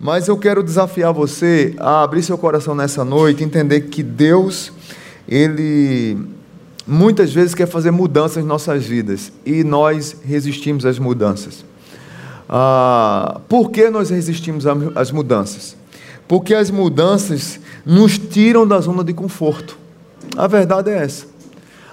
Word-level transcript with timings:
Mas 0.00 0.28
eu 0.28 0.38
quero 0.38 0.62
desafiar 0.62 1.12
você 1.12 1.74
a 1.78 2.02
abrir 2.02 2.22
seu 2.22 2.38
coração 2.38 2.74
nessa 2.74 3.04
noite, 3.04 3.42
entender 3.42 3.82
que 3.82 4.02
Deus, 4.02 4.72
Ele 5.28 6.16
muitas 6.86 7.32
vezes 7.32 7.54
quer 7.54 7.66
fazer 7.66 7.90
mudanças 7.90 8.42
em 8.42 8.46
nossas 8.46 8.86
vidas 8.86 9.30
e 9.44 9.62
nós 9.62 10.16
resistimos 10.24 10.86
às 10.86 10.98
mudanças. 10.98 11.64
Ah, 12.48 13.40
por 13.48 13.70
que 13.70 13.90
nós 13.90 14.08
resistimos 14.08 14.64
às 14.94 15.10
mudanças? 15.10 15.76
Porque 16.26 16.54
as 16.54 16.70
mudanças 16.70 17.60
nos 17.84 18.16
tiram 18.18 18.66
da 18.66 18.80
zona 18.80 19.02
de 19.02 19.12
conforto. 19.12 19.76
A 20.36 20.46
verdade 20.46 20.90
é 20.90 20.98
essa. 20.98 21.26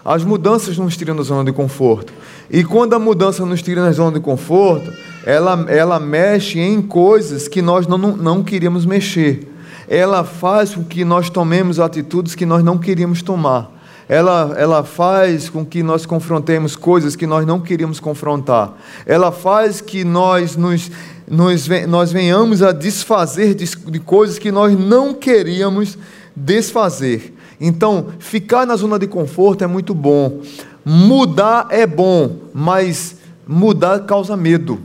As 0.04 0.24
mudanças 0.24 0.78
nos 0.78 0.96
tiram 0.96 1.16
da 1.16 1.24
zona 1.24 1.44
de 1.44 1.52
conforto. 1.52 2.14
E 2.50 2.64
quando 2.64 2.94
a 2.94 3.00
mudança 3.00 3.46
nos 3.46 3.62
tira 3.62 3.82
da 3.82 3.92
zona 3.92 4.20
de 4.20 4.24
conforto, 4.24 4.94
ela, 5.26 5.66
ela 5.68 6.00
mexe 6.00 6.60
em 6.60 6.82
coisas 6.82 7.48
que 7.48 7.62
nós 7.62 7.88
não, 7.88 7.98
não, 7.98 8.44
queríamos 8.44 8.86
mexer. 8.86 9.52
Ela 9.88 10.24
faz 10.24 10.76
com 10.76 10.84
que 10.84 11.04
nós 11.04 11.30
tomemos 11.30 11.80
atitudes 11.80 12.36
que 12.36 12.46
nós 12.46 12.64
não 12.64 12.78
queríamos 12.78 13.24
tomar. 13.24 13.72
Ela, 14.08 14.54
ela 14.56 14.84
faz 14.84 15.50
com 15.50 15.66
que 15.66 15.82
nós 15.82 16.06
confrontemos 16.06 16.76
coisas 16.76 17.16
que 17.16 17.26
nós 17.26 17.44
não 17.46 17.60
queríamos 17.60 18.00
confrontar. 18.00 18.74
Ela 19.04 19.32
faz 19.32 19.82
que 19.82 20.04
nós 20.04 20.56
nos, 20.56 20.92
nos, 21.28 21.68
nós 21.88 22.12
venhamos 22.12 22.62
a 22.62 22.72
desfazer 22.72 23.56
de, 23.56 23.66
de 23.66 24.00
coisas 24.00 24.38
que 24.38 24.52
nós 24.52 24.78
não 24.78 25.12
queríamos 25.12 25.98
desfazer. 26.36 27.34
Então, 27.60 28.10
ficar 28.20 28.68
na 28.68 28.76
zona 28.76 29.00
de 29.00 29.08
conforto 29.08 29.64
é 29.64 29.68
muito 29.68 29.96
bom. 29.96 30.42
Mudar 30.84 31.66
é 31.72 31.88
bom, 31.88 32.38
mas 32.54 33.16
mudar 33.48 34.02
causa 34.02 34.38
medo. 34.38 34.80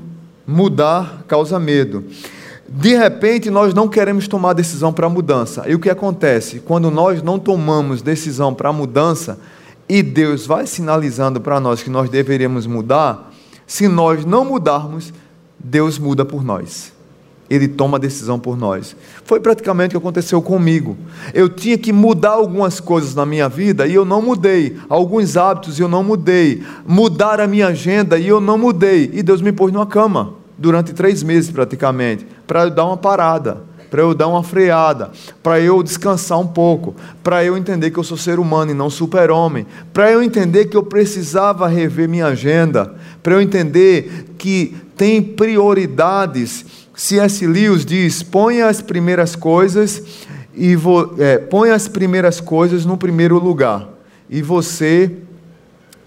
Mudar 0.51 1.25
causa 1.29 1.61
medo. 1.61 2.05
De 2.69 2.97
repente, 2.97 3.51
nós 3.51 3.73
não 3.73 3.89
queremos 3.89 4.27
tomar 4.27 4.53
decisão 4.53 4.93
para 4.93 5.07
a 5.07 5.11
mudança. 5.11 5.65
E 5.69 5.75
o 5.75 5.79
que 5.79 5.89
acontece? 5.89 6.61
Quando 6.61 6.91
nós 6.91 7.23
não 7.23 7.39
tomamos 7.39 8.03
decisão 8.03 8.53
para 8.53 8.69
a 8.69 8.73
mudança, 8.73 9.39
e 9.89 10.03
Deus 10.03 10.47
vai 10.47 10.67
sinalizando 10.67 11.41
para 11.41 11.61
nós 11.61 11.83
que 11.83 11.91
nós 11.91 12.11
deveríamos 12.11 12.67
mudar, 12.67 13.33
se 13.67 13.87
nós 13.87 14.25
não 14.25 14.45
mudarmos, 14.45 15.13
Deus 15.59 15.99
muda 15.99 16.25
por 16.25 16.43
nós 16.45 16.93
ele 17.51 17.67
toma 17.67 17.97
a 17.97 18.01
decisão 18.01 18.39
por 18.39 18.57
nós. 18.57 18.95
Foi 19.25 19.41
praticamente 19.41 19.97
o 19.97 20.01
que 20.01 20.07
aconteceu 20.07 20.41
comigo. 20.41 20.97
Eu 21.35 21.49
tinha 21.49 21.77
que 21.77 21.93
mudar 21.93 22.31
algumas 22.31 22.79
coisas 22.79 23.13
na 23.13 23.27
minha 23.27 23.49
vida 23.49 23.89
e 23.89 23.95
eu 23.95 24.05
não 24.05 24.23
mudei. 24.23 24.79
Alguns 24.89 25.37
hábitos 25.37 25.81
eu 25.81 25.89
não 25.89 26.05
mudei. 26.05 26.63
Mudar 26.87 27.41
a 27.41 27.49
minha 27.49 27.67
agenda 27.67 28.17
e 28.17 28.29
eu 28.29 28.41
não 28.41 28.57
mudei. 28.57 29.11
E 29.13 29.21
Deus 29.21 29.43
me 29.43 29.51
pôs 29.51 29.73
numa 29.73 29.85
cama 29.85 30.40
durante 30.61 30.93
três 30.93 31.23
meses 31.23 31.51
praticamente, 31.51 32.25
para 32.47 32.65
eu 32.65 32.71
dar 32.71 32.87
uma 32.87 32.97
parada. 32.97 33.69
Para 33.91 34.03
eu 34.03 34.15
dar 34.15 34.29
uma 34.29 34.45
freada, 34.45 35.11
para 35.43 35.59
eu 35.59 35.83
descansar 35.83 36.39
um 36.39 36.47
pouco, 36.47 36.95
para 37.25 37.45
eu 37.45 37.57
entender 37.57 37.91
que 37.91 37.99
eu 37.99 38.05
sou 38.05 38.17
ser 38.17 38.39
humano 38.39 38.71
e 38.71 38.75
não 38.75 38.89
super-homem, 38.89 39.67
para 39.93 40.13
eu 40.13 40.23
entender 40.23 40.67
que 40.67 40.77
eu 40.77 40.85
precisava 40.85 41.67
rever 41.67 42.09
minha 42.09 42.27
agenda, 42.27 42.95
para 43.21 43.33
eu 43.33 43.43
entender 43.43 44.27
que 44.39 44.77
tem 44.97 45.21
prioridades 45.21 46.65
C.S. 47.01 47.47
Lewis 47.47 47.87
diz: 47.87 48.23
ponha 48.23 48.67
as 48.67 48.83
primeiras 48.83 49.35
coisas 49.35 50.03
e 50.55 50.77
vo, 50.77 51.15
é, 51.19 51.39
ponha 51.39 51.75
as 51.75 51.89
primeiras 51.89 52.41
coisas 52.41 52.85
no 52.85 52.99
primeiro 52.99 53.39
lugar 53.39 53.89
e 54.29 54.43
você 54.43 55.11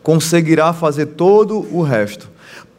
conseguirá 0.03 0.71
fazer 0.71 1.07
todo 1.07 1.65
o 1.75 1.81
resto. 1.81 2.29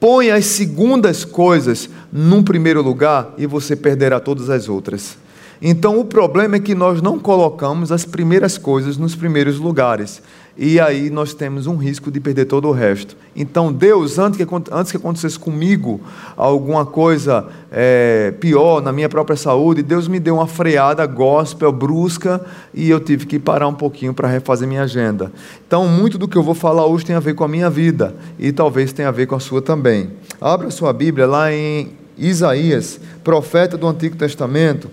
Ponha 0.05 0.35
as 0.35 0.45
segundas 0.45 1.25
coisas 1.25 1.89
num 2.13 2.43
primeiro 2.43 2.83
lugar 2.83 3.33
e 3.39 3.47
você 3.47 3.75
perderá 3.75 4.21
todas 4.21 4.51
as 4.51 4.69
outras. 4.69 5.17
Então 5.63 5.99
o 5.99 6.05
problema 6.05 6.57
é 6.57 6.61
que 6.61 6.75
nós 6.75 7.01
não 7.01 7.19
colocamos 7.19 7.91
as 7.91 8.05
primeiras 8.05 8.59
coisas 8.59 8.99
nos 8.99 9.15
primeiros 9.15 9.59
lugares 9.59 10.21
e 10.57 10.79
aí 10.79 11.11
nós 11.11 11.35
temos 11.35 11.67
um 11.67 11.77
risco 11.77 12.11
de 12.11 12.21
perder 12.21 12.45
todo 12.45 12.69
o 12.69 12.73
resto. 12.73 13.17
Então, 13.35 13.73
Deus, 13.73 14.19
antes 14.19 14.37
que, 14.37 14.55
antes 14.71 14.93
que 14.93 14.97
acontecesse 14.97 15.37
comigo 15.37 16.01
alguma 16.37 16.87
coisa 16.87 17.49
é, 17.73 18.33
pior 18.39 18.81
na 18.81 18.93
minha 18.93 19.09
própria 19.09 19.37
saúde, 19.37 19.83
Deus 19.83 20.07
me 20.07 20.21
deu 20.21 20.37
uma 20.37 20.47
freada 20.47 21.05
gospel 21.07 21.73
brusca 21.73 22.41
e 22.73 22.89
eu 22.89 23.01
tive 23.01 23.27
que 23.27 23.39
parar 23.39 23.67
um 23.67 23.75
pouquinho 23.75 24.15
para 24.15 24.29
refazer 24.29 24.69
minha 24.69 24.83
agenda. 24.83 25.33
Então, 25.67 25.89
muito 25.89 26.17
do 26.17 26.29
que 26.29 26.39
eu 26.39 26.43
vou 26.43 26.55
falar 26.55 26.87
hoje 26.87 27.05
tem 27.05 27.17
a 27.17 27.21
ver 27.21 27.35
com 27.35 27.43
a 27.43 27.49
minha 27.49 27.69
vida 27.69 28.15
e 28.39 28.53
talvez 28.53 28.93
tenha 28.93 29.09
a 29.09 29.13
ver 29.13 29.27
com 29.27 29.35
a 29.35 29.41
sua 29.41 29.61
também. 29.61 30.11
Abra 30.41 30.71
sua 30.71 30.93
Bíblia 30.93 31.27
lá 31.27 31.53
em 31.53 31.91
Isaías, 32.17 33.01
profeta 33.25 33.77
do 33.77 33.89
Antigo 33.89 34.15
Testamento, 34.17 34.89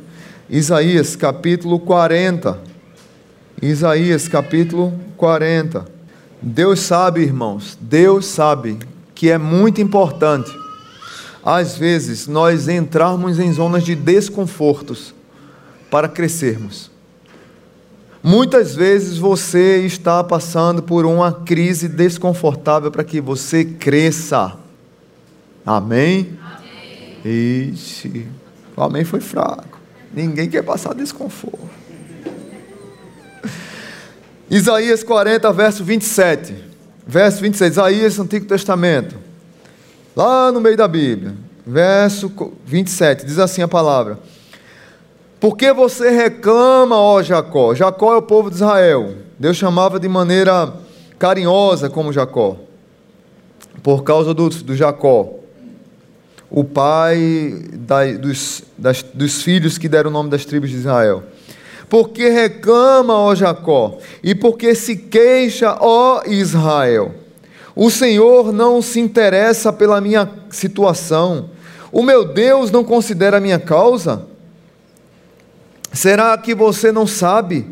Isaías 0.50 1.16
capítulo 1.16 1.80
40. 1.80 2.71
Isaías 3.62 4.28
capítulo 4.28 4.92
40. 5.18 5.86
Deus 6.42 6.80
sabe, 6.80 7.22
irmãos, 7.22 7.78
Deus 7.80 8.26
sabe 8.26 8.80
que 9.14 9.30
é 9.30 9.38
muito 9.38 9.80
importante, 9.80 10.52
às 11.44 11.78
vezes, 11.78 12.28
nós 12.28 12.68
entrarmos 12.68 13.38
em 13.38 13.54
zonas 13.54 13.84
de 13.84 13.96
desconfortos 13.96 15.14
para 15.92 16.08
crescermos. 16.08 16.90
Muitas 18.24 18.76
vezes 18.76 19.18
você 19.18 19.78
está 19.86 20.24
passando 20.24 20.82
por 20.82 21.06
uma 21.06 21.32
crise 21.32 21.88
desconfortável 21.88 22.92
para 22.92 23.04
que 23.04 23.22
você 23.22 23.64
cresça. 23.66 24.56
Amém? 25.64 26.38
Amém. 27.24 27.72
Ixi, 27.74 28.28
o 28.76 28.82
amém 28.82 29.04
foi 29.04 29.20
fraco. 29.20 29.80
Ninguém 30.14 30.50
quer 30.50 30.64
passar 30.64 30.94
desconforto. 30.94 31.81
Isaías 34.52 35.02
40, 35.02 35.50
verso 35.54 35.82
27. 35.82 36.54
Verso 37.08 37.42
26, 37.42 37.72
Isaías, 37.72 38.20
Antigo 38.20 38.46
Testamento. 38.46 39.16
Lá 40.14 40.52
no 40.52 40.60
meio 40.60 40.76
da 40.76 40.90
Bíblia. 40.90 41.34
Verso 41.66 42.30
27, 42.66 43.26
diz 43.26 43.40
assim 43.40 43.62
a 43.62 43.68
palavra: 43.68 44.20
Por 45.40 45.56
que 45.56 45.72
você 45.72 46.10
reclama, 46.10 46.98
ó 46.98 47.24
Jacó? 47.24 47.74
Jacó 47.74 48.14
é 48.14 48.18
o 48.18 48.22
povo 48.22 48.50
de 48.50 48.58
Israel. 48.58 49.16
Deus 49.40 49.56
chamava 49.56 49.98
de 49.98 50.10
maneira 50.10 50.74
carinhosa 51.18 51.90
como 51.90 52.12
Jacó. 52.12 52.58
Por 53.82 54.04
causa 54.04 54.34
do, 54.34 54.50
do 54.50 54.76
Jacó, 54.76 55.34
o 56.50 56.64
pai 56.66 57.64
da, 57.72 58.06
dos, 58.12 58.64
das, 58.78 59.02
dos 59.02 59.42
filhos 59.42 59.78
que 59.78 59.88
deram 59.88 60.10
o 60.10 60.14
nome 60.14 60.30
das 60.30 60.44
tribos 60.44 60.70
de 60.70 60.76
Israel 60.76 61.24
porque 61.92 62.30
reclama, 62.30 63.18
ó 63.18 63.36
Jacó, 63.36 63.98
e 64.24 64.34
porque 64.34 64.74
se 64.74 64.96
queixa, 64.96 65.76
ó 65.78 66.24
Israel. 66.26 67.14
O 67.76 67.92
Senhor 67.92 68.54
não 68.54 68.82
se 68.82 69.02
interessa 69.02 69.74
pela 69.74 70.00
minha 70.00 70.30
situação. 70.50 71.50
O 71.92 72.02
meu 72.02 72.24
Deus 72.24 72.72
não 72.72 72.82
considera 72.82 73.36
a 73.36 73.42
minha 73.42 73.60
causa? 73.60 74.26
Será 75.92 76.38
que 76.38 76.56
você 76.56 76.94
não 76.94 77.06
sabe? 77.06 77.68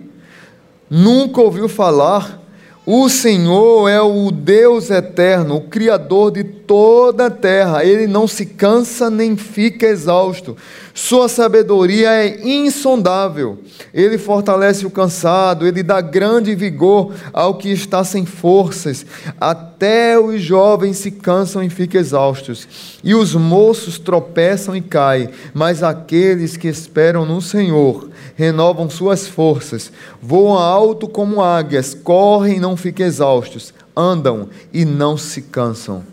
Nunca 0.90 1.40
ouviu 1.40 1.70
falar? 1.70 2.42
O 2.86 3.08
Senhor 3.08 3.88
é 3.88 4.02
o 4.02 4.32
Deus 4.32 4.90
eterno, 4.90 5.56
o 5.56 5.62
Criador 5.70 6.32
de 6.32 6.44
toda 6.70 7.26
a 7.26 7.32
terra. 7.32 7.84
Ele 7.84 8.06
não 8.06 8.28
se 8.28 8.46
cansa 8.46 9.10
nem 9.10 9.36
fica 9.36 9.88
exausto. 9.88 10.56
Sua 10.94 11.28
sabedoria 11.28 12.12
é 12.12 12.48
insondável. 12.48 13.58
Ele 13.92 14.20
fortalece 14.20 14.86
o 14.86 14.92
cansado, 14.92 15.66
ele 15.66 15.82
dá 15.82 16.00
grande 16.00 16.54
vigor 16.54 17.12
ao 17.34 17.56
que 17.56 17.72
está 17.72 18.04
sem 18.04 18.24
forças. 18.24 19.04
Até 19.42 20.20
os 20.20 20.44
jovens 20.44 20.98
se 20.98 21.10
cansam 21.10 21.64
e 21.64 21.72
ficam 21.72 22.00
exaustos, 22.00 22.68
e 23.04 23.16
os 23.16 23.34
moços 23.34 23.98
tropeçam 23.98 24.76
e 24.76 24.82
caem, 24.82 25.30
mas 25.54 25.82
aqueles 25.82 26.56
que 26.56 26.68
esperam 26.68 27.26
no 27.26 27.42
Senhor 27.42 28.10
renovam 28.36 28.90
suas 28.90 29.28
forças, 29.28 29.92
voam 30.22 30.56
alto 30.56 31.08
como 31.08 31.42
águias, 31.42 31.96
correm 31.96 32.58
e 32.58 32.60
não 32.60 32.78
ficam 32.78 33.08
exaustos, 33.08 33.74
andam 33.96 34.50
e 34.72 34.86
não 34.86 35.18
se 35.18 35.42
cansam. 35.42 36.04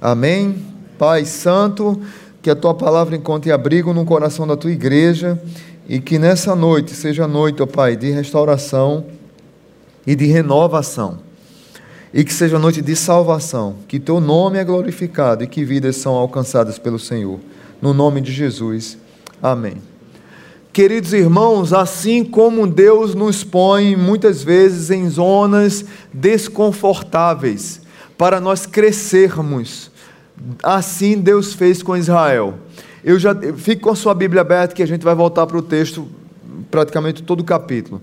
Amém? 0.00 0.56
Pai 0.98 1.24
Santo, 1.24 2.00
que 2.40 2.48
a 2.48 2.56
tua 2.56 2.74
palavra 2.74 3.14
encontre 3.14 3.52
abrigo 3.52 3.92
no 3.92 4.04
coração 4.04 4.46
da 4.46 4.56
tua 4.56 4.70
igreja 4.70 5.40
e 5.88 6.00
que 6.00 6.18
nessa 6.18 6.54
noite 6.54 6.94
seja 6.94 7.26
noite, 7.28 7.62
ó 7.62 7.66
Pai, 7.66 7.96
de 7.96 8.10
restauração 8.10 9.04
e 10.06 10.14
de 10.14 10.26
renovação. 10.26 11.18
E 12.14 12.24
que 12.24 12.32
seja 12.32 12.58
noite 12.58 12.80
de 12.80 12.96
salvação, 12.96 13.76
que 13.86 14.00
teu 14.00 14.20
nome 14.20 14.58
é 14.58 14.64
glorificado 14.64 15.44
e 15.44 15.46
que 15.46 15.64
vidas 15.64 15.96
são 15.96 16.14
alcançadas 16.14 16.78
pelo 16.78 16.98
Senhor. 16.98 17.38
No 17.80 17.92
nome 17.92 18.20
de 18.20 18.32
Jesus. 18.32 18.98
Amém. 19.42 19.76
Queridos 20.72 21.12
irmãos, 21.12 21.72
assim 21.72 22.24
como 22.24 22.66
Deus 22.66 23.14
nos 23.14 23.42
põe 23.42 23.96
muitas 23.96 24.42
vezes 24.42 24.90
em 24.90 25.08
zonas 25.08 25.84
desconfortáveis 26.12 27.80
para 28.16 28.40
nós 28.40 28.66
crescermos, 28.66 29.89
Assim 30.62 31.20
Deus 31.20 31.54
fez 31.54 31.82
com 31.82 31.96
Israel. 31.96 32.54
Eu 33.02 33.18
já 33.18 33.34
fico 33.56 33.82
com 33.82 33.90
a 33.90 33.96
sua 33.96 34.14
Bíblia 34.14 34.42
aberta 34.42 34.74
que 34.74 34.82
a 34.82 34.86
gente 34.86 35.02
vai 35.04 35.14
voltar 35.14 35.46
para 35.46 35.56
o 35.56 35.62
texto 35.62 36.06
praticamente 36.70 37.22
todo 37.22 37.40
o 37.40 37.44
capítulo. 37.44 38.00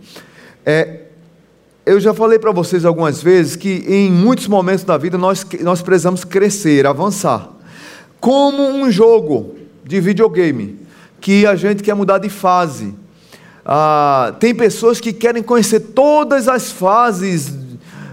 É, 0.65 1.01
eu 1.85 1.99
já 1.99 2.13
falei 2.13 2.37
para 2.37 2.51
vocês 2.51 2.83
algumas 2.83 3.21
vezes 3.21 3.55
que 3.55 3.85
em 3.87 4.11
muitos 4.11 4.47
momentos 4.47 4.83
da 4.83 4.97
vida 4.97 5.17
nós, 5.17 5.45
nós 5.61 5.81
precisamos 5.81 6.23
crescer, 6.23 6.85
avançar. 6.85 7.49
Como 8.19 8.61
um 8.61 8.91
jogo 8.91 9.55
de 9.85 10.01
videogame, 10.01 10.79
que 11.21 11.45
a 11.45 11.55
gente 11.55 11.81
quer 11.81 11.93
mudar 11.93 12.17
de 12.17 12.29
fase. 12.29 12.93
Ah, 13.65 14.33
tem 14.39 14.53
pessoas 14.53 14.99
que 14.99 15.13
querem 15.13 15.43
conhecer 15.43 15.79
todas 15.79 16.47
as 16.47 16.71
fases, 16.71 17.53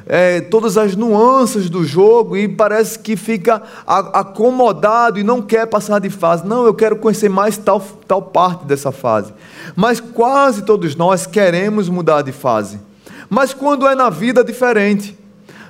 é, 0.06 0.41
todas 0.41 0.77
as 0.77 0.95
nuances 0.95 1.71
do 1.71 1.85
jogo 1.85 2.37
e 2.37 2.49
parece 2.49 2.99
que 2.99 3.17
fica 3.17 3.62
acomodado 3.87 5.19
e 5.19 5.25
não 5.25 5.41
quer 5.41 5.67
passar 5.67 5.99
de 5.99 6.11
fase. 6.11 6.47
Não, 6.47 6.65
eu 6.65 6.75
quero 6.75 6.97
conhecer 6.97 7.29
mais 7.29 7.56
tal, 7.56 7.81
tal 8.06 8.23
parte 8.23 8.65
dessa 8.65 8.93
fase. 8.93 9.33
Mas 9.75 10.01
quase 10.01 10.62
todos 10.62 10.95
nós 10.95 11.27
queremos 11.27 11.89
mudar 11.89 12.23
de 12.23 12.33
fase. 12.33 12.81
Mas 13.31 13.55
quando 13.55 13.87
é 13.87 13.95
na 13.95 14.11
vida, 14.11 14.43
é 14.43 14.45
diferente 14.45 15.24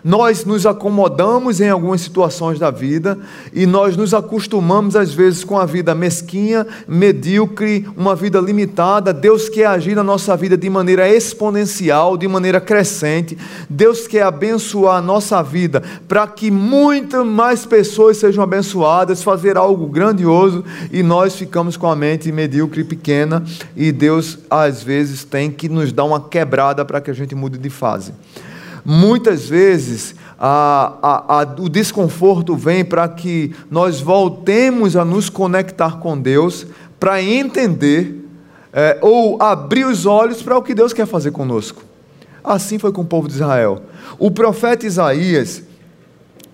nós 0.05 0.45
nos 0.45 0.67
acomodamos 0.67 1.63
em 1.63 1.71
algumas 1.71 2.03
situações 2.03 2.59
da 2.59 2.71
vida 2.71 3.19
e 3.55 3.65
nós 3.65 3.97
nos 3.97 4.13
acostumamos 4.13 4.97
às 4.97 5.15
vezes 5.15 5.43
com 5.43 5.59
a 5.59 5.65
vida 5.65 5.95
mesquinha, 5.95 6.67
medíocre, 6.87 7.89
uma 7.97 8.15
vida 8.15 8.39
limitada. 8.39 9.15
Deus 9.15 9.49
quer 9.49 9.65
agir 9.65 9.97
na 9.97 10.05
nossa 10.05 10.37
vida 10.37 10.59
de 10.59 10.69
maneira 10.69 11.09
exponencial, 11.09 12.19
de 12.19 12.29
maneira 12.29 12.61
crescente. 12.61 13.39
Deus 13.71 14.07
quer 14.07 14.25
abençoar 14.25 14.99
a 14.99 15.03
nossa 15.03 15.43
vida 15.43 15.83
para 16.07 16.27
que 16.27 16.51
muitas 16.51 17.25
mais 17.25 17.65
pessoas 17.65 18.19
sejam 18.19 18.45
abençoadas, 18.45 19.23
fazer 19.23 19.57
algo 19.57 19.87
grandioso 19.87 20.63
e 20.93 21.03
nós 21.03 21.35
ficamos 21.35 21.79
com 21.79 21.87
a 21.87 21.97
mente 21.97 22.31
medíocre 22.31 22.83
e 22.83 22.85
pequena 22.85 23.43
e 23.75 23.91
Deus 23.91 24.39
às 24.51 24.83
vezes 24.83 25.25
tem 25.25 25.51
que 25.51 25.67
nos 25.67 25.93
dar 25.93 26.05
uma 26.05 26.21
quebrada 26.21 26.85
para 26.85 27.01
que 27.01 27.11
a 27.11 27.15
gente 27.15 27.35
mude 27.35 27.57
de 27.57 27.71
fase. 27.71 28.13
Muitas 28.85 29.49
vezes 29.49 30.15
a, 30.39 30.93
a, 31.03 31.41
a, 31.41 31.43
o 31.59 31.69
desconforto 31.69 32.55
vem 32.55 32.85
para 32.85 33.09
que 33.09 33.55
nós 33.71 34.01
voltemos 34.01 34.95
a 34.95 35.05
nos 35.05 35.31
conectar 35.31 35.99
com 35.99 36.19
Deus, 36.19 36.67
para 37.01 37.23
entender 37.23 38.25
é, 38.73 38.99
ou 39.01 39.41
abrir 39.41 39.87
os 39.87 40.05
olhos 40.05 40.43
para 40.43 40.59
o 40.59 40.63
que 40.63 40.75
Deus 40.75 40.93
quer 40.93 41.07
fazer 41.07 41.31
conosco. 41.31 41.83
Assim 42.43 42.79
foi 42.79 42.93
com 42.93 43.03
o 43.03 43.07
povo 43.07 43.29
de 43.29 43.35
Israel. 43.35 43.83
O 44.19 44.31
profeta 44.31 44.85
Isaías. 44.85 45.63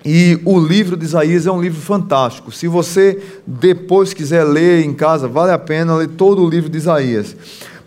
E 0.05 0.41
o 0.47 0.59
livro 0.59 0.97
de 0.97 1.05
Isaías 1.05 1.47
é 1.47 1.53
um 1.53 1.61
livro 1.61 1.81
fantástico. 1.81 2.51
Se 2.53 2.67
você 2.67 3.21
depois 3.47 4.15
quiser 4.15 4.45
ler 4.45 4.85
em 4.85 4.95
casa, 4.95 5.29
vale 5.29 5.53
a 5.53 5.59
pena 5.59 5.97
ler 5.97 6.09
todo 6.09 6.43
o 6.43 6.49
livro 6.49 6.71
de 6.71 6.79
Isaías. 6.79 7.37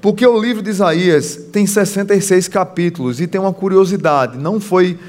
Porque 0.03 0.27
o 0.27 0.37
livro 0.37 0.61
de 0.61 0.69
Isaías 0.69 1.39
tem 1.49 1.65
66 1.65 2.49
capítulos 2.49 3.21
e 3.21 3.25
tem 3.25 3.39
uma 3.39 3.53
curiosidade, 3.53 4.37
não 4.37 4.59
foi 4.59 4.99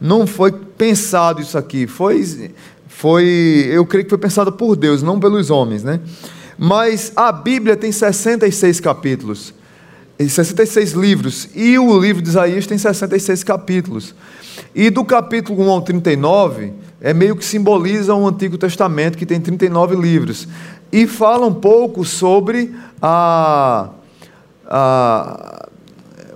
não 0.00 0.26
foi 0.26 0.50
pensado 0.50 1.42
isso 1.42 1.58
aqui, 1.58 1.86
foi 1.86 2.50
foi, 2.88 3.68
eu 3.70 3.84
creio 3.84 4.04
que 4.04 4.08
foi 4.08 4.18
pensado 4.18 4.50
por 4.50 4.76
Deus, 4.76 5.02
não 5.02 5.20
pelos 5.20 5.50
homens, 5.50 5.84
né? 5.84 6.00
Mas 6.56 7.12
a 7.14 7.30
Bíblia 7.30 7.76
tem 7.76 7.92
66 7.92 8.80
capítulos. 8.80 9.52
66 10.18 10.92
livros, 10.92 11.48
e 11.54 11.78
o 11.78 11.98
livro 11.98 12.22
de 12.22 12.30
Isaías 12.30 12.66
tem 12.66 12.78
66 12.78 13.44
capítulos. 13.44 14.14
E 14.74 14.88
do 14.88 15.04
capítulo 15.04 15.62
1 15.64 15.70
ao 15.70 15.82
39, 15.82 16.72
é 17.00 17.12
meio 17.12 17.36
que 17.36 17.44
simboliza 17.44 18.14
o 18.14 18.26
Antigo 18.26 18.56
Testamento, 18.56 19.18
que 19.18 19.26
tem 19.26 19.40
39 19.40 19.96
livros. 19.96 20.48
E 20.90 21.06
fala 21.06 21.46
um 21.46 21.54
pouco 21.54 22.04
sobre 22.04 22.74
a, 23.00 23.90
ah, 24.70 25.66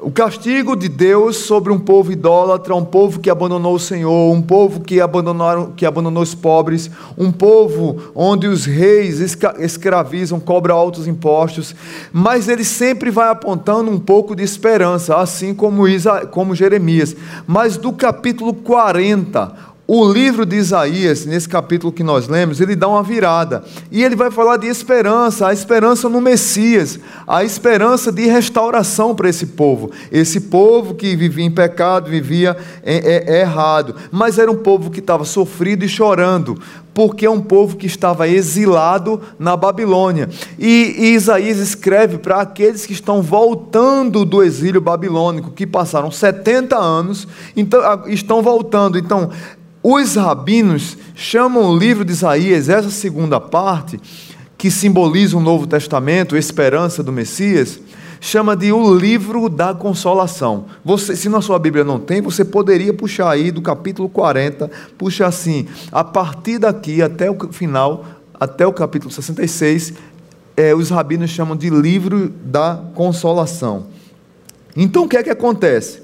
o 0.04 0.10
castigo 0.10 0.76
de 0.76 0.86
Deus 0.86 1.38
sobre 1.38 1.72
um 1.72 1.78
povo 1.78 2.12
idólatra, 2.12 2.74
um 2.74 2.84
povo 2.84 3.20
que 3.20 3.30
abandonou 3.30 3.74
o 3.74 3.80
Senhor, 3.80 4.34
um 4.34 4.42
povo 4.42 4.80
que, 4.80 5.00
abandonaram, 5.00 5.72
que 5.74 5.86
abandonou 5.86 6.22
os 6.22 6.34
pobres, 6.34 6.90
um 7.16 7.32
povo 7.32 8.12
onde 8.14 8.46
os 8.46 8.66
reis 8.66 9.18
escravizam, 9.58 10.38
cobram 10.38 10.76
altos 10.76 11.06
impostos, 11.06 11.74
mas 12.12 12.48
ele 12.48 12.64
sempre 12.64 13.10
vai 13.10 13.30
apontando 13.30 13.90
um 13.90 13.98
pouco 13.98 14.36
de 14.36 14.42
esperança, 14.42 15.16
assim 15.16 15.54
como, 15.54 15.88
Isa, 15.88 16.26
como 16.26 16.54
Jeremias. 16.54 17.16
Mas 17.46 17.78
do 17.78 17.90
capítulo 17.90 18.52
40, 18.52 19.73
o 19.86 20.10
livro 20.10 20.46
de 20.46 20.56
Isaías, 20.56 21.26
nesse 21.26 21.46
capítulo 21.46 21.92
que 21.92 22.02
nós 22.02 22.26
lemos, 22.26 22.58
ele 22.58 22.74
dá 22.74 22.88
uma 22.88 23.02
virada. 23.02 23.62
E 23.92 24.02
ele 24.02 24.16
vai 24.16 24.30
falar 24.30 24.56
de 24.56 24.66
esperança, 24.66 25.46
a 25.46 25.52
esperança 25.52 26.08
no 26.08 26.22
Messias, 26.22 26.98
a 27.26 27.44
esperança 27.44 28.10
de 28.10 28.26
restauração 28.26 29.14
para 29.14 29.28
esse 29.28 29.46
povo. 29.48 29.90
Esse 30.10 30.40
povo 30.40 30.94
que 30.94 31.14
vivia 31.14 31.44
em 31.44 31.50
pecado, 31.50 32.08
vivia 32.08 32.56
é, 32.82 33.26
é, 33.26 33.40
errado, 33.42 33.94
mas 34.10 34.38
era 34.38 34.50
um 34.50 34.56
povo 34.56 34.90
que 34.90 35.00
estava 35.00 35.24
sofrido 35.24 35.84
e 35.84 35.88
chorando, 35.88 36.58
porque 36.94 37.26
é 37.26 37.30
um 37.30 37.40
povo 37.40 37.76
que 37.76 37.86
estava 37.86 38.28
exilado 38.28 39.20
na 39.38 39.56
Babilônia. 39.56 40.30
E, 40.58 40.94
e 40.96 41.14
Isaías 41.14 41.58
escreve 41.58 42.18
para 42.18 42.40
aqueles 42.40 42.86
que 42.86 42.92
estão 42.92 43.20
voltando 43.20 44.24
do 44.24 44.42
exílio 44.42 44.80
babilônico, 44.80 45.50
que 45.50 45.66
passaram 45.66 46.10
70 46.10 46.76
anos, 46.76 47.26
então, 47.56 47.80
estão 48.06 48.40
voltando. 48.40 48.96
Então, 48.96 49.30
os 49.86 50.14
rabinos 50.14 50.96
chamam 51.14 51.64
o 51.64 51.76
livro 51.76 52.06
de 52.06 52.12
Isaías, 52.12 52.70
essa 52.70 52.88
segunda 52.88 53.38
parte, 53.38 54.00
que 54.56 54.70
simboliza 54.70 55.36
o 55.36 55.40
Novo 55.40 55.66
Testamento, 55.66 56.34
a 56.34 56.38
esperança 56.38 57.02
do 57.02 57.12
Messias, 57.12 57.78
chama 58.18 58.56
de 58.56 58.72
o 58.72 58.94
livro 58.94 59.46
da 59.50 59.74
consolação. 59.74 60.64
Você, 60.82 61.14
se 61.14 61.28
na 61.28 61.42
sua 61.42 61.58
Bíblia 61.58 61.84
não 61.84 62.00
tem, 62.00 62.22
você 62.22 62.46
poderia 62.46 62.94
puxar 62.94 63.28
aí 63.28 63.50
do 63.50 63.60
capítulo 63.60 64.08
40, 64.08 64.70
puxa 64.96 65.26
assim, 65.26 65.66
a 65.92 66.02
partir 66.02 66.58
daqui 66.58 67.02
até 67.02 67.30
o 67.30 67.36
final, 67.52 68.06
até 68.40 68.66
o 68.66 68.72
capítulo 68.72 69.12
66, 69.12 69.92
é, 70.56 70.74
os 70.74 70.88
rabinos 70.88 71.28
chamam 71.28 71.54
de 71.54 71.68
livro 71.68 72.30
da 72.42 72.82
consolação. 72.94 73.88
Então 74.74 75.04
o 75.04 75.08
que 75.08 75.18
é 75.18 75.22
que 75.22 75.30
acontece? 75.30 76.03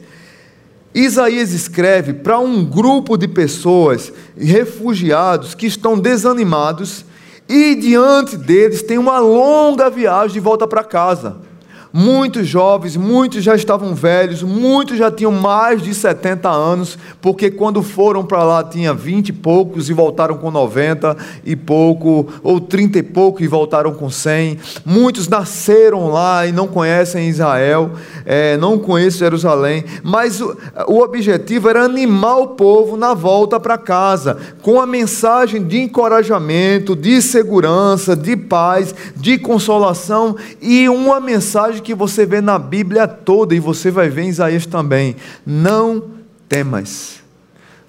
Isaías 0.95 1.53
escreve 1.53 2.13
para 2.13 2.39
um 2.39 2.65
grupo 2.65 3.17
de 3.17 3.29
pessoas, 3.29 4.13
refugiados, 4.37 5.55
que 5.55 5.67
estão 5.67 5.99
desanimados 5.99 7.05
e 7.49 7.75
diante 7.75 8.37
deles 8.37 8.83
tem 8.83 8.99
uma 8.99 9.19
longa 9.19 9.91
viagem 9.91 10.35
de 10.35 10.41
volta 10.41 10.67
para 10.67 10.85
casa. 10.85 11.50
Muitos 11.93 12.47
jovens, 12.47 12.97
muitos 12.97 13.43
já 13.43 13.56
estavam 13.56 13.97
velhos, 13.97 14.44
muitos 14.44 14.97
já 14.97 15.11
tinham 15.11 15.32
mais 15.32 15.82
de 15.82 15.93
70 15.93 16.49
anos, 16.49 16.97
porque 17.20 17.51
quando 17.51 17.82
foram 17.82 18.25
para 18.25 18.44
lá 18.44 18.63
tinha 18.63 18.94
20 18.94 19.31
e 19.31 19.32
poucos 19.32 19.91
e 19.91 19.93
voltaram 19.93 20.37
com 20.37 20.53
90 20.53 21.17
e 21.44 21.56
pouco, 21.56 22.29
ou 22.44 22.61
30 22.61 23.01
e 23.01 23.03
pouco 23.03 23.43
e 23.43 23.49
voltaram 23.49 23.93
com 23.93 24.09
100. 24.09 24.59
Muitos 24.85 25.27
nasceram 25.27 26.09
lá 26.09 26.47
e 26.47 26.53
não 26.53 26.69
conhecem 26.69 27.29
Israel, 27.29 27.91
é, 28.25 28.56
não 28.56 28.79
conhecem 28.79 29.19
Jerusalém, 29.19 29.85
mas 30.05 30.41
o, 30.41 30.56
o 30.87 31.01
objetivo 31.01 31.69
era 31.69 31.82
animar 31.82 32.39
o 32.39 32.49
povo 32.49 32.97
na 32.97 33.15
volta 33.15 33.59
para 33.59 33.77
casa, 33.77 34.39
com 34.63 34.81
a 34.81 34.87
mensagem 34.87 35.65
de 35.65 35.81
encorajamento, 35.81 36.94
de 36.94 37.20
segurança, 37.20 38.15
de 38.15 38.37
paz, 38.37 38.94
de 39.17 39.39
consolação 39.39 40.37
e 40.63 40.89
uma 40.89 41.19
mensagem 41.19 41.80
que 41.81 41.94
você 41.94 42.25
vê 42.25 42.41
na 42.41 42.58
Bíblia 42.58 43.08
toda 43.08 43.55
e 43.55 43.60
você 43.60 43.91
vai 43.91 44.08
ver 44.08 44.22
em 44.22 44.29
Isaías 44.29 44.67
também. 44.67 45.17
Não 45.44 46.03
temas. 46.49 47.20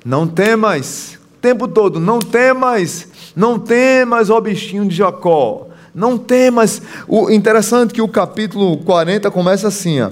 Não 0.06 0.28
temas. 0.28 1.18
O 1.36 1.42
tempo 1.42 1.68
todo, 1.68 2.00
não 2.00 2.20
temas. 2.20 3.08
Não 3.36 3.60
temas, 3.60 4.30
ó 4.30 4.40
bichinho 4.40 4.88
de 4.88 4.96
Jacó. 4.96 5.68
Não 5.94 6.18
temas. 6.18 6.82
O 7.08 7.30
interessante 7.30 7.92
é 7.92 7.94
que 7.96 8.02
o 8.02 8.08
capítulo 8.08 8.78
40 8.78 9.30
começa 9.32 9.68
assim, 9.68 10.02
ó. 10.02 10.12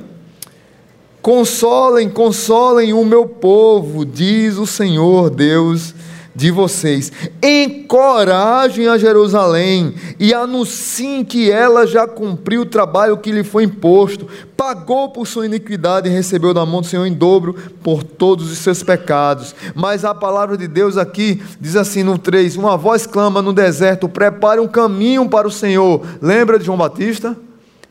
Consolem, 1.21 2.09
consolem 2.09 2.93
o 2.93 3.03
meu 3.03 3.25
povo, 3.25 4.05
diz 4.05 4.57
o 4.57 4.65
Senhor 4.65 5.29
Deus 5.29 5.93
de 6.39 6.50
vocês. 6.51 7.12
Encorajem 7.43 8.88
a 8.88 8.98
Jerusalém 8.98 9.93
e 10.17 10.34
anunciem 10.34 11.25
que 11.25 11.51
ela 11.51 11.86
já 11.86 12.08
cumpriu 12.08 12.62
o 12.62 12.65
trabalho 12.65 13.17
que 13.17 13.29
lhe 13.29 13.43
foi 13.43 13.65
imposto, 13.65 14.25
pagou 14.55 15.10
por 15.10 15.27
sua 15.27 15.46
iniquidade 15.46 16.08
e 16.08 16.12
recebeu 16.12 16.53
da 16.53 16.65
mão 16.65 16.79
do 16.79 16.88
Senhor 16.88 17.05
em 17.05 17.13
dobro 17.13 17.53
por 17.84 18.03
todos 18.03 18.50
os 18.50 18.58
seus 18.60 18.81
pecados. 18.81 19.53
Mas 19.75 20.05
a 20.05 20.15
palavra 20.15 20.55
de 20.58 20.67
Deus 20.67 20.96
aqui 20.96 21.43
diz 21.60 21.75
assim 21.75 22.03
no 22.03 22.17
3: 22.17 22.55
Uma 22.55 22.77
voz 22.77 23.05
clama 23.05 23.41
no 23.41 23.51
deserto: 23.51 24.08
prepare 24.08 24.62
um 24.62 24.67
caminho 24.67 25.27
para 25.27 25.48
o 25.48 25.51
Senhor. 25.51 26.01
Lembra 26.22 26.58
de 26.58 26.65
João 26.65 26.77
Batista? 26.77 27.36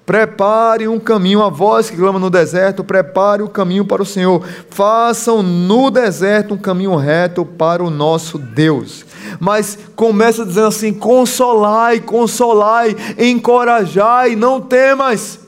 Prepare 0.08 0.88
um 0.88 0.98
caminho, 0.98 1.42
a 1.42 1.50
voz 1.50 1.90
que 1.90 1.96
clama 1.98 2.18
no 2.18 2.30
deserto, 2.30 2.82
prepare 2.82 3.42
o 3.42 3.48
caminho 3.48 3.84
para 3.84 4.00
o 4.00 4.06
Senhor. 4.06 4.42
Façam 4.70 5.42
no 5.42 5.90
deserto 5.90 6.54
um 6.54 6.56
caminho 6.56 6.96
reto 6.96 7.44
para 7.44 7.84
o 7.84 7.90
nosso 7.90 8.38
Deus. 8.38 9.04
Mas 9.38 9.78
começa 9.94 10.46
dizendo 10.46 10.68
assim: 10.68 10.94
consolai, 10.94 12.00
consolai, 12.00 12.96
encorajai, 13.18 14.34
não 14.34 14.62
temas. 14.62 15.40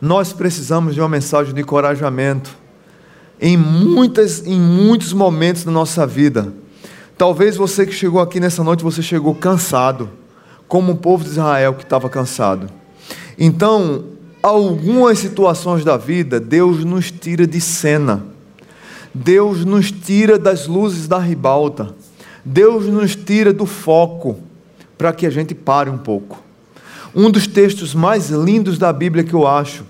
Nós 0.00 0.32
precisamos 0.32 0.94
de 0.94 1.00
uma 1.00 1.08
mensagem 1.08 1.52
de 1.52 1.60
encorajamento 1.60 2.56
em, 3.40 3.56
muitas, 3.56 4.46
em 4.46 4.60
muitos 4.60 5.12
momentos 5.12 5.64
da 5.64 5.72
nossa 5.72 6.06
vida. 6.06 6.52
Talvez 7.16 7.56
você 7.56 7.84
que 7.84 7.92
chegou 7.92 8.20
aqui 8.20 8.38
nessa 8.38 8.62
noite, 8.62 8.84
você 8.84 9.02
chegou 9.02 9.34
cansado, 9.34 10.08
como 10.68 10.92
o 10.92 10.96
povo 10.96 11.24
de 11.24 11.30
Israel 11.30 11.74
que 11.74 11.82
estava 11.82 12.08
cansado. 12.08 12.68
Então, 13.38 14.04
algumas 14.42 15.18
situações 15.18 15.84
da 15.84 15.96
vida, 15.96 16.38
Deus 16.38 16.84
nos 16.84 17.10
tira 17.10 17.46
de 17.46 17.60
cena. 17.60 18.24
Deus 19.14 19.64
nos 19.64 19.90
tira 19.90 20.38
das 20.38 20.66
luzes 20.66 21.08
da 21.08 21.18
ribalta. 21.18 21.94
Deus 22.44 22.86
nos 22.86 23.16
tira 23.16 23.52
do 23.52 23.66
foco 23.66 24.38
para 24.96 25.12
que 25.12 25.26
a 25.26 25.30
gente 25.30 25.54
pare 25.54 25.88
um 25.88 25.98
pouco. 25.98 26.42
Um 27.14 27.30
dos 27.30 27.46
textos 27.46 27.94
mais 27.94 28.28
lindos 28.28 28.78
da 28.78 28.92
Bíblia 28.92 29.24
que 29.24 29.34
eu 29.34 29.46
acho 29.46 29.84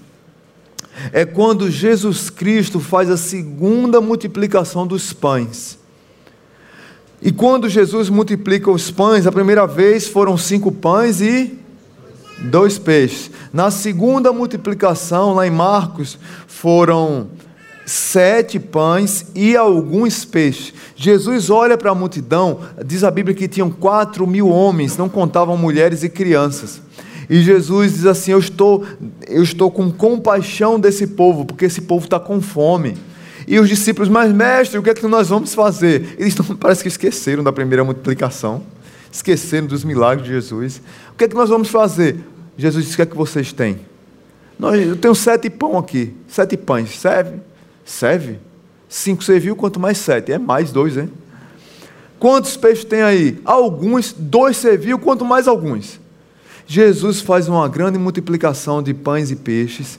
é 1.12 1.25
quando 1.25 1.70
Jesus 1.70 2.30
Cristo 2.30 2.80
faz 2.80 3.11
a 3.11 3.16
segunda 3.16 4.00
multiplicação 4.00 4.87
dos 4.87 5.12
pães. 5.12 5.78
E 7.20 7.32
quando 7.32 7.68
Jesus 7.68 8.08
multiplica 8.08 8.70
os 8.70 8.90
pães, 8.90 9.26
a 9.26 9.32
primeira 9.32 9.66
vez 9.66 10.06
foram 10.06 10.37
cinco 10.37 10.70
pães 10.70 11.20
e 11.20 11.58
dois 12.38 12.78
peixes. 12.78 13.30
Na 13.52 13.70
segunda 13.70 14.32
multiplicação, 14.32 15.34
lá 15.34 15.46
em 15.46 15.50
Marcos, 15.50 16.18
foram 16.46 17.26
sete 17.84 18.60
pães 18.60 19.26
e 19.34 19.56
alguns 19.56 20.25
peixes. 20.25 20.72
Jesus 20.94 21.50
olha 21.50 21.76
para 21.76 21.90
a 21.90 21.94
multidão, 21.94 22.60
diz 22.84 23.02
a 23.02 23.10
Bíblia 23.10 23.34
que 23.34 23.48
tinham 23.48 23.70
quatro 23.70 24.26
mil 24.26 24.48
homens, 24.48 24.96
não 24.96 25.08
contavam 25.08 25.56
mulheres 25.56 26.02
e 26.04 26.08
crianças. 26.08 26.80
E 27.28 27.42
Jesus 27.42 27.94
diz 27.94 28.06
assim: 28.06 28.30
Eu 28.30 28.38
estou, 28.38 28.84
eu 29.26 29.42
estou 29.42 29.70
com 29.70 29.90
compaixão 29.90 30.78
desse 30.78 31.06
povo, 31.06 31.44
porque 31.44 31.64
esse 31.64 31.82
povo 31.82 32.04
está 32.04 32.18
com 32.18 32.40
fome. 32.40 32.96
E 33.50 33.58
os 33.58 33.66
discípulos, 33.66 34.10
mas 34.10 34.30
mestre, 34.30 34.78
o 34.78 34.82
que 34.82 34.90
é 34.90 34.94
que 34.94 35.06
nós 35.06 35.30
vamos 35.30 35.54
fazer? 35.54 36.16
Eles 36.18 36.38
estão, 36.38 36.44
parece 36.54 36.82
que 36.82 36.88
esqueceram 36.88 37.42
da 37.42 37.50
primeira 37.50 37.82
multiplicação, 37.82 38.62
esqueceram 39.10 39.66
dos 39.66 39.82
milagres 39.84 40.26
de 40.26 40.34
Jesus. 40.34 40.82
O 41.14 41.16
que 41.16 41.24
é 41.24 41.28
que 41.28 41.34
nós 41.34 41.48
vamos 41.48 41.70
fazer? 41.70 42.20
Jesus 42.58 42.84
disse: 42.84 42.94
O 42.94 42.96
que 42.96 43.02
é 43.02 43.06
que 43.06 43.16
vocês 43.16 43.50
têm? 43.50 43.80
Nós, 44.58 44.78
eu 44.86 44.96
tenho 44.96 45.14
sete 45.14 45.48
pão 45.48 45.78
aqui, 45.78 46.14
sete 46.28 46.58
pães, 46.58 46.98
serve? 47.00 47.38
Serve? 47.86 48.38
Cinco 48.86 49.24
serviu, 49.24 49.56
quanto 49.56 49.80
mais 49.80 49.96
sete? 49.96 50.30
É 50.30 50.38
mais 50.38 50.70
dois, 50.70 50.98
hein? 50.98 51.10
Quantos 52.18 52.54
peixes 52.54 52.84
tem 52.84 53.00
aí? 53.00 53.40
Alguns, 53.46 54.12
dois 54.12 54.58
serviu, 54.58 54.98
quanto 54.98 55.24
mais 55.24 55.48
alguns? 55.48 55.98
Jesus 56.66 57.22
faz 57.22 57.48
uma 57.48 57.66
grande 57.66 57.98
multiplicação 57.98 58.82
de 58.82 58.92
pães 58.92 59.30
e 59.30 59.36
peixes. 59.36 59.98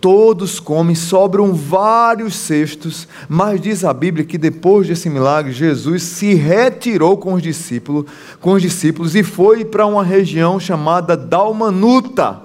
Todos 0.00 0.60
comem, 0.60 0.94
sobram 0.94 1.54
vários 1.54 2.36
cestos, 2.36 3.08
mas 3.28 3.60
diz 3.60 3.84
a 3.84 3.92
Bíblia 3.92 4.24
que 4.24 4.38
depois 4.38 4.86
desse 4.86 5.08
milagre, 5.08 5.52
Jesus 5.52 6.02
se 6.02 6.34
retirou 6.34 7.16
com 7.16 7.32
os 7.34 7.42
discípulos, 7.42 8.04
com 8.40 8.52
os 8.52 8.62
discípulos 8.62 9.14
e 9.14 9.22
foi 9.22 9.64
para 9.64 9.86
uma 9.86 10.04
região 10.04 10.60
chamada 10.60 11.16
Dalmanuta. 11.16 12.40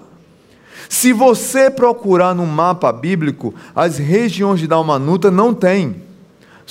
Se 0.89 1.13
você 1.13 1.70
procurar 1.70 2.34
no 2.34 2.46
mapa 2.46 2.91
bíblico, 2.91 3.53
as 3.75 3.98
regiões 3.98 4.60
de 4.60 4.67
Dalmanuta 4.67 5.29
não 5.29 5.53
tem 5.53 5.96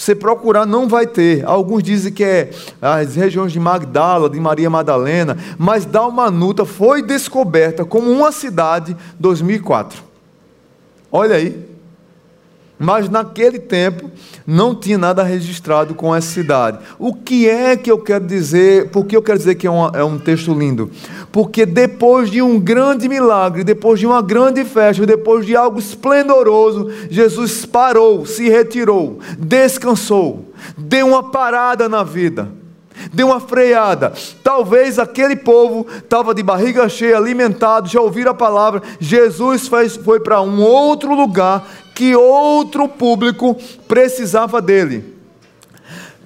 você 0.01 0.15
procurar 0.15 0.65
não 0.65 0.89
vai 0.89 1.07
ter. 1.07 1.45
Alguns 1.45 1.83
dizem 1.83 2.11
que 2.11 2.25
é 2.25 2.51
as 2.81 3.17
regiões 3.17 3.53
de 3.53 3.61
Magdala, 3.61 4.31
de 4.31 4.41
Maria 4.41 4.71
Madalena, 4.71 5.37
mas 5.59 5.85
Dalmanuta 5.85 6.65
foi 6.65 7.03
descoberta 7.03 7.85
como 7.85 8.11
uma 8.11 8.33
cidade 8.33 8.97
2004. 9.19 10.10
Olha 11.11 11.37
aí. 11.37 11.71
Mas 12.83 13.11
naquele 13.11 13.59
tempo 13.59 14.11
não 14.47 14.75
tinha 14.75 14.97
nada 14.97 15.23
registrado 15.23 15.95
com 15.95 16.17
essa 16.17 16.29
cidade. 16.29 16.79
O 16.99 17.13
que 17.13 17.47
é 17.47 17.77
que 17.77 17.91
eu 17.91 17.99
quero 17.99 18.27
dizer? 18.27 18.89
Por 18.89 19.05
que 19.05 19.15
eu 19.15 19.21
quero 19.21 19.37
dizer 19.37 19.57
que 19.57 19.67
é, 19.67 19.71
uma, 19.71 19.93
é 19.95 20.03
um 20.03 20.19
texto 20.19 20.55
lindo? 20.55 20.91
Porque 21.31 21.67
depois 21.67 22.31
de 22.31 22.41
um 22.41 22.59
grande 22.59 23.07
milagre, 23.07 23.65
depois 23.65 24.01
de 24.01 24.07
uma 24.07 24.23
grande 24.23 24.65
festa, 24.65 25.05
depois 25.05 25.45
de 25.45 25.55
algo 25.55 25.79
esplendoroso, 25.79 26.91
Jesus 27.11 27.67
parou, 27.67 28.25
se 28.25 28.49
retirou, 28.49 29.19
descansou, 29.39 30.51
deu 30.79 31.09
uma 31.09 31.31
parada 31.31 31.87
na 31.87 32.03
vida 32.03 32.60
deu 33.13 33.29
uma 33.29 33.41
freada. 33.41 34.13
Talvez 34.43 34.99
aquele 34.99 35.37
povo 35.37 35.87
estava 35.97 36.35
de 36.35 36.43
barriga 36.43 36.89
cheia, 36.89 37.17
alimentado, 37.17 37.89
já 37.89 38.01
ouviram 38.01 38.33
a 38.33 38.35
palavra. 38.35 38.83
Jesus 38.99 39.69
foi 40.03 40.21
para 40.21 40.41
um 40.41 40.63
outro 40.63 41.15
lugar 41.15 41.67
que 41.95 42.15
outro 42.15 42.89
público 42.89 43.57
precisava 43.87 44.61
dele. 44.61 45.17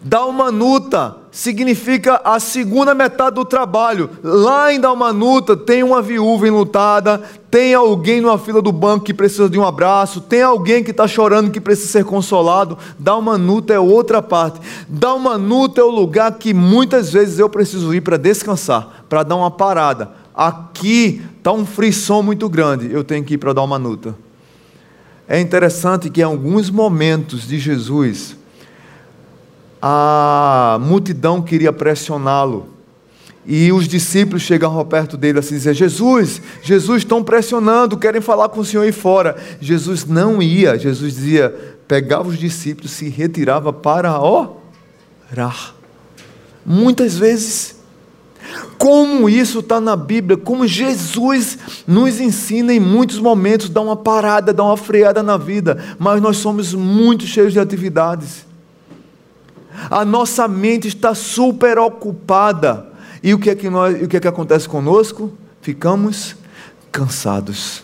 Dalmanuta 0.00 1.24
significa 1.34 2.20
a 2.24 2.38
segunda 2.38 2.94
metade 2.94 3.34
do 3.34 3.44
trabalho. 3.44 4.08
Lá 4.22 4.72
em 4.72 4.78
Dalmanuta 4.78 5.56
tem 5.56 5.82
uma 5.82 6.00
viúva 6.00 6.46
enlutada, 6.46 7.20
tem 7.50 7.74
alguém 7.74 8.20
numa 8.20 8.38
fila 8.38 8.62
do 8.62 8.70
banco 8.70 9.04
que 9.04 9.12
precisa 9.12 9.50
de 9.50 9.58
um 9.58 9.66
abraço, 9.66 10.20
tem 10.20 10.42
alguém 10.42 10.84
que 10.84 10.92
está 10.92 11.08
chorando 11.08 11.50
que 11.50 11.60
precisa 11.60 11.88
ser 11.88 12.04
consolado. 12.04 12.78
Dalmanuta 12.96 13.74
é 13.74 13.80
outra 13.80 14.22
parte. 14.22 14.60
Dalmanuta 14.88 15.80
é 15.80 15.84
o 15.84 15.90
lugar 15.90 16.38
que 16.38 16.54
muitas 16.54 17.12
vezes 17.12 17.40
eu 17.40 17.48
preciso 17.48 17.92
ir 17.92 18.00
para 18.00 18.16
descansar, 18.16 19.04
para 19.08 19.24
dar 19.24 19.34
uma 19.34 19.50
parada. 19.50 20.12
Aqui 20.32 21.20
está 21.36 21.50
um 21.50 21.66
frisson 21.66 22.22
muito 22.22 22.48
grande, 22.48 22.92
eu 22.92 23.02
tenho 23.02 23.24
que 23.24 23.34
ir 23.34 23.38
para 23.38 23.52
Dalmanuta. 23.52 24.14
É 25.26 25.40
interessante 25.40 26.08
que 26.08 26.20
em 26.20 26.24
alguns 26.24 26.70
momentos 26.70 27.48
de 27.48 27.58
Jesus, 27.58 28.36
a 29.86 30.78
multidão 30.80 31.42
queria 31.42 31.70
pressioná-lo. 31.70 32.68
E 33.44 33.70
os 33.70 33.86
discípulos 33.86 34.40
chegavam 34.40 34.82
perto 34.86 35.14
dele 35.14 35.40
assim, 35.40 35.56
dizer: 35.56 35.74
Jesus, 35.74 36.40
Jesus, 36.62 37.02
estão 37.02 37.22
pressionando, 37.22 37.98
querem 37.98 38.22
falar 38.22 38.48
com 38.48 38.60
o 38.60 38.64
Senhor 38.64 38.84
aí 38.84 38.92
fora. 38.92 39.36
Jesus 39.60 40.06
não 40.06 40.40
ia, 40.40 40.78
Jesus 40.78 41.12
dizia, 41.12 41.54
pegava 41.86 42.30
os 42.30 42.38
discípulos, 42.38 42.92
se 42.92 43.10
retirava 43.10 43.74
para 43.74 44.18
orar. 44.18 45.74
Muitas 46.64 47.18
vezes 47.18 47.76
como 48.78 49.28
isso 49.28 49.58
está 49.58 49.82
na 49.82 49.96
Bíblia, 49.96 50.38
como 50.38 50.66
Jesus 50.66 51.58
nos 51.86 52.20
ensina 52.20 52.72
em 52.72 52.80
muitos 52.80 53.18
momentos, 53.18 53.68
dá 53.68 53.82
uma 53.82 53.96
parada, 53.96 54.50
dá 54.50 54.64
uma 54.64 54.78
freada 54.78 55.22
na 55.22 55.36
vida, 55.36 55.78
mas 55.98 56.22
nós 56.22 56.38
somos 56.38 56.72
muito 56.72 57.26
cheios 57.26 57.52
de 57.52 57.60
atividades. 57.60 58.43
A 59.90 60.04
nossa 60.04 60.47
mente 60.47 60.88
está 60.88 61.14
super 61.14 61.78
ocupada. 61.78 62.87
E 63.23 63.33
o 63.33 63.38
que 63.38 63.50
é 63.50 63.54
que, 63.54 63.71
nós, 63.71 64.02
o 64.02 64.09
que, 64.09 64.16
é 64.16 64.21
que 64.21 64.28
acontece 64.28 64.69
conosco? 64.69 65.33
Ficamos 65.61 66.37
cansados. 66.93 67.83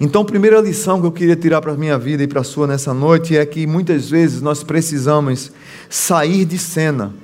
Então, 0.00 0.22
a 0.22 0.24
primeira 0.24 0.60
lição 0.60 1.00
que 1.00 1.06
eu 1.06 1.12
queria 1.12 1.36
tirar 1.36 1.60
para 1.60 1.72
a 1.72 1.76
minha 1.76 1.98
vida 1.98 2.22
e 2.22 2.26
para 2.26 2.42
a 2.42 2.44
sua 2.44 2.66
nessa 2.66 2.92
noite 2.92 3.36
é 3.36 3.44
que 3.46 3.66
muitas 3.66 4.10
vezes 4.10 4.42
nós 4.42 4.62
precisamos 4.62 5.50
sair 5.88 6.44
de 6.44 6.58
cena 6.58 7.14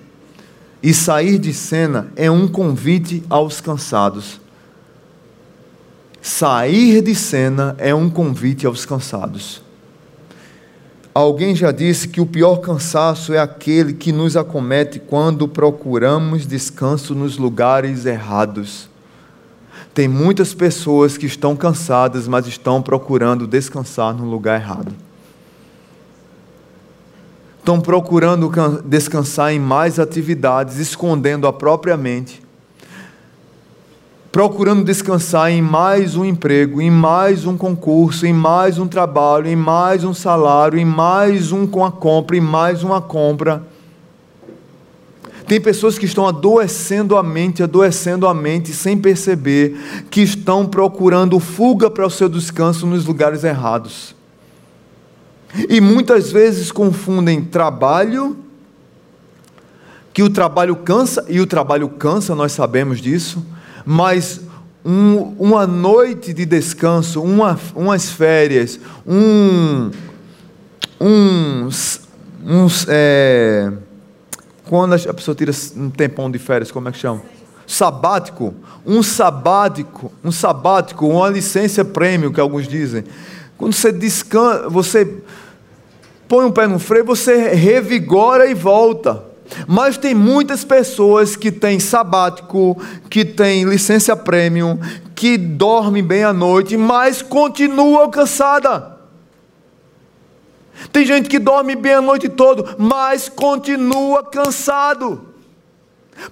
e 0.82 0.92
sair 0.92 1.38
de 1.38 1.54
cena 1.54 2.12
é 2.16 2.28
um 2.28 2.48
convite 2.48 3.22
aos 3.30 3.60
cansados. 3.60 4.40
Sair 6.20 7.00
de 7.02 7.14
cena 7.14 7.76
é 7.78 7.94
um 7.94 8.10
convite 8.10 8.66
aos 8.66 8.84
cansados. 8.84 9.62
Alguém 11.14 11.54
já 11.54 11.70
disse 11.70 12.08
que 12.08 12.20
o 12.20 12.26
pior 12.26 12.56
cansaço 12.56 13.34
é 13.34 13.38
aquele 13.38 13.92
que 13.92 14.12
nos 14.12 14.36
acomete 14.36 14.98
quando 14.98 15.46
procuramos 15.46 16.46
descanso 16.46 17.14
nos 17.14 17.36
lugares 17.36 18.06
errados. 18.06 18.88
Tem 19.92 20.08
muitas 20.08 20.54
pessoas 20.54 21.18
que 21.18 21.26
estão 21.26 21.54
cansadas, 21.54 22.26
mas 22.26 22.46
estão 22.46 22.80
procurando 22.80 23.46
descansar 23.46 24.14
no 24.14 24.24
lugar 24.24 24.58
errado 24.58 24.92
estão 27.62 27.80
procurando 27.80 28.50
descansar 28.84 29.52
em 29.52 29.60
mais 29.60 30.00
atividades, 30.00 30.78
escondendo 30.78 31.46
a 31.46 31.52
própria 31.52 31.96
mente, 31.96 32.42
procurando 34.32 34.82
descansar 34.82 35.52
em 35.52 35.60
mais 35.60 36.16
um 36.16 36.24
emprego, 36.24 36.80
em 36.80 36.90
mais 36.90 37.44
um 37.44 37.54
concurso, 37.54 38.24
em 38.24 38.32
mais 38.32 38.78
um 38.78 38.88
trabalho, 38.88 39.46
em 39.46 39.54
mais 39.54 40.04
um 40.04 40.14
salário, 40.14 40.78
em 40.78 40.86
mais 40.86 41.52
um 41.52 41.66
com 41.66 41.84
a 41.84 41.92
compra, 41.92 42.34
em 42.34 42.40
mais 42.40 42.82
uma 42.82 42.98
compra 43.02 43.62
Tem 45.46 45.60
pessoas 45.60 45.98
que 45.98 46.06
estão 46.06 46.26
adoecendo 46.26 47.14
a 47.14 47.22
mente, 47.22 47.62
adoecendo 47.62 48.26
a 48.26 48.32
mente 48.32 48.72
sem 48.72 48.96
perceber 48.96 49.76
que 50.10 50.22
estão 50.22 50.66
procurando 50.66 51.38
fuga 51.38 51.90
para 51.90 52.06
o 52.06 52.10
seu 52.10 52.26
descanso 52.26 52.86
nos 52.86 53.04
lugares 53.04 53.44
errados. 53.44 54.14
E 55.68 55.78
muitas 55.78 56.32
vezes 56.32 56.72
confundem 56.72 57.44
trabalho, 57.44 58.34
que 60.14 60.22
o 60.22 60.30
trabalho 60.30 60.76
cansa, 60.76 61.22
e 61.28 61.38
o 61.38 61.46
trabalho 61.46 61.90
cansa, 61.90 62.34
nós 62.34 62.52
sabemos 62.52 62.98
disso, 62.98 63.44
mas 63.84 64.40
um, 64.84 65.34
uma 65.38 65.66
noite 65.66 66.32
de 66.32 66.44
descanso, 66.44 67.22
uma, 67.22 67.58
umas 67.74 68.10
férias, 68.10 68.78
um, 69.06 69.90
uns, 71.00 72.00
é, 72.88 73.72
quando 74.64 74.94
a 74.94 75.14
pessoa 75.14 75.34
tira 75.34 75.52
um 75.76 75.90
tempão 75.90 76.30
de 76.30 76.38
férias, 76.38 76.70
como 76.70 76.88
é 76.88 76.92
que 76.92 76.98
chama? 76.98 77.22
Sabático, 77.66 78.54
um 78.84 79.02
sabático, 79.02 80.12
um 80.24 80.32
sabático, 80.32 81.06
uma 81.06 81.28
licença 81.28 81.84
prêmio 81.84 82.32
que 82.32 82.40
alguns 82.40 82.66
dizem. 82.66 83.04
Quando 83.56 83.74
você 83.74 83.92
descansa, 83.92 84.68
você 84.68 85.22
põe 86.26 86.44
um 86.44 86.50
pé 86.50 86.66
no 86.66 86.78
freio, 86.78 87.04
você 87.04 87.54
revigora 87.54 88.46
e 88.46 88.54
volta. 88.54 89.31
Mas 89.66 89.96
tem 89.96 90.14
muitas 90.14 90.64
pessoas 90.64 91.36
que 91.36 91.50
têm 91.50 91.78
sabático, 91.78 92.80
que 93.10 93.24
têm 93.24 93.64
licença 93.64 94.16
premium, 94.16 94.78
que 95.14 95.36
dormem 95.36 96.02
bem 96.02 96.24
à 96.24 96.32
noite, 96.32 96.76
mas 96.76 97.22
continuam 97.22 98.10
cansada. 98.10 98.92
Tem 100.90 101.04
gente 101.04 101.28
que 101.28 101.38
dorme 101.38 101.76
bem 101.76 101.94
a 101.94 102.00
noite 102.00 102.28
toda, 102.28 102.74
mas 102.78 103.28
continua 103.28 104.24
cansado. 104.24 105.28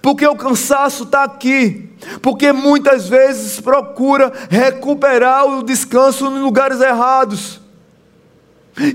Porque 0.02 0.26
o 0.26 0.36
cansaço 0.36 1.04
está 1.04 1.24
aqui. 1.24 1.90
Porque 2.22 2.52
muitas 2.52 3.08
vezes 3.08 3.60
procura 3.60 4.32
recuperar 4.48 5.46
o 5.46 5.62
descanso 5.62 6.26
em 6.26 6.40
lugares 6.40 6.80
errados. 6.80 7.59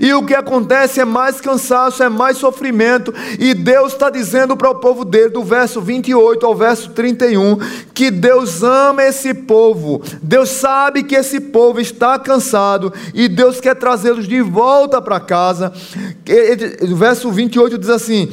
E 0.00 0.12
o 0.14 0.24
que 0.24 0.34
acontece 0.34 1.00
é 1.00 1.04
mais 1.04 1.40
cansaço, 1.40 2.02
é 2.02 2.08
mais 2.08 2.38
sofrimento. 2.38 3.12
E 3.38 3.54
Deus 3.54 3.92
está 3.92 4.10
dizendo 4.10 4.56
para 4.56 4.70
o 4.70 4.76
povo 4.76 5.04
dele, 5.04 5.30
do 5.30 5.42
verso 5.42 5.80
28 5.80 6.44
ao 6.44 6.54
verso 6.54 6.90
31, 6.90 7.58
que 7.94 8.10
Deus 8.10 8.62
ama 8.62 9.04
esse 9.04 9.32
povo. 9.32 10.02
Deus 10.22 10.50
sabe 10.50 11.02
que 11.02 11.14
esse 11.14 11.40
povo 11.40 11.80
está 11.80 12.18
cansado 12.18 12.92
e 13.14 13.28
Deus 13.28 13.60
quer 13.60 13.74
trazê-los 13.76 14.26
de 14.26 14.40
volta 14.40 15.00
para 15.00 15.20
casa. 15.20 15.72
O 16.82 16.96
verso 16.96 17.30
28 17.30 17.78
diz 17.78 17.90
assim: 17.90 18.30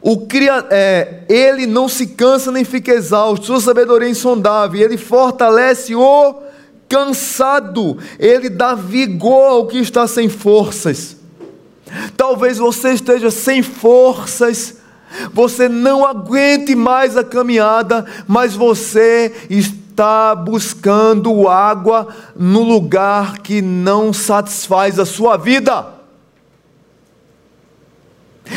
o 0.00 0.26
cria, 0.26 0.64
é, 0.70 1.24
ele 1.28 1.66
não 1.66 1.88
se 1.88 2.06
cansa 2.06 2.52
nem 2.52 2.64
fica 2.64 2.92
exausto, 2.92 3.46
sua 3.46 3.60
sabedoria 3.60 4.06
é 4.08 4.10
insondável, 4.10 4.80
ele 4.80 4.96
fortalece 4.96 5.94
o 5.94 6.34
cansado, 6.88 7.98
ele 8.18 8.48
dá 8.48 8.74
vigor 8.74 9.50
ao 9.50 9.66
que 9.66 9.78
está 9.78 10.06
sem 10.06 10.28
forças. 10.28 11.16
Talvez 12.16 12.58
você 12.58 12.92
esteja 12.92 13.30
sem 13.30 13.62
forças, 13.62 14.76
você 15.32 15.68
não 15.68 16.06
aguente 16.06 16.74
mais 16.74 17.16
a 17.16 17.24
caminhada, 17.24 18.04
mas 18.26 18.54
você 18.54 19.32
está 19.48 20.34
buscando 20.34 21.48
água 21.48 22.08
no 22.36 22.62
lugar 22.62 23.38
que 23.38 23.62
não 23.62 24.12
satisfaz 24.12 24.98
a 24.98 25.06
sua 25.06 25.36
vida. 25.36 25.98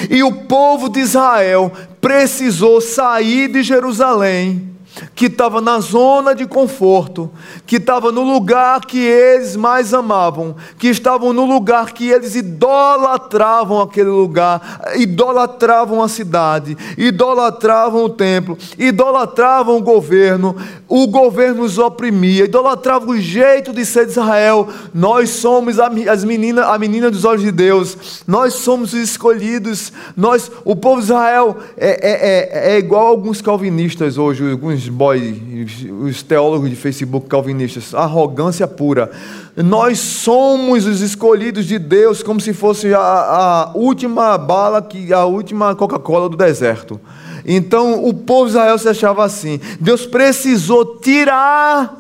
E 0.10 0.24
o 0.24 0.44
povo 0.44 0.90
de 0.90 1.00
Israel 1.00 1.72
precisou 2.00 2.80
sair 2.80 3.50
de 3.50 3.64
Jerusalém 3.64 4.72
que 5.16 5.26
estava 5.26 5.62
na 5.62 5.80
zona 5.80 6.36
de 6.36 6.46
conforto, 6.46 7.32
que 7.66 7.78
estava 7.78 8.12
no 8.12 8.22
lugar 8.22 8.82
que 8.82 9.00
eles 9.00 9.56
mais 9.56 9.94
amavam, 9.94 10.56
que 10.78 10.88
estavam 10.88 11.34
no 11.34 11.46
lugar 11.46 11.94
que 11.94 12.10
eles 12.10 12.36
idolatravam 12.36 13.82
aquele 13.82 14.10
lugar, 14.10 14.82
idolatravam 14.96 16.04
a 16.04 16.08
cidade, 16.08 16.78
idolatravam 16.98 18.04
o 18.04 18.10
templo, 18.10 18.58
idolatravam 18.78 19.78
o 19.78 19.82
governo, 19.82 20.56
o 20.88 21.08
governo 21.08 21.64
os 21.64 21.78
oprimia, 21.78 22.46
idolatravam 22.46 23.10
o 23.10 23.20
jeito 23.20 23.74
de 23.74 23.86
ser 23.86 24.06
de 24.06 24.12
Israel. 24.12 24.68
Nós 24.94 25.30
somos 25.30 25.78
as 25.80 26.24
meninas, 26.24 26.66
a 26.66 26.78
menina 26.78 27.10
dos 27.10 27.26
olhos 27.26 27.44
de 27.44 27.52
Deus, 27.52 28.24
nós 28.28 28.56
somos 28.56 28.94
os 28.94 29.00
escolhidos, 29.00 29.94
nós, 30.16 30.52
o 30.66 30.76
povo 30.76 30.98
de 30.98 31.06
Israel 31.06 31.58
é, 31.78 31.90
é, 31.90 32.72
é, 32.72 32.76
é 32.76 32.80
igual 32.80 33.08
alguns 33.08 33.42
calvinistas 33.42 34.18
hoje, 34.18 34.50
alguns 34.52 34.82
os 34.92 34.98
boy, 34.98 35.66
os 36.02 36.22
teólogos 36.22 36.70
de 36.70 36.76
Facebook 36.76 37.28
calvinistas, 37.28 37.96
arrogância 37.96 38.68
pura. 38.68 39.10
Nós 39.56 40.00
somos 40.00 40.86
os 40.86 41.02
escolhidos 41.02 41.66
de 41.66 41.80
Deus 41.80 42.22
como 42.22 42.42
se 42.42 42.54
fosse 42.54 42.94
a, 42.94 43.00
a 43.00 43.72
última 43.74 44.38
bala, 44.38 44.82
que 44.82 45.14
a 45.14 45.26
última 45.26 45.74
Coca-Cola 45.76 46.28
do 46.28 46.36
deserto. 46.36 47.00
Então 47.46 48.06
o 48.06 48.14
povo 48.14 48.46
de 48.46 48.52
Israel 48.52 48.78
se 48.78 48.90
achava 48.90 49.24
assim. 49.24 49.60
Deus 49.80 50.06
precisou 50.06 50.98
tirar 50.98 51.98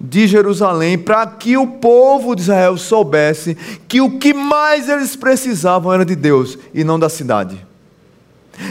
de 0.00 0.26
Jerusalém 0.26 0.98
para 0.98 1.26
que 1.26 1.56
o 1.56 1.66
povo 1.66 2.34
de 2.34 2.42
Israel 2.42 2.76
soubesse 2.76 3.56
que 3.88 4.00
o 4.00 4.18
que 4.18 4.32
mais 4.32 4.88
eles 4.88 5.16
precisavam 5.16 5.92
era 5.92 6.04
de 6.04 6.14
Deus 6.14 6.58
e 6.74 6.84
não 6.84 6.98
da 6.98 7.08
cidade 7.08 7.67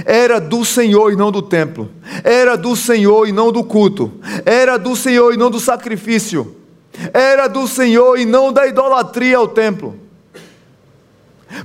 era 0.05 0.39
do 0.39 0.65
Senhor 0.65 1.11
e 1.11 1.15
não 1.15 1.31
do 1.31 1.41
templo, 1.41 1.89
era 2.23 2.55
do 2.55 2.75
Senhor 2.75 3.27
e 3.27 3.31
não 3.31 3.51
do 3.51 3.63
culto, 3.63 4.11
era 4.45 4.77
do 4.77 4.95
Senhor 4.95 5.33
e 5.33 5.37
não 5.37 5.49
do 5.49 5.59
sacrifício, 5.59 6.55
era 7.13 7.47
do 7.47 7.67
Senhor 7.67 8.17
e 8.17 8.25
não 8.25 8.51
da 8.51 8.67
idolatria 8.67 9.37
ao 9.37 9.47
templo. 9.47 9.95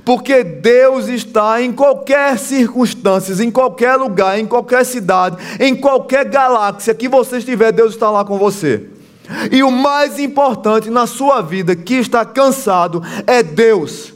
Porque 0.05 0.43
Deus 0.43 1.07
está 1.07 1.61
em 1.61 1.71
qualquer 1.71 2.39
circunstância, 2.39 3.43
em 3.43 3.51
qualquer 3.51 3.95
lugar, 3.95 4.39
em 4.39 4.45
qualquer 4.45 4.85
cidade, 4.85 5.37
em 5.59 5.75
qualquer 5.75 6.25
galáxia 6.25 6.95
que 6.95 7.09
você 7.09 7.37
estiver, 7.37 7.71
Deus 7.73 7.93
está 7.93 8.09
lá 8.09 8.23
com 8.23 8.37
você. 8.37 8.87
E 9.51 9.63
o 9.63 9.71
mais 9.71 10.19
importante 10.19 10.89
na 10.89 11.07
sua 11.07 11.41
vida 11.41 11.75
que 11.75 11.95
está 11.95 12.25
cansado 12.25 13.01
é 13.27 13.43
Deus. 13.43 14.12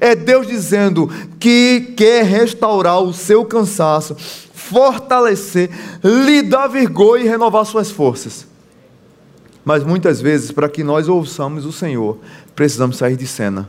É 0.00 0.14
Deus 0.14 0.46
dizendo 0.46 1.08
que 1.38 1.94
quer 1.96 2.24
restaurar 2.24 3.00
o 3.00 3.12
seu 3.12 3.44
cansaço, 3.44 4.14
fortalecer, 4.52 5.70
lhe 6.02 6.42
dar 6.42 6.68
vigor 6.68 7.20
e 7.20 7.24
renovar 7.24 7.64
suas 7.64 7.90
forças. 7.90 8.46
Mas 9.64 9.82
muitas 9.82 10.20
vezes, 10.20 10.50
para 10.50 10.68
que 10.68 10.84
nós 10.84 11.08
ouçamos 11.08 11.64
o 11.64 11.72
Senhor, 11.72 12.18
precisamos 12.54 12.96
sair 12.96 13.16
de 13.16 13.26
cena. 13.26 13.68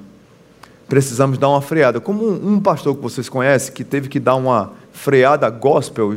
Precisamos 0.87 1.37
dar 1.37 1.49
uma 1.49 1.61
freada. 1.61 1.99
Como 2.01 2.29
um 2.29 2.59
pastor 2.59 2.95
que 2.95 3.01
vocês 3.01 3.29
conhecem, 3.29 3.73
que 3.73 3.83
teve 3.83 4.09
que 4.09 4.19
dar 4.19 4.35
uma 4.35 4.73
freada 4.91 5.49
gospel. 5.49 6.13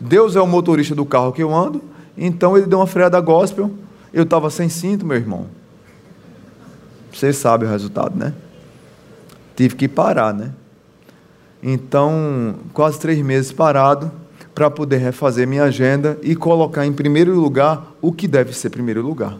Deus 0.00 0.36
é 0.36 0.40
o 0.40 0.46
motorista 0.46 0.94
do 0.94 1.04
carro 1.04 1.32
que 1.32 1.42
eu 1.42 1.54
ando, 1.54 1.80
então 2.18 2.56
ele 2.56 2.66
deu 2.66 2.78
uma 2.78 2.86
freada 2.86 3.20
gospel. 3.20 3.70
Eu 4.12 4.24
estava 4.24 4.50
sem 4.50 4.68
cinto, 4.68 5.06
meu 5.06 5.16
irmão. 5.16 5.46
Vocês 7.12 7.36
sabem 7.36 7.68
o 7.68 7.70
resultado, 7.70 8.16
né? 8.16 8.34
Tive 9.60 9.76
que 9.76 9.86
parar, 9.86 10.32
né? 10.32 10.52
Então, 11.62 12.54
quase 12.72 12.98
três 12.98 13.18
meses 13.20 13.52
parado 13.52 14.10
para 14.54 14.70
poder 14.70 14.96
refazer 14.96 15.46
minha 15.46 15.64
agenda 15.64 16.18
e 16.22 16.34
colocar 16.34 16.86
em 16.86 16.92
primeiro 16.94 17.38
lugar 17.38 17.92
o 18.00 18.10
que 18.10 18.26
deve 18.26 18.54
ser 18.54 18.70
primeiro 18.70 19.02
lugar. 19.02 19.36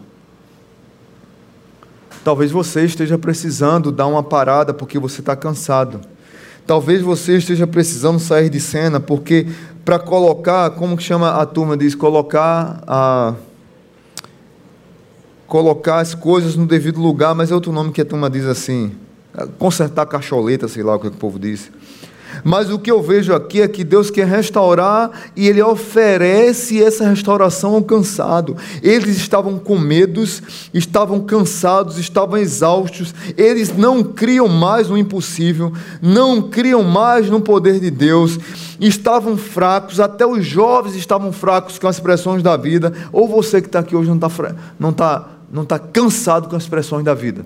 Talvez 2.23 2.51
você 2.51 2.85
esteja 2.85 3.17
precisando 3.17 3.91
dar 3.91 4.05
uma 4.05 4.21
parada 4.21 4.75
porque 4.75 4.99
você 4.99 5.21
está 5.21 5.35
cansado. 5.35 6.01
Talvez 6.67 7.01
você 7.01 7.37
esteja 7.37 7.65
precisando 7.65 8.19
sair 8.19 8.51
de 8.51 8.59
cena 8.59 8.99
porque 8.99 9.47
para 9.83 9.97
colocar, 9.97 10.69
como 10.71 10.95
que 10.95 11.01
chama 11.01 11.31
a 11.31 11.45
turma 11.47 11.75
diz, 11.75 11.95
colocar 11.95 12.83
a 12.85 13.33
colocar 15.47 15.99
as 15.99 16.13
coisas 16.13 16.55
no 16.55 16.67
devido 16.67 17.01
lugar, 17.01 17.33
mas 17.33 17.49
é 17.49 17.55
outro 17.55 17.71
nome 17.73 17.91
que 17.91 18.01
a 18.01 18.05
turma 18.05 18.29
diz 18.29 18.45
assim 18.45 18.95
consertar 19.57 20.05
cacholeta, 20.05 20.67
sei 20.67 20.83
lá 20.83 20.95
o 20.95 20.99
que 20.99 21.07
o 21.07 21.11
povo 21.11 21.39
disse. 21.39 21.69
Mas 22.43 22.69
o 22.69 22.79
que 22.79 22.89
eu 22.89 23.01
vejo 23.01 23.33
aqui 23.33 23.61
é 23.61 23.67
que 23.67 23.83
Deus 23.83 24.09
quer 24.09 24.25
restaurar 24.27 25.11
e 25.35 25.47
Ele 25.47 25.61
oferece 25.61 26.81
essa 26.81 27.07
restauração 27.07 27.75
ao 27.75 27.83
cansado. 27.83 28.55
Eles 28.81 29.17
estavam 29.17 29.59
com 29.59 29.77
medos, 29.77 30.41
estavam 30.73 31.19
cansados, 31.21 31.97
estavam 31.97 32.37
exaustos, 32.37 33.13
eles 33.37 33.75
não 33.75 34.03
criam 34.03 34.47
mais 34.47 34.89
no 34.89 34.97
impossível, 34.97 35.73
não 36.01 36.41
criam 36.41 36.83
mais 36.83 37.29
no 37.29 37.41
poder 37.41 37.79
de 37.79 37.91
Deus, 37.91 38.37
estavam 38.79 39.37
fracos, 39.37 39.99
até 39.99 40.25
os 40.25 40.45
jovens 40.45 40.95
estavam 40.95 41.31
fracos 41.31 41.77
com 41.77 41.87
as 41.87 41.99
pressões 41.99 42.41
da 42.41 42.57
vida. 42.57 42.93
Ou 43.11 43.27
você 43.27 43.61
que 43.61 43.67
está 43.67 43.79
aqui 43.79 43.95
hoje 43.95 44.09
não 44.09 44.15
está 44.15 44.29
não 44.79 44.93
tá, 44.93 45.29
não 45.51 45.65
tá 45.65 45.77
cansado 45.77 46.47
com 46.47 46.55
as 46.55 46.67
pressões 46.67 47.03
da 47.03 47.13
vida. 47.13 47.45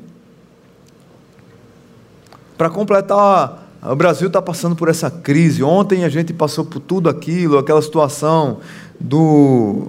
Para 2.57 2.69
completar 2.69 3.69
O 3.83 3.95
Brasil 3.95 4.27
está 4.27 4.41
passando 4.41 4.75
por 4.75 4.87
essa 4.87 5.11
crise. 5.11 5.61
Ontem 5.61 6.03
a 6.03 6.09
gente 6.09 6.33
passou 6.33 6.65
por 6.65 6.79
tudo 6.79 7.09
aquilo, 7.09 7.57
aquela 7.57 7.81
situação 7.81 8.59
do, 8.99 9.87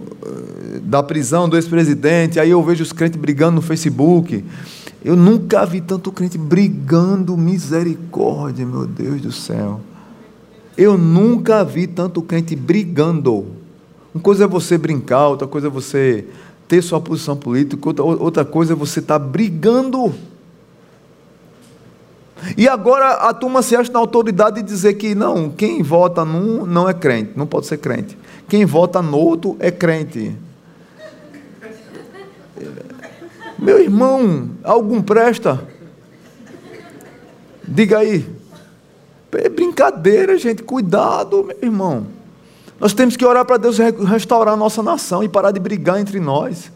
da 0.83 1.03
prisão 1.03 1.49
do 1.49 1.57
ex-presidente. 1.57 2.39
Aí 2.39 2.51
eu 2.51 2.63
vejo 2.63 2.83
os 2.83 2.93
crentes 2.93 3.19
brigando 3.19 3.57
no 3.57 3.63
Facebook. 3.63 4.45
Eu 5.05 5.17
nunca 5.17 5.65
vi 5.65 5.81
tanto 5.81 6.11
crente 6.11 6.37
brigando, 6.37 7.37
misericórdia, 7.37 8.67
meu 8.67 8.87
Deus 8.87 9.21
do 9.23 9.33
céu. 9.33 9.81
Eu 10.77 10.99
nunca 10.99 11.65
vi 11.65 11.87
tanto 11.87 12.21
crente 12.21 12.55
brigando. 12.55 13.47
Uma 14.13 14.23
coisa 14.23 14.45
é 14.45 14.47
você 14.47 14.77
brincar, 14.77 15.29
outra 15.29 15.47
coisa 15.47 15.69
é 15.69 15.71
você 15.71 16.27
ter 16.69 16.83
sua 16.83 17.01
posição 17.01 17.37
política, 17.37 17.89
outra, 17.89 18.05
outra 18.05 18.45
coisa 18.45 18.73
é 18.73 18.77
você 18.77 19.01
estar 19.01 19.19
tá 19.19 19.25
brigando. 19.25 20.13
E 22.57 22.69
agora 22.69 23.13
a 23.15 23.33
turma 23.33 23.63
se 23.63 23.75
acha 23.75 23.91
na 23.93 23.99
autoridade 23.99 24.63
de 24.63 24.69
dizer 24.69 24.95
que 24.95 25.15
não, 25.15 25.51
quem 25.51 25.83
vota 25.83 26.25
num 26.25 26.67
não 26.67 26.89
é 26.89 26.95
crente, 26.95 27.33
não 27.37 27.47
pode 27.47 27.67
ser 27.67 27.79
crente. 27.79 28.17
Quem 28.49 28.65
vota 28.65 29.01
no 29.01 29.17
outro 29.17 29.57
é 29.59 29.71
crente. 29.71 30.37
Meu 33.59 33.81
irmão, 33.81 34.51
algum 34.63 35.01
presta? 35.01 35.67
Diga 37.67 37.99
aí. 37.99 38.29
É 39.33 39.49
brincadeira, 39.49 40.39
gente. 40.39 40.63
Cuidado, 40.63 41.43
meu 41.43 41.59
irmão. 41.61 42.07
Nós 42.79 42.93
temos 42.93 43.17
que 43.17 43.25
orar 43.25 43.45
para 43.45 43.57
Deus 43.57 43.79
restaurar 43.79 44.55
a 44.55 44.57
nossa 44.57 44.83
nação 44.83 45.23
e 45.23 45.29
parar 45.29 45.51
de 45.51 45.59
brigar 45.61 45.99
entre 45.99 46.21
nós. 46.21 46.71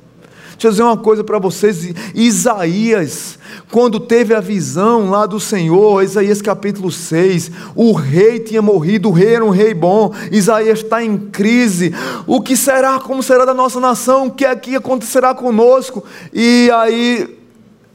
Deixa 0.61 0.69
eu 0.69 0.73
dizer 0.73 0.83
uma 0.83 0.97
coisa 0.99 1.25
para 1.25 1.39
vocês. 1.39 1.89
Isaías, 2.15 3.39
quando 3.71 3.99
teve 3.99 4.35
a 4.35 4.41
visão 4.41 5.09
lá 5.09 5.25
do 5.25 5.41
Senhor, 5.41 6.03
Isaías 6.03 6.43
capítulo 6.43 6.93
6, 6.93 7.51
o 7.75 7.93
rei 7.93 8.41
tinha 8.41 8.61
morrido, 8.61 9.09
o 9.09 9.13
rei 9.13 9.37
era 9.37 9.45
um 9.45 9.49
rei 9.49 9.73
bom, 9.73 10.13
Isaías 10.31 10.81
está 10.81 11.03
em 11.03 11.17
crise. 11.17 11.95
O 12.27 12.43
que 12.43 12.59
será, 12.59 13.01
como 13.01 13.23
será 13.23 13.47
da 13.47 13.55
nossa 13.55 13.81
nação? 13.81 14.27
O 14.27 14.31
que 14.31 14.45
aqui 14.45 14.77
acontecerá 14.77 15.35
conosco? 15.35 16.05
E 16.31 16.71
aí 16.75 17.40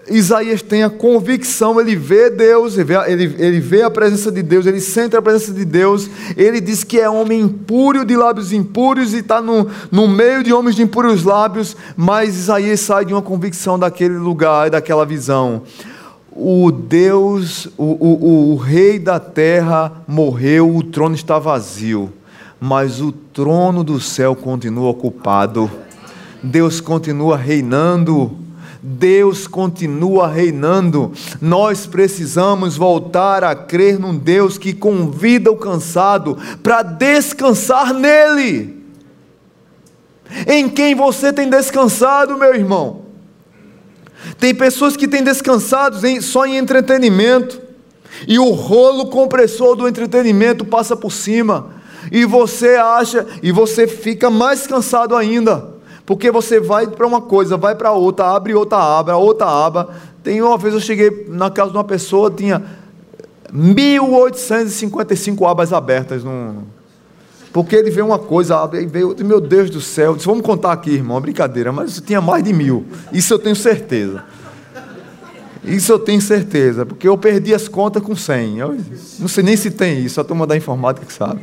Isaías 0.08 0.62
tem 0.62 0.84
a 0.84 0.90
convicção, 0.90 1.80
ele 1.80 1.96
vê 1.96 2.30
Deus, 2.30 2.76
ele 2.76 2.84
vê, 2.84 2.96
ele, 3.12 3.36
ele 3.40 3.60
vê, 3.60 3.82
a 3.82 3.90
presença 3.90 4.32
de 4.32 4.44
Deus, 4.44 4.66
ele 4.68 4.80
sente 4.80 5.16
a 5.16 5.22
presença 5.22 5.52
de 5.52 5.66
Deus, 5.66 6.10
ele 6.38 6.62
diz 6.62 6.84
que 6.84 7.00
é 7.00 7.10
homem 7.10 7.42
impuro 7.42 8.06
de 8.06 8.16
lábios 8.16 8.54
impuros 8.54 9.14
e 9.14 9.18
está 9.18 9.42
no, 9.42 9.68
no 9.92 10.08
meio 10.08 10.44
de 10.44 10.54
homens 10.54 10.76
de 10.76 10.84
impuros 10.84 11.24
lábios, 11.24 11.76
mas 11.98 12.38
Isaías 12.38 12.82
sai 12.82 13.06
de 13.06 13.14
uma 13.14 13.22
convicção 13.22 13.80
daquele 13.80 14.18
lugar, 14.18 14.70
daquela 14.70 15.06
visão. 15.06 15.64
O 16.32 16.72
Deus, 16.72 17.68
o, 17.76 17.84
o, 17.84 18.52
o 18.52 18.56
rei 18.58 19.00
da 19.00 19.20
terra 19.20 19.92
morreu, 20.08 20.76
o 20.76 20.84
trono 20.84 21.16
está 21.16 21.40
vazio, 21.40 22.12
mas 22.60 23.02
o 23.02 23.12
trono 23.12 23.84
do 23.84 24.00
céu 24.00 24.36
continua 24.36 24.90
ocupado, 24.90 25.72
Deus 26.44 26.80
continua 26.80 27.38
reinando 27.38 28.45
Deus 28.88 29.48
continua 29.48 30.28
reinando. 30.28 31.12
Nós 31.42 31.88
precisamos 31.88 32.78
voltar 32.78 33.44
a 33.44 33.56
crer 33.56 34.00
num 34.00 34.16
Deus 34.16 34.60
que 34.60 34.74
convida 34.74 35.52
o 35.52 35.58
cansado 35.58 36.38
para 36.62 36.84
descansar 36.84 37.96
nele. 37.96 38.86
Em 40.46 40.70
quem 40.70 40.94
você 40.94 41.34
tem 41.34 41.50
descansado, 41.50 42.38
meu 42.38 42.54
irmão? 42.54 43.06
Tem 44.40 44.54
pessoas 44.54 44.96
que 44.96 45.08
têm 45.08 45.24
descansado 45.24 45.98
só 46.22 46.46
em 46.46 46.58
entretenimento, 46.58 47.60
e 48.28 48.38
o 48.38 48.52
rolo 48.52 49.08
compressor 49.08 49.76
do 49.76 49.88
entretenimento 49.88 50.64
passa 50.64 50.96
por 50.96 51.12
cima, 51.12 51.72
e 52.12 52.24
você 52.24 52.76
acha, 52.76 53.26
e 53.42 53.52
você 53.52 53.88
fica 53.88 54.30
mais 54.30 54.68
cansado 54.68 55.16
ainda. 55.16 55.75
Porque 56.06 56.30
você 56.30 56.60
vai 56.60 56.88
para 56.88 57.08
uma 57.08 57.22
coisa, 57.22 57.58
vai 57.58 57.76
para 57.76 57.92
outra, 57.92 58.28
abre 58.36 58.54
outra 58.54 58.78
aba, 58.78 59.16
outra 59.16 59.48
aba. 59.48 59.90
Tem 60.24 60.42
uma 60.42 60.58
vez 60.58 60.74
eu 60.74 60.80
cheguei 60.80 61.26
na 61.30 61.50
casa 61.50 61.72
de 61.72 61.78
uma 61.78 61.84
pessoa, 61.84 62.30
tinha 62.30 62.64
1855 63.52 65.46
abas 65.46 65.74
abertas 65.74 66.24
no, 66.24 66.64
porque 67.56 67.74
ele 67.74 67.90
vê 67.90 68.02
uma 68.02 68.20
coisa, 68.20 68.58
abre 68.58 68.86
e 68.94 69.04
outra, 69.04 69.26
meu 69.26 69.40
Deus 69.40 69.70
do 69.70 69.80
céu. 69.80 70.14
Disse, 70.14 70.28
vamos 70.28 70.46
contar 70.46 70.74
aqui, 70.74 70.92
irmão, 70.92 71.22
brincadeira, 71.22 71.72
mas 71.72 72.02
tinha 72.02 72.20
mais 72.20 72.44
de 72.44 72.52
mil. 72.52 72.86
Isso 73.14 73.34
eu 73.34 73.40
tenho 73.40 73.56
certeza. 73.56 74.26
Isso 75.66 75.92
eu 75.92 76.00
tenho 76.00 76.22
certeza, 76.22 76.86
porque 76.86 77.08
eu 77.08 77.18
perdi 77.18 77.54
as 77.54 77.68
contas 77.68 78.04
com 78.04 78.16
100. 78.16 78.60
Eu 78.60 78.78
não 79.20 79.28
sei 79.28 79.44
nem 79.44 79.58
se 79.58 79.72
tem 79.72 80.00
isso, 80.00 80.22
a 80.22 80.24
turma 80.24 80.46
da 80.46 80.56
informática 80.56 81.06
que 81.06 81.14
sabe. 81.14 81.42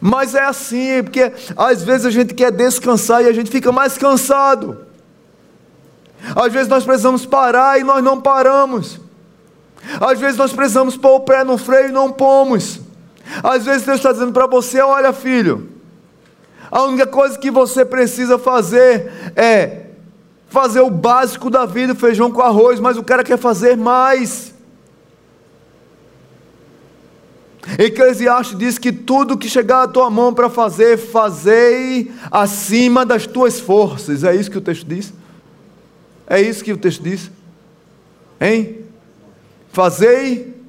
Mas 0.00 0.34
é 0.34 0.44
assim, 0.44 1.02
porque 1.04 1.32
às 1.56 1.82
vezes 1.82 2.06
a 2.06 2.10
gente 2.10 2.34
quer 2.34 2.50
descansar 2.50 3.22
e 3.22 3.26
a 3.26 3.32
gente 3.32 3.50
fica 3.50 3.70
mais 3.70 3.96
cansado. 3.96 4.78
Às 6.34 6.52
vezes 6.52 6.68
nós 6.68 6.84
precisamos 6.84 7.24
parar 7.24 7.78
e 7.78 7.84
nós 7.84 8.02
não 8.02 8.20
paramos. 8.20 9.00
Às 10.00 10.18
vezes 10.18 10.36
nós 10.36 10.52
precisamos 10.52 10.96
pôr 10.96 11.16
o 11.16 11.20
pé 11.20 11.44
no 11.44 11.56
freio 11.56 11.88
e 11.88 11.92
não 11.92 12.10
pomos. 12.10 12.80
Às 13.42 13.64
vezes 13.64 13.86
Deus 13.86 13.98
está 13.98 14.12
dizendo 14.12 14.32
para 14.32 14.46
você: 14.46 14.80
olha, 14.80 15.12
filho, 15.12 15.68
a 16.70 16.82
única 16.82 17.06
coisa 17.06 17.38
que 17.38 17.50
você 17.50 17.84
precisa 17.84 18.38
fazer 18.38 19.32
é 19.36 19.89
fazer 20.50 20.80
o 20.80 20.90
básico 20.90 21.48
da 21.48 21.64
vida, 21.64 21.94
feijão 21.94 22.30
com 22.30 22.42
arroz, 22.42 22.80
mas 22.80 22.98
o 22.98 23.04
cara 23.04 23.22
quer 23.22 23.38
fazer 23.38 23.76
mais. 23.76 24.52
Eclesiastes 27.78 28.58
diz 28.58 28.76
que 28.76 28.90
tudo 28.90 29.38
que 29.38 29.48
chegar 29.48 29.84
à 29.84 29.88
tua 29.88 30.10
mão 30.10 30.34
para 30.34 30.50
fazer, 30.50 30.98
fazei 30.98 32.10
acima 32.30 33.06
das 33.06 33.26
tuas 33.26 33.60
forças. 33.60 34.24
É 34.24 34.34
isso 34.34 34.50
que 34.50 34.58
o 34.58 34.60
texto 34.60 34.86
diz? 34.86 35.12
É 36.26 36.40
isso 36.42 36.64
que 36.64 36.72
o 36.72 36.76
texto 36.76 37.02
diz? 37.02 37.30
Hein? 38.40 38.78
Fazei 39.72 40.59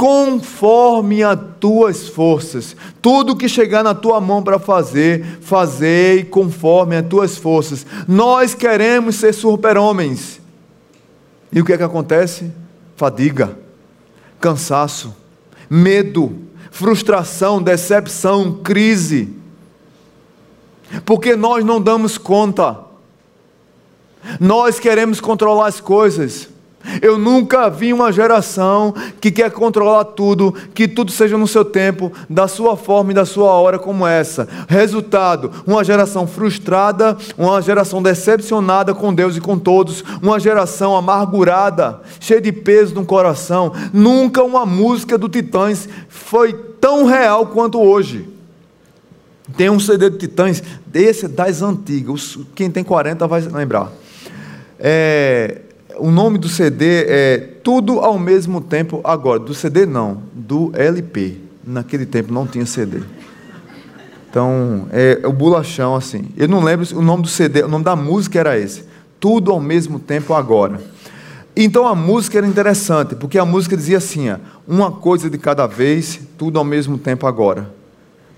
conforme 0.00 1.22
as 1.22 1.38
tuas 1.60 2.08
forças. 2.08 2.74
Tudo 3.02 3.36
que 3.36 3.46
chegar 3.46 3.84
na 3.84 3.94
tua 3.94 4.18
mão 4.18 4.42
para 4.42 4.58
fazer, 4.58 5.38
fazei 5.42 6.24
conforme 6.24 6.96
as 6.96 7.06
tuas 7.06 7.36
forças. 7.36 7.84
Nós 8.08 8.54
queremos 8.54 9.16
ser 9.16 9.34
super-homens. 9.34 10.40
E 11.52 11.60
o 11.60 11.66
que 11.66 11.74
é 11.74 11.76
que 11.76 11.82
acontece? 11.82 12.50
Fadiga, 12.96 13.58
cansaço, 14.40 15.14
medo, 15.68 16.34
frustração, 16.70 17.62
decepção, 17.62 18.54
crise. 18.64 19.28
Porque 21.04 21.36
nós 21.36 21.62
não 21.62 21.78
damos 21.78 22.16
conta. 22.16 22.78
Nós 24.40 24.80
queremos 24.80 25.20
controlar 25.20 25.66
as 25.66 25.78
coisas. 25.78 26.48
Eu 27.00 27.18
nunca 27.18 27.68
vi 27.68 27.92
uma 27.92 28.12
geração 28.12 28.94
que 29.20 29.30
quer 29.30 29.50
controlar 29.50 30.04
tudo, 30.04 30.54
que 30.74 30.88
tudo 30.88 31.10
seja 31.10 31.36
no 31.36 31.46
seu 31.46 31.64
tempo, 31.64 32.12
da 32.28 32.48
sua 32.48 32.76
forma 32.76 33.12
e 33.12 33.14
da 33.14 33.24
sua 33.24 33.50
hora 33.52 33.78
como 33.78 34.06
essa. 34.06 34.48
Resultado: 34.68 35.50
uma 35.66 35.84
geração 35.84 36.26
frustrada, 36.26 37.16
uma 37.36 37.60
geração 37.60 38.02
decepcionada 38.02 38.94
com 38.94 39.14
Deus 39.14 39.36
e 39.36 39.40
com 39.40 39.58
todos, 39.58 40.04
uma 40.22 40.40
geração 40.40 40.96
amargurada, 40.96 42.00
cheia 42.18 42.40
de 42.40 42.52
peso 42.52 42.94
no 42.94 43.04
coração. 43.04 43.72
Nunca 43.92 44.42
uma 44.42 44.64
música 44.66 45.16
do 45.16 45.28
Titãs 45.28 45.88
foi 46.08 46.52
tão 46.52 47.04
real 47.04 47.46
quanto 47.46 47.80
hoje. 47.80 48.28
Tem 49.56 49.68
um 49.68 49.80
CD 49.80 50.10
do 50.10 50.18
Titãs, 50.18 50.62
desse 50.86 51.26
das 51.26 51.62
antigas, 51.62 52.38
quem 52.54 52.70
tem 52.70 52.84
40 52.84 53.26
vai 53.26 53.40
lembrar. 53.40 53.92
É, 54.78 55.62
o 56.00 56.10
nome 56.10 56.38
do 56.38 56.48
CD 56.48 57.04
é 57.06 57.38
Tudo 57.62 58.00
ao 58.00 58.18
mesmo 58.18 58.60
tempo 58.60 59.00
agora. 59.04 59.38
Do 59.38 59.54
CD 59.54 59.86
não, 59.86 60.22
do 60.32 60.72
LP. 60.74 61.36
Naquele 61.64 62.06
tempo 62.06 62.32
não 62.32 62.46
tinha 62.46 62.66
CD. 62.66 63.00
Então, 64.28 64.86
é, 64.92 65.20
é 65.22 65.26
o 65.26 65.32
bolachão 65.32 65.94
assim. 65.94 66.26
Eu 66.36 66.48
não 66.48 66.62
lembro 66.62 66.86
o 66.96 67.02
nome 67.02 67.22
do 67.22 67.28
CD, 67.28 67.62
o 67.62 67.68
nome 67.68 67.84
da 67.84 67.96
música 67.96 68.38
era 68.38 68.58
esse. 68.58 68.84
Tudo 69.18 69.50
ao 69.50 69.60
mesmo 69.60 69.98
tempo 69.98 70.34
agora. 70.34 70.80
Então 71.54 71.86
a 71.86 71.94
música 71.94 72.38
era 72.38 72.46
interessante, 72.46 73.14
porque 73.14 73.38
a 73.38 73.44
música 73.44 73.76
dizia 73.76 73.98
assim: 73.98 74.30
ó, 74.30 74.36
uma 74.66 74.90
coisa 74.90 75.28
de 75.28 75.36
cada 75.36 75.66
vez, 75.66 76.20
tudo 76.38 76.58
ao 76.58 76.64
mesmo 76.64 76.96
tempo 76.96 77.26
agora. 77.26 77.70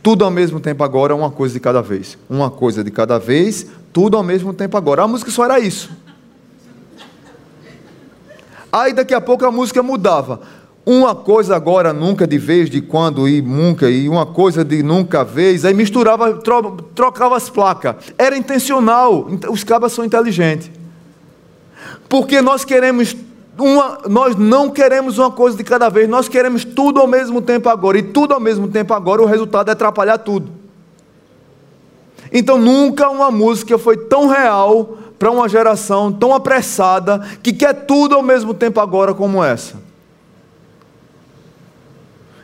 Tudo 0.02 0.24
ao 0.24 0.30
mesmo 0.30 0.58
tempo 0.58 0.82
agora, 0.82 1.14
uma 1.14 1.30
coisa 1.30 1.54
de 1.54 1.60
cada 1.60 1.80
vez. 1.80 2.18
Uma 2.28 2.50
coisa 2.50 2.82
de 2.82 2.90
cada 2.90 3.18
vez, 3.18 3.66
tudo 3.92 4.16
ao 4.16 4.22
mesmo 4.22 4.52
tempo 4.52 4.76
agora. 4.76 5.02
A 5.02 5.06
música 5.06 5.30
só 5.30 5.44
era 5.44 5.60
isso. 5.60 5.90
Aí 8.72 8.94
daqui 8.94 9.12
a 9.12 9.20
pouco 9.20 9.44
a 9.44 9.52
música 9.52 9.82
mudava. 9.82 10.40
Uma 10.84 11.14
coisa 11.14 11.54
agora, 11.54 11.92
nunca 11.92 12.26
de 12.26 12.38
vez, 12.38 12.70
de 12.70 12.80
quando 12.80 13.28
e 13.28 13.42
nunca, 13.42 13.88
e 13.88 14.08
uma 14.08 14.26
coisa 14.26 14.64
de 14.64 14.82
nunca 14.82 15.22
vez, 15.22 15.64
aí 15.64 15.74
misturava, 15.74 16.32
tro, 16.38 16.78
trocava 16.94 17.36
as 17.36 17.48
placas. 17.50 17.96
Era 18.18 18.36
intencional, 18.36 19.28
os 19.48 19.62
cabas 19.62 19.92
são 19.92 20.04
inteligentes. 20.04 20.70
Porque 22.08 22.40
nós 22.40 22.64
queremos 22.64 23.14
uma, 23.56 24.00
nós 24.08 24.34
não 24.34 24.70
queremos 24.70 25.18
uma 25.18 25.30
coisa 25.30 25.56
de 25.56 25.62
cada 25.62 25.88
vez, 25.88 26.08
nós 26.08 26.28
queremos 26.28 26.64
tudo 26.64 26.98
ao 26.98 27.06
mesmo 27.06 27.40
tempo 27.40 27.68
agora, 27.68 27.98
e 27.98 28.02
tudo 28.02 28.34
ao 28.34 28.40
mesmo 28.40 28.66
tempo 28.66 28.92
agora, 28.94 29.22
o 29.22 29.26
resultado 29.26 29.68
é 29.68 29.72
atrapalhar 29.72 30.18
tudo. 30.18 30.50
Então 32.32 32.58
nunca 32.58 33.08
uma 33.10 33.30
música 33.30 33.78
foi 33.78 33.96
tão 33.96 34.26
real 34.26 34.96
para 35.22 35.30
uma 35.30 35.48
geração 35.48 36.10
tão 36.10 36.34
apressada 36.34 37.20
que 37.44 37.52
quer 37.52 37.86
tudo 37.86 38.16
ao 38.16 38.24
mesmo 38.24 38.52
tempo 38.52 38.80
agora 38.80 39.14
como 39.14 39.40
essa. 39.40 39.76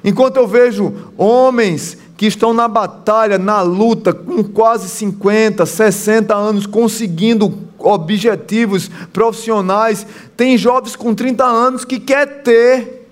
Enquanto 0.04 0.36
eu 0.36 0.46
vejo 0.46 0.94
homens 1.16 1.98
que 2.16 2.26
estão 2.26 2.54
na 2.54 2.68
batalha, 2.68 3.36
na 3.36 3.62
luta, 3.62 4.12
com 4.12 4.44
quase 4.44 4.88
50, 4.90 5.66
60 5.66 6.32
anos, 6.32 6.66
conseguindo 6.66 7.52
objetivos 7.80 8.88
profissionais, 9.12 10.06
tem 10.36 10.56
jovens 10.56 10.94
com 10.94 11.12
30 11.12 11.44
anos 11.44 11.84
que 11.84 11.98
quer 11.98 12.44
ter 12.44 13.08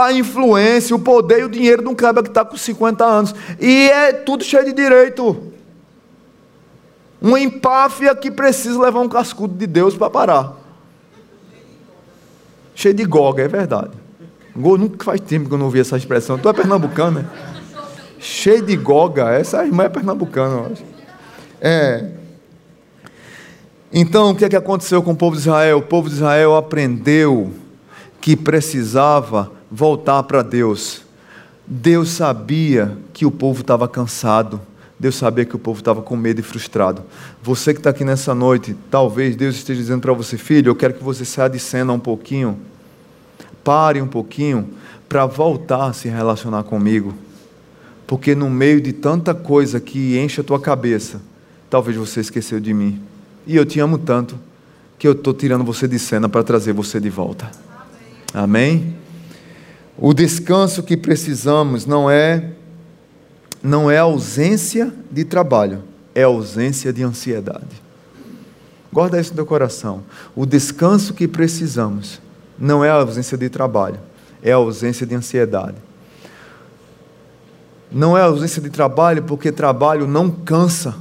a 0.00 0.12
influência, 0.12 0.94
o 0.94 1.00
poder 1.00 1.40
e 1.40 1.44
o 1.44 1.48
dinheiro 1.48 1.82
de 1.82 1.88
um 1.88 1.94
cara 1.96 2.22
que 2.22 2.28
está 2.28 2.44
com 2.44 2.56
50 2.56 3.04
anos. 3.04 3.34
E 3.58 3.90
é 3.90 4.12
tudo 4.12 4.44
cheio 4.44 4.64
de 4.64 4.72
direito. 4.72 5.57
Uma 7.20 7.40
empáfia 7.40 8.14
que 8.14 8.30
precisa 8.30 8.80
levar 8.80 9.00
um 9.00 9.08
cascudo 9.08 9.54
de 9.54 9.66
Deus 9.66 9.96
para 9.96 10.08
parar. 10.08 10.56
Cheio 12.74 12.94
de 12.94 13.04
goga, 13.04 13.42
é 13.42 13.48
verdade. 13.48 13.90
Nunca 14.54 15.04
faz 15.04 15.20
tempo 15.20 15.48
que 15.48 15.54
eu 15.54 15.58
não 15.58 15.66
ouvi 15.66 15.80
essa 15.80 15.96
expressão. 15.96 16.38
Tu 16.38 16.48
é 16.48 16.52
pernambucano, 16.52 17.20
né? 17.20 17.28
Cheio 18.18 18.62
de 18.62 18.76
goga. 18.76 19.30
Essa 19.30 19.64
irmã 19.64 19.84
é 19.84 19.88
pernambucana, 19.88 20.54
eu 20.54 20.72
acho. 20.72 20.84
É. 21.60 22.10
Então, 23.92 24.30
o 24.30 24.36
que, 24.36 24.44
é 24.44 24.48
que 24.48 24.56
aconteceu 24.56 25.02
com 25.02 25.12
o 25.12 25.16
povo 25.16 25.34
de 25.34 25.42
Israel? 25.42 25.78
O 25.78 25.82
povo 25.82 26.08
de 26.08 26.16
Israel 26.16 26.56
aprendeu 26.56 27.52
que 28.20 28.36
precisava 28.36 29.50
voltar 29.70 30.22
para 30.24 30.42
Deus. 30.42 31.02
Deus 31.66 32.10
sabia 32.10 32.96
que 33.12 33.26
o 33.26 33.30
povo 33.30 33.60
estava 33.60 33.88
cansado. 33.88 34.60
Deus 34.98 35.14
sabia 35.14 35.44
que 35.44 35.54
o 35.54 35.58
povo 35.58 35.78
estava 35.78 36.02
com 36.02 36.16
medo 36.16 36.40
e 36.40 36.42
frustrado. 36.42 37.02
Você 37.42 37.72
que 37.72 37.78
está 37.78 37.90
aqui 37.90 38.04
nessa 38.04 38.34
noite, 38.34 38.74
talvez 38.90 39.36
Deus 39.36 39.54
esteja 39.54 39.80
dizendo 39.80 40.00
para 40.00 40.12
você, 40.12 40.36
filho, 40.36 40.70
eu 40.70 40.74
quero 40.74 40.94
que 40.94 41.04
você 41.04 41.24
saia 41.24 41.48
de 41.48 41.58
cena 41.58 41.92
um 41.92 42.00
pouquinho, 42.00 42.58
pare 43.62 44.02
um 44.02 44.08
pouquinho, 44.08 44.68
para 45.08 45.24
voltar 45.24 45.86
a 45.86 45.92
se 45.92 46.08
relacionar 46.08 46.64
comigo. 46.64 47.14
Porque 48.06 48.34
no 48.34 48.50
meio 48.50 48.80
de 48.80 48.92
tanta 48.92 49.34
coisa 49.34 49.78
que 49.78 50.18
enche 50.18 50.40
a 50.40 50.44
tua 50.44 50.58
cabeça, 50.58 51.20
talvez 51.70 51.96
você 51.96 52.20
esqueceu 52.20 52.58
de 52.58 52.74
mim. 52.74 53.00
E 53.46 53.54
eu 53.54 53.64
te 53.64 53.78
amo 53.78 53.98
tanto 53.98 54.38
que 54.98 55.06
eu 55.06 55.12
estou 55.12 55.32
tirando 55.32 55.64
você 55.64 55.86
de 55.86 55.98
cena 55.98 56.28
para 56.28 56.42
trazer 56.42 56.72
você 56.72 56.98
de 56.98 57.08
volta. 57.08 57.50
Amém? 58.34 58.72
Amém? 58.80 58.96
O 59.96 60.12
descanso 60.12 60.82
que 60.82 60.96
precisamos 60.96 61.86
não 61.86 62.10
é 62.10 62.52
não 63.62 63.90
é 63.90 63.98
ausência 63.98 64.92
de 65.10 65.24
trabalho, 65.24 65.82
é 66.14 66.22
ausência 66.22 66.92
de 66.92 67.02
ansiedade. 67.02 67.88
Guarda 68.92 69.20
isso 69.20 69.30
no 69.30 69.36
teu 69.36 69.46
coração. 69.46 70.02
O 70.34 70.46
descanso 70.46 71.12
que 71.12 71.28
precisamos 71.28 72.20
não 72.58 72.84
é 72.84 72.90
a 72.90 72.94
ausência 72.94 73.36
de 73.36 73.48
trabalho, 73.48 74.00
é 74.42 74.52
a 74.52 74.56
ausência 74.56 75.06
de 75.06 75.14
ansiedade. 75.14 75.76
Não 77.90 78.16
é 78.16 78.20
a 78.20 78.24
ausência 78.24 78.60
de 78.60 78.70
trabalho 78.70 79.22
porque 79.22 79.50
trabalho 79.50 80.06
não 80.06 80.30
cansa 80.30 80.94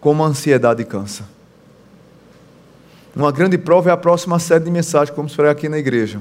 como 0.00 0.22
a 0.24 0.26
ansiedade 0.26 0.84
cansa. 0.84 1.24
Uma 3.14 3.30
grande 3.30 3.58
prova 3.58 3.90
é 3.90 3.92
a 3.92 3.96
próxima 3.96 4.38
série 4.38 4.64
de 4.64 4.70
mensagens 4.70 5.10
que 5.10 5.16
vamos 5.16 5.34
pregar 5.34 5.52
aqui 5.52 5.68
na 5.68 5.78
igreja. 5.78 6.20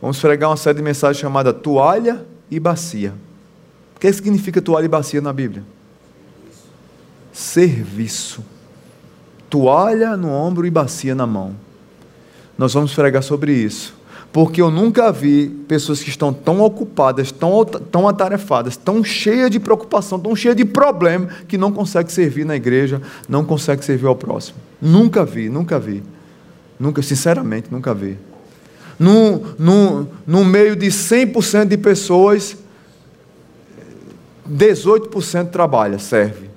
Vamos 0.00 0.18
pregar 0.18 0.48
uma 0.48 0.56
série 0.56 0.78
de 0.78 0.82
mensagens 0.82 1.20
chamada 1.20 1.52
Toalha 1.52 2.24
e 2.50 2.58
Bacia. 2.58 3.12
O 4.00 4.06
que 4.08 4.10
significa 4.10 4.62
toalha 4.62 4.86
e 4.86 4.88
bacia 4.88 5.20
na 5.20 5.30
Bíblia? 5.30 5.62
Serviço. 7.34 8.42
Toalha 9.50 10.16
no 10.16 10.30
ombro 10.30 10.66
e 10.66 10.70
bacia 10.70 11.14
na 11.14 11.26
mão. 11.26 11.54
Nós 12.56 12.72
vamos 12.72 12.94
pregar 12.94 13.22
sobre 13.22 13.52
isso. 13.52 13.94
Porque 14.32 14.62
eu 14.62 14.70
nunca 14.70 15.12
vi 15.12 15.50
pessoas 15.68 16.02
que 16.02 16.08
estão 16.08 16.32
tão 16.32 16.62
ocupadas, 16.62 17.30
tão, 17.30 17.62
tão 17.62 18.08
atarefadas, 18.08 18.74
tão 18.74 19.04
cheias 19.04 19.50
de 19.50 19.60
preocupação, 19.60 20.18
tão 20.18 20.34
cheias 20.34 20.56
de 20.56 20.64
problema, 20.64 21.28
que 21.46 21.58
não 21.58 21.70
conseguem 21.70 22.10
servir 22.10 22.46
na 22.46 22.56
igreja, 22.56 23.02
não 23.28 23.44
conseguem 23.44 23.84
servir 23.84 24.06
ao 24.06 24.16
próximo. 24.16 24.56
Nunca 24.80 25.26
vi, 25.26 25.50
nunca 25.50 25.78
vi. 25.78 26.02
Nunca, 26.78 27.02
sinceramente, 27.02 27.68
nunca 27.70 27.92
vi. 27.92 28.16
No, 28.98 29.42
no, 29.58 30.08
no 30.26 30.42
meio 30.42 30.74
de 30.74 30.86
100% 30.86 31.66
de 31.66 31.76
pessoas, 31.76 32.56
18% 34.50 35.50
trabalha, 35.50 35.98
serve. 35.98 36.50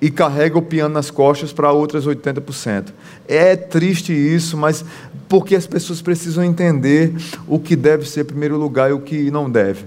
E 0.00 0.10
carrega 0.10 0.58
o 0.58 0.62
piano 0.62 0.94
nas 0.94 1.10
costas 1.10 1.52
para 1.52 1.72
outras 1.72 2.06
80%. 2.06 2.92
É 3.26 3.56
triste 3.56 4.12
isso, 4.12 4.56
mas 4.56 4.84
porque 5.28 5.56
as 5.56 5.66
pessoas 5.66 6.02
precisam 6.02 6.44
entender 6.44 7.14
o 7.48 7.58
que 7.58 7.74
deve 7.74 8.06
ser 8.06 8.24
primeiro 8.24 8.56
lugar 8.58 8.90
e 8.90 8.92
o 8.92 9.00
que 9.00 9.30
não 9.30 9.50
deve. 9.50 9.86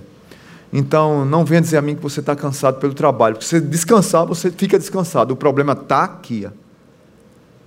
Então, 0.74 1.24
não 1.24 1.46
venha 1.46 1.62
dizer 1.62 1.78
a 1.78 1.82
mim 1.82 1.96
que 1.96 2.02
você 2.02 2.20
está 2.20 2.36
cansado 2.36 2.80
pelo 2.80 2.94
trabalho. 2.94 3.36
Porque 3.36 3.48
se 3.48 3.62
descansar, 3.62 4.26
você 4.26 4.52
fica 4.52 4.78
descansado. 4.78 5.34
O 5.34 5.38
problema 5.38 5.74
está 5.74 6.04
aqui. 6.04 6.48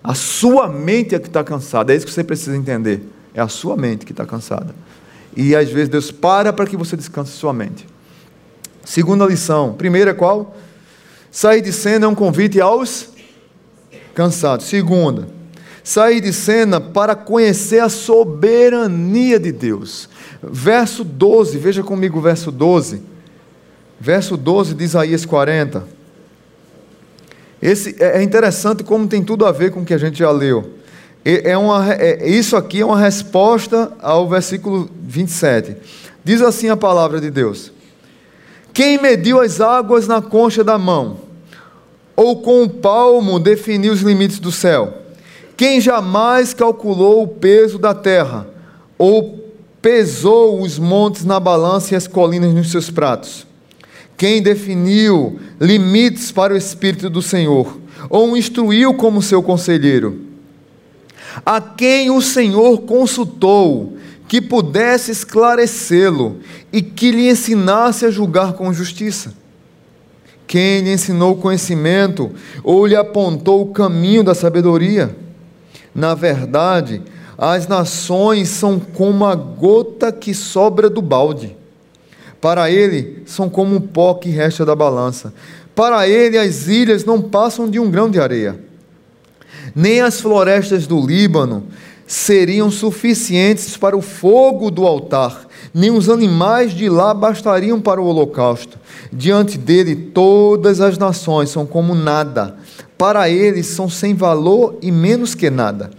A 0.03 0.15
sua 0.15 0.69
mente 0.69 1.15
é 1.15 1.19
que 1.19 1.29
está 1.29 1.45
cansada. 1.45 1.93
É 1.93 1.97
isso 1.97 2.07
que 2.07 2.13
você 2.13 2.25
precisa 2.25 2.57
entender. 2.57 3.03
É 3.33 3.41
a 3.41 3.49
sua 3.49 3.77
mente 3.77 4.05
que 4.05 4.13
está 4.13 4.27
cansada. 4.27 4.75
E 5.37 5.55
às 5.55 5.71
vezes 5.71 5.89
Deus 5.89 6.11
para 6.11 6.53
para 6.53 6.67
que 6.67 6.77
você 6.77 6.97
descanse 6.97 7.33
sua 7.33 7.53
mente. 7.53 7.87
Segunda 8.85 9.27
lição. 9.27 9.75
Primeira 9.75 10.15
qual? 10.15 10.57
Sair 11.31 11.61
de 11.61 11.73
cena 11.73 12.07
é 12.07 12.09
um 12.09 12.15
convite 12.15 12.61
aos 12.61 13.09
cansados. 14.15 14.67
Segunda, 14.67 15.29
sair 15.85 16.21
de 16.21 16.33
cena 16.33 16.81
para 16.81 17.15
conhecer 17.15 17.81
a 17.81 17.89
soberania 17.89 19.39
de 19.39 19.53
Deus. 19.53 20.09
Verso 20.43 21.05
12, 21.05 21.59
veja 21.59 21.83
comigo 21.83 22.19
o 22.19 22.23
verso 22.23 22.51
12. 22.51 23.03
Verso 24.01 24.37
12 24.37 24.75
de 24.75 24.85
Isaías 24.85 25.25
40. 25.25 25.87
Esse 27.63 27.95
é, 28.03 28.19
é 28.19 28.23
interessante 28.23 28.83
como 28.83 29.07
tem 29.07 29.23
tudo 29.23 29.45
a 29.45 29.53
ver 29.53 29.71
com 29.71 29.81
o 29.81 29.85
que 29.85 29.95
a 29.95 29.99
gente 29.99 30.19
já 30.19 30.31
leu. 30.31 30.81
É 31.23 31.57
uma, 31.57 31.93
é, 31.93 32.27
isso 32.27 32.57
aqui 32.57 32.81
é 32.81 32.85
uma 32.85 32.99
resposta 32.99 33.93
ao 34.01 34.27
versículo 34.27 34.89
27. 35.03 35.77
Diz 36.25 36.41
assim 36.41 36.71
a 36.71 36.77
palavra 36.77 37.21
de 37.21 37.31
Deus: 37.31 37.71
quem 38.73 39.01
mediu 39.01 39.41
as 39.41 39.61
águas 39.61 40.07
na 40.07 40.23
concha 40.23 40.63
da 40.63 40.79
mão? 40.79 41.19
Ou 42.17 42.41
com 42.43 42.63
o 42.63 42.69
palmo 42.69 43.39
definiu 43.39 43.93
os 43.93 44.01
limites 44.01 44.39
do 44.39 44.53
céu? 44.53 44.95
Quem 45.57 45.81
jamais 45.81 46.55
calculou 46.55 47.23
o 47.23 47.29
peso 47.29 47.79
da 47.79 47.95
terra? 47.95 48.47
Ou 48.99 49.53
pesou 49.81 50.61
os 50.63 50.79
montes 50.79 51.25
na 51.25 51.41
balança 51.41 51.95
e 51.95 51.97
as 51.97 52.07
colinas 52.07 52.55
nos 52.55 52.71
seus 52.71 52.91
pratos? 52.91 53.47
Quem 54.17 54.43
definiu 54.43 55.41
limites 55.61 56.31
para 56.31 56.53
o 56.53 56.57
Espírito 56.57 57.09
do 57.09 57.23
Senhor? 57.23 57.79
Ou 58.09 58.33
o 58.33 58.37
instruiu 58.37 58.95
como 58.95 59.23
seu 59.23 59.43
conselheiro? 59.43 60.21
A 61.45 61.61
quem 61.61 62.11
o 62.11 62.21
Senhor 62.21 62.83
consultou 62.83 63.97
que 64.31 64.41
pudesse 64.41 65.11
esclarecê-lo 65.11 66.39
e 66.73 66.81
que 66.81 67.11
lhe 67.11 67.29
ensinasse 67.29 68.07
a 68.07 68.13
julgar 68.13 68.53
com 68.53 68.73
justiça. 68.73 69.35
Quem 70.47 70.83
lhe 70.83 70.93
ensinou 70.93 71.35
conhecimento 71.35 72.31
ou 72.63 72.87
lhe 72.87 72.95
apontou 72.95 73.61
o 73.61 73.73
caminho 73.73 74.23
da 74.23 74.33
sabedoria? 74.33 75.17
Na 75.93 76.15
verdade, 76.15 77.03
as 77.37 77.67
nações 77.67 78.51
são 78.51 78.79
como 78.79 79.25
a 79.25 79.35
gota 79.35 80.13
que 80.13 80.33
sobra 80.33 80.89
do 80.89 81.03
balde. 81.03 81.57
Para 82.41 82.71
ele, 82.71 83.25
são 83.27 83.51
como 83.51 83.75
o 83.75 83.81
pó 83.81 84.15
que 84.15 84.31
resta 84.31 84.65
da 84.65 84.77
balança. 84.77 85.35
Para 85.75 86.09
ele, 86.09 86.39
as 86.39 86.69
ilhas 86.69 87.05
não 87.05 87.21
passam 87.21 87.69
de 87.69 87.81
um 87.81 87.91
grão 87.91 88.09
de 88.09 88.21
areia. 88.21 88.61
Nem 89.75 90.01
as 90.01 90.21
florestas 90.21 90.87
do 90.87 91.05
Líbano 91.05 91.65
seriam 92.11 92.73
suficientes 92.73 93.77
para 93.77 93.97
o 93.97 94.03
fogo 94.03 94.69
do 94.69 94.85
altar, 94.85 95.47
nem 95.73 95.93
os 95.93 96.09
animais 96.09 96.73
de 96.73 96.89
lá 96.89 97.15
bastariam 97.15 97.81
para 97.81 98.01
o 98.01 98.05
holocausto. 98.05 98.81
Diante 99.13 99.57
dele, 99.57 99.95
todas 99.95 100.81
as 100.81 100.99
nações 100.99 101.51
são 101.51 101.65
como 101.65 101.95
nada, 101.95 102.57
para 102.99 103.31
eles 103.31 103.67
são 103.67 103.89
sem 103.89 104.13
valor 104.13 104.77
e 104.83 104.91
menos 104.91 105.37
que 105.37 105.49
nada. 105.51 105.93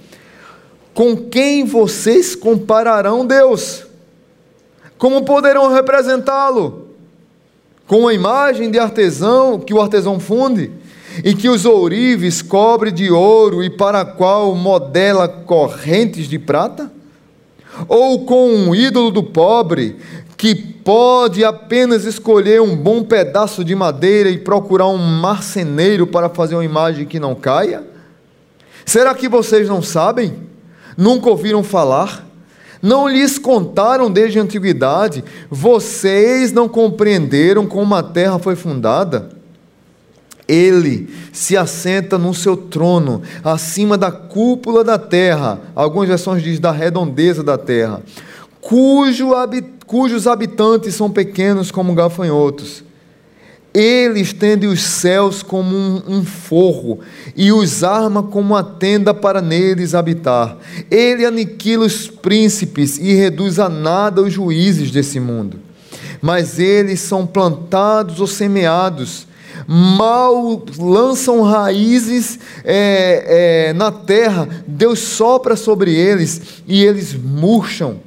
Com 0.94 1.16
quem 1.16 1.64
vocês 1.64 2.36
compararão 2.36 3.26
Deus? 3.26 3.86
Como 4.98 5.24
poderão 5.24 5.72
representá-lo? 5.74 6.90
Com 7.88 8.06
a 8.06 8.14
imagem 8.14 8.70
de 8.70 8.78
artesão 8.78 9.58
que 9.62 9.74
o 9.74 9.82
artesão 9.82 10.20
funde? 10.20 10.74
E 11.24 11.34
que 11.34 11.50
os 11.50 11.66
ourives 11.66 12.42
cobre 12.42 12.92
de 12.92 13.12
ouro 13.12 13.64
e 13.64 13.70
para 13.70 14.02
a 14.02 14.06
qual 14.06 14.56
modela 14.56 15.28
correntes 15.28 16.28
de 16.28 16.40
prata? 16.40 16.92
ou 17.88 18.26
com 18.26 18.50
um 18.50 18.76
ídolo 18.76 19.12
do 19.12 19.24
pobre, 19.24 19.98
que 20.38 20.56
pode 20.56 21.44
apenas 21.44 22.06
escolher 22.06 22.62
um 22.62 22.76
bom 22.76 23.04
pedaço 23.04 23.64
de 23.64 23.76
madeira 23.76 24.30
e 24.30 24.38
procurar 24.38 24.88
um 24.88 24.98
marceneiro 24.98 26.08
para 26.08 26.30
fazer 26.30 26.56
uma 26.56 26.66
imagem 26.66 27.06
que 27.06 27.20
não 27.20 27.36
caia? 27.36 27.84
Será 28.86 29.14
que 29.14 29.30
vocês 29.30 29.68
não 29.68 29.82
sabem? 29.82 30.36
Nunca 30.98 31.30
ouviram 31.30 31.64
falar? 31.64 32.28
Não 32.82 33.08
lhes 33.08 33.38
contaram 33.38 34.10
desde 34.10 34.40
a 34.40 34.42
antiguidade? 34.42 35.24
Vocês 35.50 36.52
não 36.52 36.68
compreenderam 36.68 37.68
como 37.68 37.94
a 37.94 38.02
terra 38.02 38.40
foi 38.40 38.56
fundada? 38.56 39.30
Ele 40.52 41.08
se 41.32 41.56
assenta 41.56 42.18
no 42.18 42.34
seu 42.34 42.58
trono, 42.58 43.22
acima 43.42 43.98
da 43.98 44.12
cúpula 44.12 44.84
da 44.84 45.00
terra. 45.00 45.62
Algumas 45.74 46.10
versões 46.10 46.44
dizem 46.44 46.60
da 46.60 46.74
redondeza 46.74 47.42
da 47.42 47.58
terra. 47.58 48.02
Cujo, 48.60 49.30
cujos 49.88 50.28
habitantes 50.28 50.94
são 50.94 51.10
pequenos 51.10 51.72
como 51.72 51.96
gafanhotos. 51.96 52.84
Ele 53.74 54.20
estende 54.20 54.68
os 54.68 54.82
céus 54.82 55.42
como 55.42 55.74
um, 55.74 56.04
um, 56.06 56.26
forro 56.26 57.00
e 57.34 57.54
os 57.54 57.82
arma 57.86 58.22
como 58.22 58.54
uma 58.54 58.64
tenda 58.64 59.14
para 59.14 59.42
neles 59.42 59.96
habitar. 59.96 60.58
Ele 60.90 61.26
aniquila 61.26 61.86
os 61.86 62.08
príncipes 62.08 62.98
e 62.98 63.14
reduz 63.14 63.58
a 63.58 63.70
nada 63.70 64.22
os 64.22 64.34
juízes 64.34 64.92
desse 64.92 65.18
mundo. 65.18 65.58
Mas 66.22 66.60
eles 66.60 67.00
são 67.00 67.26
plantados 67.26 68.20
ou 68.20 68.28
semeados, 68.28 69.31
mal 69.68 70.64
lançam 70.78 71.42
raízes 71.42 72.40
é, 72.64 73.70
é, 73.70 73.74
na 73.74 73.92
terra, 73.92 74.48
Deus 74.68 75.00
sopra 75.00 75.56
sobre 75.56 75.94
eles 75.94 76.64
e 76.68 76.84
eles 76.84 77.14
murcham. 77.14 78.00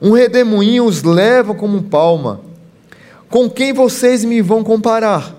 Um 0.00 0.12
redemoinho 0.12 0.84
os 0.84 1.02
leva 1.02 1.54
como 1.54 1.82
palma 1.84 2.46
com 3.28 3.50
quem 3.50 3.72
vocês 3.72 4.24
me 4.24 4.40
vão 4.40 4.62
comparar? 4.62 5.34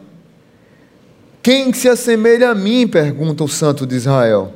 Quem 1.41 1.71
se 1.73 1.87
assemelha 1.87 2.49
a 2.49 2.55
mim? 2.55 2.87
pergunta 2.87 3.43
o 3.43 3.47
Santo 3.47 3.87
de 3.87 3.95
Israel. 3.95 4.53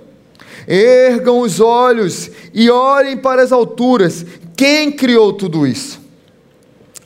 Ergam 0.68 1.40
os 1.40 1.60
olhos 1.60 2.30
e 2.54 2.70
olhem 2.70 3.18
para 3.18 3.42
as 3.42 3.52
alturas. 3.52 4.26
Quem 4.56 4.92
criou 4.92 5.34
tudo 5.34 5.66
isso? 5.66 6.02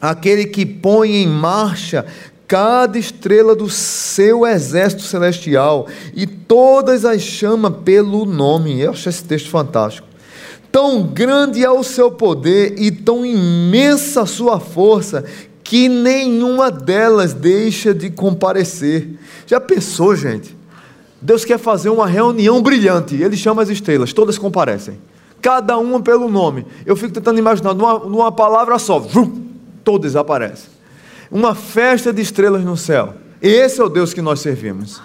Aquele 0.01 0.45
que 0.45 0.65
põe 0.65 1.23
em 1.23 1.27
marcha 1.27 2.05
cada 2.47 2.97
estrela 2.97 3.55
do 3.55 3.69
seu 3.69 4.45
exército 4.45 5.01
celestial 5.01 5.87
e 6.13 6.27
todas 6.27 7.05
as 7.05 7.21
chama 7.21 7.71
pelo 7.71 8.25
nome. 8.25 8.79
Eu 8.81 8.91
acho 8.91 9.09
esse 9.09 9.23
texto 9.23 9.49
fantástico. 9.49 10.07
Tão 10.71 11.03
grande 11.03 11.63
é 11.63 11.69
o 11.69 11.83
seu 11.83 12.11
poder 12.11 12.75
e 12.77 12.91
tão 12.91 13.25
imensa 13.25 14.23
a 14.23 14.25
sua 14.25 14.59
força 14.59 15.23
que 15.63 15.89
nenhuma 15.89 16.69
delas 16.69 17.33
deixa 17.33 17.93
de 17.93 18.09
comparecer. 18.09 19.17
Já 19.47 19.59
pensou, 19.59 20.15
gente? 20.15 20.55
Deus 21.21 21.43
quer 21.43 21.57
fazer 21.57 21.89
uma 21.89 22.05
reunião 22.05 22.61
brilhante, 22.61 23.15
ele 23.15 23.35
chama 23.35 23.63
as 23.63 23.69
estrelas, 23.69 24.13
todas 24.13 24.37
comparecem, 24.37 24.99
cada 25.41 25.75
uma 25.77 25.99
pelo 25.99 26.29
nome. 26.29 26.67
Eu 26.85 26.95
fico 26.95 27.13
tentando 27.13 27.39
imaginar, 27.39 27.73
numa, 27.73 27.97
numa 27.97 28.31
palavra 28.31 28.77
só, 28.77 28.99
vrum, 28.99 29.43
todas 29.83 30.15
aparecem. 30.15 30.74
Uma 31.31 31.55
festa 31.55 32.13
de 32.13 32.21
estrelas 32.21 32.63
no 32.63 32.77
céu. 32.77 33.13
Esse 33.41 33.79
é 33.81 33.83
o 33.83 33.89
Deus 33.89 34.13
que 34.13 34.21
nós 34.21 34.39
servimos. 34.39 35.01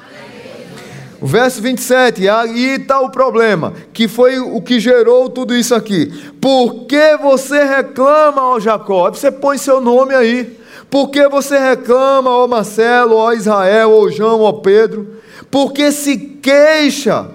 O 1.20 1.26
verso 1.26 1.60
27, 1.60 2.26
aí 2.30 2.76
está 2.80 2.98
o 3.00 3.10
problema, 3.10 3.74
que 3.92 4.08
foi 4.08 4.38
o 4.38 4.62
que 4.62 4.80
gerou 4.80 5.28
tudo 5.28 5.54
isso 5.54 5.74
aqui. 5.74 6.06
Por 6.40 6.86
que 6.86 7.18
você 7.18 7.62
reclama, 7.62 8.42
ó 8.42 8.58
Jacó? 8.58 9.10
Você 9.10 9.30
põe 9.30 9.58
seu 9.58 9.82
nome 9.82 10.14
aí. 10.14 10.58
Por 10.88 11.10
que 11.10 11.28
você 11.28 11.58
reclama, 11.58 12.30
ó 12.30 12.48
Marcelo, 12.48 13.16
ó 13.16 13.32
Israel, 13.32 13.92
ó 13.92 14.08
João, 14.08 14.40
ó 14.40 14.52
Pedro? 14.54 15.18
Porque 15.50 15.92
se 15.92 16.16
queixa. 16.16 17.28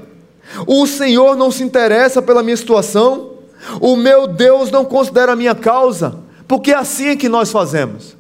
O 0.66 0.88
Senhor 0.88 1.38
não 1.38 1.52
se 1.52 1.64
interessa 1.64 2.24
pela 2.24 2.42
minha 2.42 2.58
situação. 2.58 3.34
O 3.80 3.96
meu 3.96 4.26
Deus 4.26 4.72
não 4.72 4.84
considera 4.84 5.34
a 5.34 5.36
minha 5.36 5.54
causa. 5.54 6.16
Porque 6.48 6.72
é 6.72 6.76
assim 6.76 7.16
que 7.16 7.30
nós 7.30 7.52
fazemos. 7.52 8.16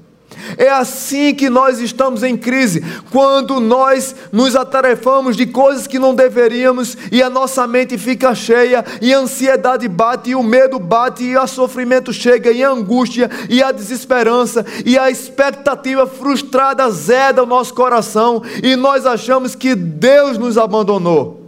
É 0.58 0.70
assim 0.70 1.34
que 1.34 1.50
nós 1.50 1.80
estamos 1.80 2.24
em 2.24 2.38
crise, 2.38 2.84
quando 3.12 3.60
nós 3.60 4.15
nos 4.32 4.56
atarefamos 4.56 5.36
de 5.36 5.46
coisas 5.46 5.88
que 5.88 6.00
não 6.00 6.15
deveríamos 6.15 6.98
e 7.12 7.22
a 7.22 7.30
nossa 7.30 7.68
mente 7.68 7.98
fica 7.98 8.34
cheia, 8.34 8.84
e 9.02 9.13
a 9.13 9.20
ansiedade 9.20 9.88
bate, 9.88 10.32
e 10.32 10.36
o 10.36 10.44
medo 10.44 10.80
bate, 10.80 11.24
e 11.24 11.38
o 11.38 11.48
sofrimento 11.48 12.12
chega, 12.12 12.52
e 12.52 12.63
a 12.63 12.70
angústia, 12.70 13.30
e 13.50 13.62
a 13.62 13.72
desesperança, 13.72 14.65
e 14.86 14.98
a 14.98 15.10
expectativa 15.10 16.08
frustrada 16.08 16.89
zeda 16.89 17.44
o 17.44 17.46
nosso 17.46 17.74
coração, 17.74 18.41
e 18.63 18.76
nós 18.76 19.06
achamos 19.06 19.56
que 19.56 19.76
Deus 19.76 20.38
nos 20.38 20.58
abandonou. 20.58 21.46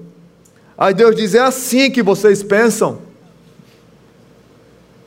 Aí 0.78 0.94
Deus 0.94 1.16
diz: 1.16 1.34
é 1.34 1.40
assim 1.40 1.90
que 1.90 2.04
vocês 2.04 2.44
pensam. 2.44 3.07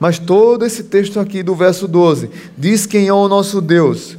Mas 0.01 0.19
todo 0.19 0.65
esse 0.65 0.85
texto 0.85 1.21
aqui 1.21 1.43
do 1.43 1.55
verso 1.55 1.87
12 1.87 2.31
diz 2.57 2.87
quem 2.87 3.07
é 3.07 3.13
o 3.13 3.29
nosso 3.29 3.61
Deus. 3.61 4.17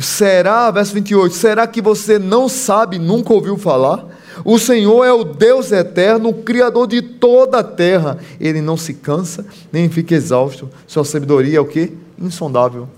Será, 0.00 0.72
verso 0.72 0.92
28, 0.92 1.32
será 1.32 1.66
que 1.68 1.80
você 1.80 2.18
não 2.18 2.48
sabe, 2.48 2.98
nunca 2.98 3.32
ouviu 3.32 3.56
falar? 3.56 4.08
O 4.44 4.58
Senhor 4.58 5.04
é 5.04 5.12
o 5.12 5.22
Deus 5.22 5.70
eterno, 5.70 6.30
o 6.30 6.42
Criador 6.42 6.88
de 6.88 7.00
toda 7.00 7.60
a 7.60 7.62
terra. 7.62 8.18
Ele 8.40 8.60
não 8.60 8.76
se 8.76 8.92
cansa, 8.92 9.46
nem 9.72 9.88
fica 9.88 10.16
exausto. 10.16 10.68
Sua 10.84 11.04
sabedoria 11.04 11.58
é 11.58 11.60
o 11.60 11.64
que? 11.64 11.96
Insondável. 12.18 12.88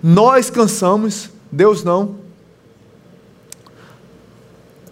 Nós 0.00 0.50
cansamos, 0.50 1.28
Deus 1.50 1.82
não. 1.82 2.14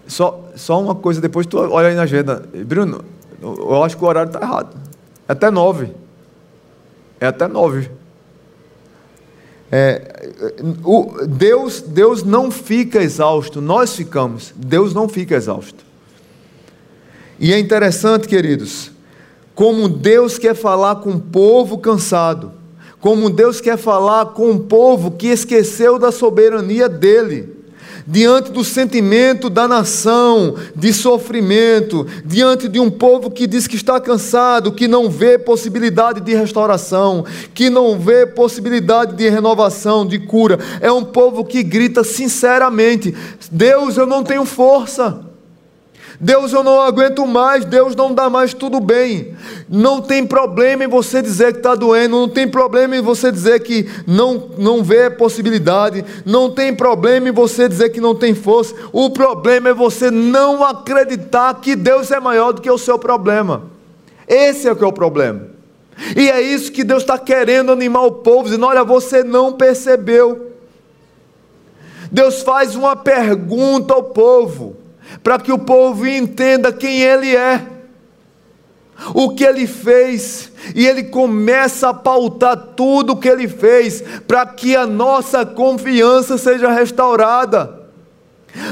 Só, 0.09 0.51
só 0.57 0.81
uma 0.81 0.97
coisa, 0.97 1.21
depois 1.21 1.47
tu 1.47 1.59
olha 1.59 1.89
aí 1.89 1.95
na 1.95 2.03
agenda. 2.03 2.43
Bruno, 2.67 3.05
eu 3.41 3.85
acho 3.85 3.97
que 3.97 4.05
o 4.05 4.09
horário 4.09 4.31
está 4.31 4.41
errado. 4.41 4.77
É 5.29 5.33
até 5.33 5.49
nove. 5.49 5.93
É 7.21 7.27
até 7.27 7.49
nove. 7.49 7.91
É, 9.71 10.31
o, 10.85 11.27
Deus, 11.27 11.81
Deus 11.81 12.23
não 12.23 12.51
fica 12.51 13.03
exausto, 13.03 13.61
nós 13.61 13.97
ficamos. 13.97 14.53
Deus 14.55 14.95
não 14.95 15.09
fica 15.09 15.35
exausto. 15.35 15.85
E 17.39 17.53
é 17.53 17.59
interessante, 17.59 18.29
queridos, 18.29 18.91
como 19.55 19.89
Deus 19.89 20.39
quer 20.39 20.55
falar 20.55 20.97
com 20.97 21.11
o 21.11 21.21
povo 21.21 21.79
cansado, 21.79 22.53
como 23.01 23.29
Deus 23.29 23.61
quer 23.61 23.77
falar 23.77 24.27
com 24.27 24.53
o 24.53 24.61
povo 24.61 25.11
que 25.11 25.27
esqueceu 25.27 25.99
da 25.99 26.11
soberania 26.11 26.89
dele 26.89 27.56
diante 28.07 28.53
do 28.53 28.63
sentimento 28.63 29.51
da 29.51 29.67
nação 29.67 30.55
de 30.75 30.93
sofrimento, 30.93 32.07
diante 32.25 32.69
de 32.69 32.79
um 32.79 32.91
povo 32.91 33.31
que 33.31 33.47
diz 33.47 33.67
que 33.67 33.77
está 33.77 34.01
cansado, 34.01 34.73
que 34.73 34.87
não 34.87 35.11
vê 35.11 35.39
possibilidade 35.39 36.21
de 36.21 36.35
restauração, 36.35 37.25
que 37.53 37.69
não 37.69 37.99
vê 37.99 38.27
possibilidade 38.27 39.15
de 39.17 39.29
renovação, 39.29 40.07
de 40.07 40.19
cura. 40.19 40.59
É 40.81 40.93
um 40.93 41.05
povo 41.05 41.45
que 41.45 41.63
grita 41.63 42.05
sinceramente: 42.05 43.15
Deus, 43.51 43.97
eu 43.97 44.07
não 44.07 44.23
tenho 44.23 44.45
força. 44.45 45.36
Deus, 46.19 46.53
eu 46.53 46.63
não 46.63 46.81
aguento 46.81 47.27
mais, 47.27 47.65
Deus 47.65 47.95
não 47.95 48.15
dá 48.15 48.31
mais 48.31 48.55
tudo 48.55 48.81
bem. 48.81 49.35
Não 49.69 50.01
tem 50.01 50.27
problema 50.27 50.85
em 50.85 50.89
você 50.89 51.21
dizer 51.21 51.53
que 51.53 51.59
está 51.59 51.75
doendo, 51.75 52.17
não 52.17 52.29
tem 52.29 52.49
problema 52.49 52.97
em 52.97 53.03
você 53.03 53.31
dizer 53.31 53.61
que 53.61 53.89
não, 54.07 54.51
não 54.57 54.83
vê 54.83 55.11
possibilidade, 55.11 56.05
não 56.25 56.51
tem 56.51 56.75
problema 56.75 57.29
em 57.29 57.33
você 57.33 57.69
dizer 57.69 57.91
que 57.91 58.01
não 58.01 58.15
tem 58.15 58.35
força. 58.35 58.75
O 58.93 59.11
problema 59.11 59.69
é 59.69 59.75
você 59.75 60.11
não 60.11 60.65
acreditar 60.65 61.55
que 61.61 61.77
Deus 61.77 62.11
é 62.11 62.19
maior 62.19 62.53
do 62.53 62.63
que 62.63 62.71
o 62.71 62.79
seu 62.79 62.99
problema. 62.99 63.65
Esse 64.27 64.67
é 64.69 64.73
o 64.73 64.77
que 64.77 64.85
é 64.85 64.87
o 64.87 64.93
problema. 64.93 65.49
E 66.17 66.31
é 66.31 66.41
isso 66.41 66.73
que 66.73 66.85
Deus 66.85 67.03
está 67.03 67.19
querendo 67.19 67.73
animar 67.73 68.05
o 68.05 68.13
povo, 68.13 68.45
dizendo: 68.45 68.67
olha, 68.67 68.85
você 68.85 69.23
não 69.23 69.53
percebeu. 69.53 70.53
Deus 72.11 72.43
faz 72.43 72.75
uma 72.75 72.95
pergunta 72.95 73.93
ao 73.93 74.03
povo 74.03 74.86
para 75.23 75.39
que 75.39 75.53
o 75.53 75.59
povo 75.59 76.07
entenda 76.07 76.73
quem 76.73 77.01
Ele 77.01 77.35
é, 77.35 77.63
o 79.15 79.35
que 79.35 79.45
Ele 79.45 79.67
fez, 79.67 80.51
e 80.75 80.87
Ele 80.87 81.05
começa 81.05 81.91
a 81.91 81.95
pautar 81.95 82.57
tudo 82.77 83.13
o 83.13 83.17
que 83.17 83.29
Ele 83.29 83.49
fez, 83.49 84.03
para 84.27 84.47
que 84.47 84.75
a 84.75 84.87
nossa 84.87 85.45
confiança 85.45 86.39
seja 86.39 86.71
restaurada. 86.71 87.86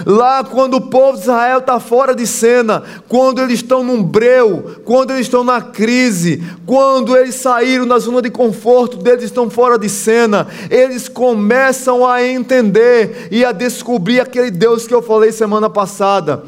Lá, 0.06 0.42
quando 0.44 0.74
o 0.74 0.80
povo 0.80 1.16
de 1.16 1.24
Israel 1.24 1.58
está 1.58 1.78
fora 1.78 2.14
de 2.14 2.26
cena, 2.26 2.82
quando 3.08 3.40
eles 3.40 3.60
estão 3.60 3.82
num 3.82 4.02
breu, 4.02 4.80
quando 4.84 5.12
eles 5.12 5.26
estão 5.26 5.44
na 5.44 5.60
crise, 5.60 6.42
quando 6.66 7.16
eles 7.16 7.34
saíram 7.34 7.86
da 7.86 7.98
zona 7.98 8.22
de 8.22 8.30
conforto 8.30 8.96
deles, 8.96 9.24
estão 9.24 9.50
fora 9.50 9.78
de 9.78 9.88
cena, 9.88 10.46
eles 10.70 11.08
começam 11.08 12.06
a 12.06 12.24
entender 12.24 13.28
e 13.30 13.44
a 13.44 13.52
descobrir 13.52 14.20
aquele 14.20 14.50
Deus 14.50 14.86
que 14.86 14.94
eu 14.94 15.02
falei 15.02 15.32
semana 15.32 15.68
passada. 15.68 16.44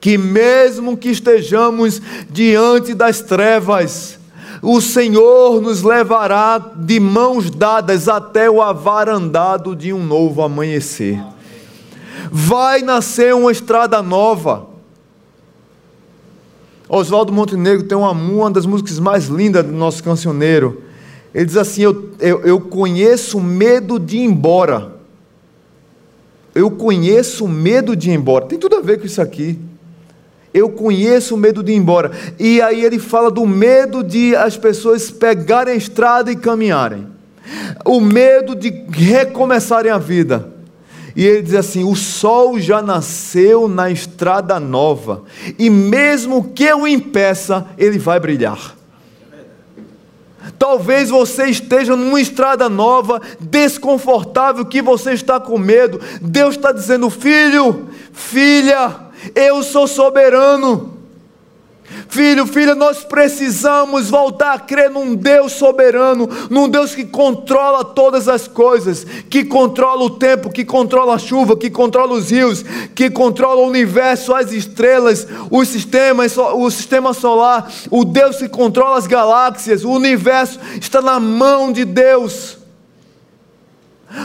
Que 0.00 0.16
mesmo 0.16 0.96
que 0.96 1.08
estejamos 1.08 2.00
diante 2.30 2.94
das 2.94 3.20
trevas, 3.20 4.18
o 4.62 4.80
Senhor 4.80 5.60
nos 5.60 5.82
levará 5.82 6.58
de 6.76 7.00
mãos 7.00 7.50
dadas 7.50 8.08
até 8.08 8.48
o 8.48 8.62
avarandado 8.62 9.74
de 9.74 9.92
um 9.92 10.04
novo 10.04 10.42
amanhecer. 10.42 11.20
Vai 12.30 12.82
nascer 12.82 13.34
uma 13.34 13.52
estrada 13.52 14.02
nova. 14.02 14.66
Oswaldo 16.88 17.32
Montenegro 17.32 17.84
tem 17.84 17.96
uma, 17.96 18.10
uma 18.12 18.50
das 18.50 18.64
músicas 18.64 18.98
mais 18.98 19.26
lindas 19.26 19.64
do 19.64 19.72
nosso 19.72 20.02
cancioneiro. 20.02 20.82
Ele 21.34 21.44
diz 21.44 21.56
assim: 21.56 21.82
eu, 21.82 22.10
eu, 22.20 22.40
eu 22.42 22.60
conheço 22.60 23.40
medo 23.40 23.98
de 23.98 24.18
ir 24.18 24.24
embora. 24.24 24.94
Eu 26.54 26.70
conheço 26.70 27.46
medo 27.46 27.94
de 27.94 28.10
ir 28.10 28.14
embora. 28.14 28.46
Tem 28.46 28.58
tudo 28.58 28.76
a 28.76 28.80
ver 28.80 28.98
com 28.98 29.06
isso 29.06 29.20
aqui. 29.20 29.58
Eu 30.54 30.70
conheço 30.70 31.34
o 31.34 31.38
medo 31.38 31.62
de 31.62 31.72
ir 31.72 31.76
embora. 31.76 32.12
E 32.38 32.62
aí 32.62 32.82
ele 32.82 32.98
fala 32.98 33.30
do 33.30 33.44
medo 33.44 34.02
de 34.02 34.34
as 34.34 34.56
pessoas 34.56 35.10
pegarem 35.10 35.74
a 35.74 35.76
estrada 35.76 36.32
e 36.32 36.36
caminharem. 36.36 37.06
O 37.84 38.00
medo 38.00 38.54
de 38.54 38.70
recomeçarem 38.90 39.92
a 39.92 39.98
vida. 39.98 40.55
E 41.16 41.26
ele 41.26 41.42
diz 41.42 41.54
assim: 41.54 41.82
O 41.82 41.96
sol 41.96 42.60
já 42.60 42.82
nasceu 42.82 43.66
na 43.66 43.90
estrada 43.90 44.60
nova, 44.60 45.24
e 45.58 45.70
mesmo 45.70 46.52
que 46.52 46.64
eu 46.64 46.86
impeça, 46.86 47.66
ele 47.78 47.98
vai 47.98 48.20
brilhar. 48.20 48.76
Talvez 50.58 51.08
você 51.08 51.46
esteja 51.46 51.96
numa 51.96 52.20
estrada 52.20 52.68
nova, 52.68 53.20
desconfortável, 53.40 54.64
que 54.64 54.80
você 54.82 55.12
está 55.12 55.40
com 55.40 55.58
medo. 55.58 55.98
Deus 56.20 56.54
está 56.54 56.70
dizendo: 56.70 57.08
Filho, 57.08 57.88
filha, 58.12 58.94
eu 59.34 59.62
sou 59.62 59.86
soberano. 59.86 60.95
Filho, 62.08 62.46
filha, 62.46 62.74
nós 62.74 63.04
precisamos 63.04 64.10
voltar 64.10 64.54
a 64.54 64.58
crer 64.58 64.90
num 64.90 65.14
Deus 65.14 65.52
soberano, 65.52 66.28
num 66.50 66.68
Deus 66.68 66.94
que 66.94 67.04
controla 67.04 67.84
todas 67.84 68.28
as 68.28 68.48
coisas, 68.48 69.04
que 69.30 69.44
controla 69.44 70.02
o 70.02 70.10
tempo, 70.10 70.50
que 70.50 70.64
controla 70.64 71.14
a 71.14 71.18
chuva, 71.18 71.56
que 71.56 71.70
controla 71.70 72.14
os 72.14 72.30
rios, 72.30 72.64
que 72.94 73.08
controla 73.08 73.62
o 73.62 73.68
universo, 73.68 74.34
as 74.34 74.52
estrelas, 74.52 75.26
os 75.50 75.68
sistemas, 75.68 76.36
o 76.36 76.70
sistema 76.70 77.14
solar, 77.14 77.70
o 77.90 78.04
Deus 78.04 78.38
que 78.38 78.48
controla 78.48 78.98
as 78.98 79.06
galáxias, 79.06 79.84
o 79.84 79.90
universo 79.90 80.58
está 80.80 81.00
na 81.00 81.20
mão 81.20 81.70
de 81.70 81.84
Deus. 81.84 82.58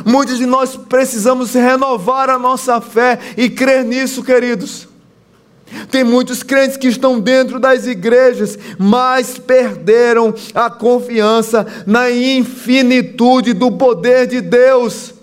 Muitos 0.06 0.38
de 0.38 0.46
nós 0.46 0.76
precisamos 0.76 1.54
renovar 1.54 2.30
a 2.30 2.40
nossa 2.40 2.82
fé 2.82 3.20
e 3.38 3.50
crer 3.50 3.84
nisso, 3.84 4.24
queridos. 4.24 4.91
Tem 5.90 6.04
muitos 6.04 6.44
crentes 6.44 6.78
que 6.78 6.88
estão 6.88 7.20
dentro 7.20 7.60
das 7.60 7.88
igrejas, 7.88 8.58
mas 8.78 9.38
perderam 9.38 10.34
a 10.54 10.70
confiança 10.70 11.66
na 11.86 12.10
infinitude 12.10 13.54
do 13.54 13.72
poder 13.72 14.28
de 14.28 14.42
Deus. 14.42 15.21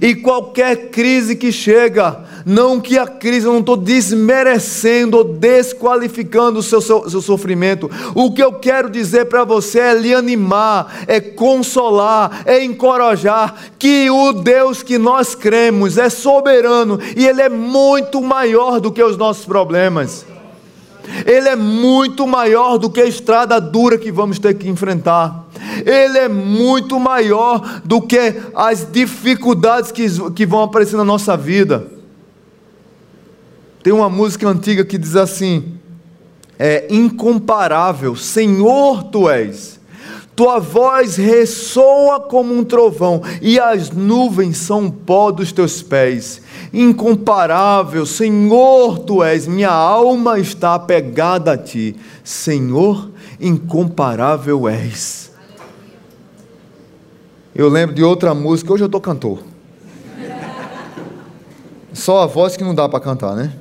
E 0.00 0.14
qualquer 0.14 0.90
crise 0.90 1.36
que 1.36 1.52
chega, 1.52 2.24
não 2.46 2.80
que 2.80 2.98
a 2.98 3.06
crise, 3.06 3.46
eu 3.46 3.52
não 3.52 3.60
estou 3.60 3.76
desmerecendo 3.76 5.18
ou 5.18 5.24
desqualificando 5.24 6.60
o 6.60 6.62
seu, 6.62 6.80
seu, 6.80 7.08
seu 7.10 7.20
sofrimento. 7.20 7.90
O 8.14 8.32
que 8.32 8.42
eu 8.42 8.54
quero 8.54 8.88
dizer 8.88 9.26
para 9.26 9.44
você 9.44 9.80
é 9.80 9.94
lhe 9.94 10.14
animar, 10.14 11.04
é 11.06 11.20
consolar, 11.20 12.42
é 12.46 12.64
encorajar 12.64 13.54
que 13.78 14.08
o 14.10 14.32
Deus 14.32 14.82
que 14.82 14.96
nós 14.96 15.34
cremos 15.34 15.98
é 15.98 16.08
soberano 16.08 16.98
e 17.14 17.26
Ele 17.26 17.42
é 17.42 17.48
muito 17.48 18.22
maior 18.22 18.80
do 18.80 18.90
que 18.90 19.02
os 19.02 19.16
nossos 19.16 19.44
problemas. 19.44 20.24
Ele 21.24 21.48
é 21.48 21.56
muito 21.56 22.26
maior 22.26 22.78
do 22.78 22.90
que 22.90 23.00
a 23.00 23.06
estrada 23.06 23.60
dura 23.60 23.98
que 23.98 24.10
vamos 24.12 24.38
ter 24.38 24.54
que 24.54 24.68
enfrentar. 24.68 25.46
Ele 25.84 26.18
é 26.18 26.28
muito 26.28 26.98
maior 26.98 27.80
do 27.84 28.00
que 28.00 28.34
as 28.54 28.90
dificuldades 28.90 29.92
que, 29.92 30.06
que 30.32 30.46
vão 30.46 30.62
aparecer 30.62 30.96
na 30.96 31.04
nossa 31.04 31.36
vida. 31.36 31.86
Tem 33.82 33.92
uma 33.92 34.10
música 34.10 34.48
antiga 34.48 34.84
que 34.84 34.98
diz 34.98 35.14
assim: 35.14 35.74
é 36.58 36.86
incomparável, 36.90 38.16
Senhor 38.16 39.04
tu 39.04 39.28
és. 39.28 39.76
Tua 40.34 40.58
voz 40.58 41.16
ressoa 41.16 42.20
como 42.20 42.52
um 42.52 42.62
trovão, 42.62 43.22
e 43.40 43.58
as 43.58 43.90
nuvens 43.90 44.58
são 44.58 44.90
pó 44.90 45.30
dos 45.30 45.50
teus 45.50 45.82
pés. 45.82 46.42
Incomparável, 46.78 48.04
Senhor 48.04 48.98
tu 48.98 49.24
és, 49.24 49.46
minha 49.46 49.70
alma 49.70 50.38
está 50.38 50.74
apegada 50.74 51.52
a 51.52 51.56
ti. 51.56 51.96
Senhor, 52.22 53.10
incomparável 53.40 54.68
és. 54.68 55.32
Eu 57.54 57.70
lembro 57.70 57.94
de 57.94 58.04
outra 58.04 58.34
música, 58.34 58.74
hoje 58.74 58.84
eu 58.84 58.88
estou 58.88 59.00
cantor. 59.00 59.38
Só 61.94 62.24
a 62.24 62.26
voz 62.26 62.58
que 62.58 62.62
não 62.62 62.74
dá 62.74 62.86
para 62.86 63.00
cantar, 63.00 63.34
né? 63.34 63.54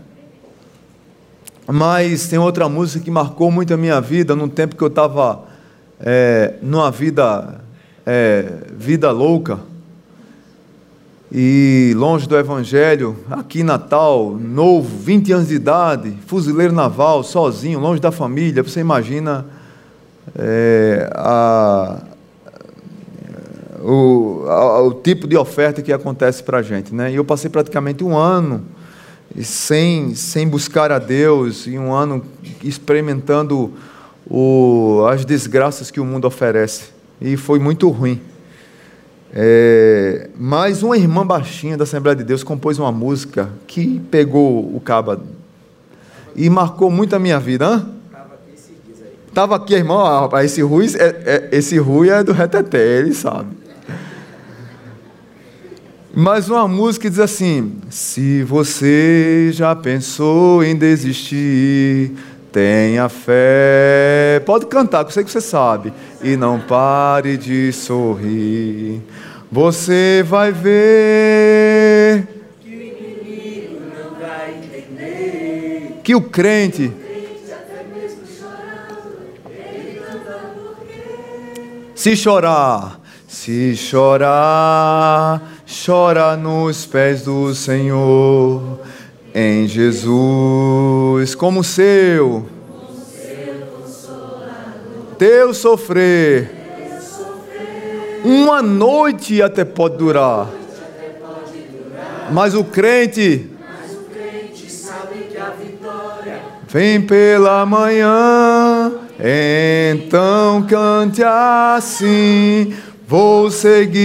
Mas 1.65 2.27
tem 2.27 2.37
outra 2.37 2.67
música 2.67 3.05
que 3.05 3.09
marcou 3.09 3.49
muito 3.49 3.73
a 3.73 3.77
minha 3.77 4.01
vida, 4.01 4.35
num 4.35 4.49
tempo 4.49 4.75
que 4.75 4.83
eu 4.83 4.89
estava 4.89 5.45
é, 6.01 6.55
numa 6.61 6.91
vida, 6.91 7.61
é, 8.05 8.51
vida 8.75 9.09
louca, 9.09 9.57
e 11.37 11.93
longe 11.97 12.29
do 12.29 12.37
Evangelho, 12.37 13.17
aqui 13.29 13.59
em 13.59 13.63
Natal, 13.63 14.37
novo, 14.39 14.87
20 14.99 15.33
anos 15.33 15.49
de 15.49 15.55
idade, 15.55 16.17
fuzileiro 16.25 16.71
naval, 16.71 17.25
sozinho, 17.25 17.77
longe 17.77 17.99
da 17.99 18.09
família, 18.09 18.63
você 18.63 18.79
imagina 18.79 19.45
é, 20.33 21.09
a, 21.13 22.01
o, 23.81 24.45
o 24.87 24.93
tipo 25.03 25.27
de 25.27 25.35
oferta 25.35 25.81
que 25.81 25.91
acontece 25.91 26.41
para 26.41 26.59
a 26.59 26.61
gente. 26.61 26.95
Né? 26.95 27.11
E 27.11 27.15
eu 27.15 27.25
passei 27.25 27.49
praticamente 27.49 28.01
um 28.01 28.15
ano 28.15 28.63
sem, 29.41 30.15
sem 30.15 30.47
buscar 30.47 30.89
a 30.89 30.99
Deus, 30.99 31.67
e 31.67 31.77
um 31.77 31.93
ano 31.93 32.23
experimentando 32.63 33.73
o, 34.25 35.05
as 35.09 35.25
desgraças 35.25 35.91
que 35.91 35.99
o 35.99 36.05
mundo 36.05 36.27
oferece. 36.27 36.91
E 37.19 37.35
foi 37.35 37.59
muito 37.59 37.89
ruim. 37.89 38.21
É, 39.37 40.29
mas 40.39 40.81
uma 40.81 40.97
irmã 40.97 41.27
baixinha 41.27 41.75
da 41.75 41.83
Assembleia 41.83 42.15
de 42.15 42.23
Deus 42.23 42.41
compôs 42.41 42.79
uma 42.79 42.89
música 42.89 43.49
que 43.67 43.99
pegou 44.09 44.73
o 44.73 44.79
caba 44.79 45.21
e 46.33 46.49
marcou 46.49 46.89
muito 46.89 47.13
a 47.17 47.19
minha 47.19 47.37
vida. 47.37 47.67
Hã? 47.67 47.89
Estava 49.27 49.57
aqui, 49.57 49.73
irmão, 49.73 49.99
ah, 49.99 50.45
esse 50.45 50.61
Rui, 50.61 50.87
é, 50.95 51.03
é, 51.03 51.49
esse 51.51 51.77
Rui 51.77 52.09
é 52.09 52.23
do 52.23 52.31
Reteté, 52.31 52.99
ele 52.99 53.13
sabe. 53.13 53.49
Mas 56.13 56.47
uma 56.49 56.65
música 56.65 57.09
diz 57.09 57.19
assim: 57.19 57.73
Se 57.89 58.41
você 58.43 59.49
já 59.51 59.75
pensou 59.75 60.63
em 60.63 60.73
desistir, 60.73 62.13
tenha 62.53 63.09
fé. 63.09 64.41
Pode 64.45 64.67
cantar, 64.67 65.03
que 65.03 65.09
eu 65.09 65.13
sei 65.13 65.25
que 65.25 65.29
você 65.29 65.41
sabe. 65.41 65.91
E 66.23 66.37
não 66.37 66.57
pare 66.57 67.35
de 67.35 67.73
sorrir. 67.73 69.01
Você 69.55 70.21
vai 70.27 70.51
ver. 70.51 72.27
Que 72.59 72.69
o 72.69 72.73
inimigo 72.73 73.79
não 73.95 74.19
vai 74.19 74.53
entender. 74.53 76.01
Que 76.03 76.13
o 76.13 76.21
crente. 76.23 76.91
Se 81.95 82.17
chorar, 82.17 82.99
se 83.29 83.77
chorar 83.77 85.41
chora 85.85 86.35
nos 86.35 86.85
pés 86.85 87.21
do 87.21 87.55
Senhor, 87.55 88.81
em 89.33 89.69
Jesus, 89.69 91.33
como 91.33 91.63
seu, 91.63 92.45
teu 95.17 95.53
sofrer, 95.53 96.64
uma 98.25 98.61
noite 98.61 99.41
até 99.41 99.63
pode 99.63 99.97
durar, 99.97 100.49
mas 102.31 102.55
o 102.55 102.63
crente 102.63 103.49
vem 106.67 107.01
pela 107.01 107.65
manhã, 107.65 108.91
então 109.19 110.65
cante 110.67 111.23
assim 111.23 112.73
Vou 113.07 113.51
seguir 113.51 114.01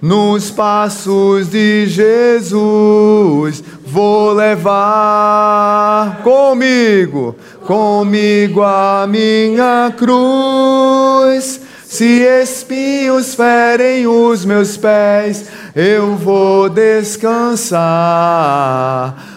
nos 0.00 0.52
passos 0.52 1.50
de 1.50 1.86
Jesus. 1.88 3.64
Vou 3.84 4.32
levar 4.34 6.20
comigo, 6.22 7.34
comigo 7.68 8.62
a 8.62 9.06
minha 9.06 9.92
cruz. 9.94 11.60
Se 11.84 12.22
espinhos 12.22 13.34
ferem 13.34 14.06
os 14.06 14.46
meus 14.46 14.78
pés, 14.78 15.44
eu 15.76 16.16
vou 16.16 16.70
descansar 16.70 17.82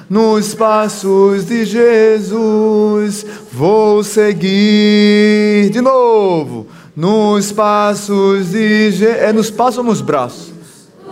nos 0.09 0.55
passos 0.55 1.45
de 1.45 1.65
Jesus 1.65 3.25
vou 3.51 4.01
seguir. 4.01 5.69
De 5.69 5.82
novo, 5.82 6.67
nos 6.95 7.51
passos 7.51 8.51
de 8.51 8.91
Jesus. 8.91 9.17
É 9.19 9.34
nos 9.34 9.51
passos 9.51 9.79
ou 9.79 9.84
nos 9.84 9.99
braços? 9.99 10.53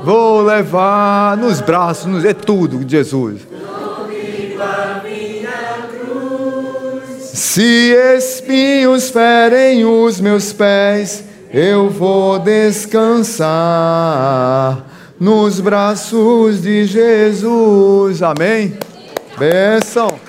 Vou 0.03 0.41
levar 0.41 1.36
nos 1.36 1.59
braços, 1.59 2.05
nos... 2.05 2.24
é 2.24 2.34
tudo 2.34 2.80
de 2.86 2.91
Jesus. 2.91 3.41
Se 7.34 7.94
espinhos 8.18 9.10
ferem 9.12 9.86
os 9.86 10.20
meus 10.20 10.52
pés, 10.52 11.24
eu 11.54 11.90
vou 11.90 12.40
descansar 12.40 13.48
nos 15.20 15.60
braços 15.60 16.62
de 16.62 16.86
Jesus. 16.86 18.24
Amém? 18.24 18.78
Bênção. 19.38 20.20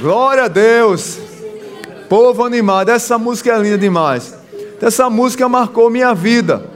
Glória 0.00 0.44
a 0.44 0.48
Deus. 0.48 1.18
Povo 2.08 2.44
animado, 2.44 2.90
essa 2.90 3.18
música 3.18 3.52
é 3.52 3.58
linda 3.58 3.78
demais. 3.78 4.34
Essa 4.80 5.08
música 5.08 5.48
marcou 5.48 5.88
minha 5.88 6.14
vida 6.14 6.70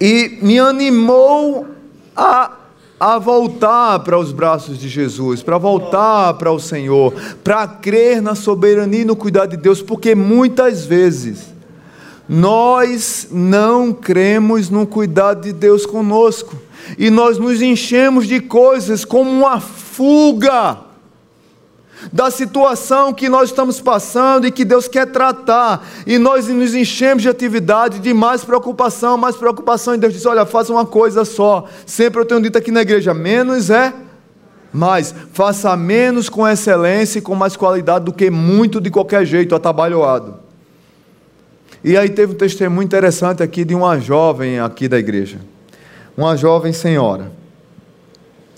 e 0.00 0.38
me 0.42 0.58
animou 0.58 1.68
a, 2.16 2.59
a 3.00 3.18
voltar 3.18 4.00
para 4.00 4.18
os 4.18 4.30
braços 4.30 4.78
de 4.78 4.86
Jesus, 4.86 5.42
para 5.42 5.56
voltar 5.56 6.34
para 6.34 6.52
o 6.52 6.60
Senhor, 6.60 7.14
para 7.42 7.66
crer 7.66 8.20
na 8.20 8.34
soberania 8.34 9.00
e 9.00 9.04
no 9.06 9.16
cuidado 9.16 9.52
de 9.52 9.56
Deus, 9.56 9.80
porque 9.80 10.14
muitas 10.14 10.84
vezes 10.84 11.46
nós 12.28 13.26
não 13.30 13.90
cremos 13.92 14.68
no 14.68 14.86
cuidado 14.86 15.44
de 15.44 15.52
Deus 15.54 15.86
conosco 15.86 16.54
e 16.98 17.08
nós 17.08 17.38
nos 17.38 17.62
enchemos 17.62 18.26
de 18.28 18.38
coisas 18.38 19.02
como 19.04 19.30
uma 19.30 19.58
fuga 19.58 20.89
da 22.12 22.30
situação 22.30 23.12
que 23.12 23.28
nós 23.28 23.50
estamos 23.50 23.80
passando 23.80 24.46
e 24.46 24.50
que 24.50 24.64
Deus 24.64 24.88
quer 24.88 25.06
tratar, 25.06 25.86
e 26.06 26.18
nós 26.18 26.48
nos 26.48 26.74
enchemos 26.74 27.22
de 27.22 27.28
atividade, 27.28 27.98
de 27.98 28.14
mais 28.14 28.44
preocupação, 28.44 29.16
mais 29.16 29.36
preocupação, 29.36 29.94
e 29.94 29.98
Deus 29.98 30.12
diz: 30.12 30.26
Olha, 30.26 30.46
faça 30.46 30.72
uma 30.72 30.86
coisa 30.86 31.24
só. 31.24 31.66
Sempre 31.84 32.20
eu 32.20 32.24
tenho 32.24 32.40
dito 32.40 32.56
aqui 32.56 32.70
na 32.70 32.82
igreja: 32.82 33.12
menos 33.12 33.70
é 33.70 33.92
mais. 34.72 35.14
Faça 35.32 35.76
menos 35.76 36.28
com 36.28 36.46
excelência 36.46 37.18
e 37.18 37.22
com 37.22 37.34
mais 37.34 37.56
qualidade 37.56 38.04
do 38.04 38.12
que 38.12 38.30
muito 38.30 38.80
de 38.80 38.90
qualquer 38.90 39.24
jeito, 39.24 39.54
atabalhoado. 39.54 40.38
E 41.82 41.96
aí 41.96 42.08
teve 42.08 42.32
um 42.32 42.36
testemunho 42.36 42.84
interessante 42.84 43.42
aqui 43.42 43.64
de 43.64 43.74
uma 43.74 43.98
jovem 43.98 44.60
aqui 44.60 44.86
da 44.86 44.98
igreja, 44.98 45.38
uma 46.16 46.36
jovem 46.36 46.72
senhora. 46.72 47.39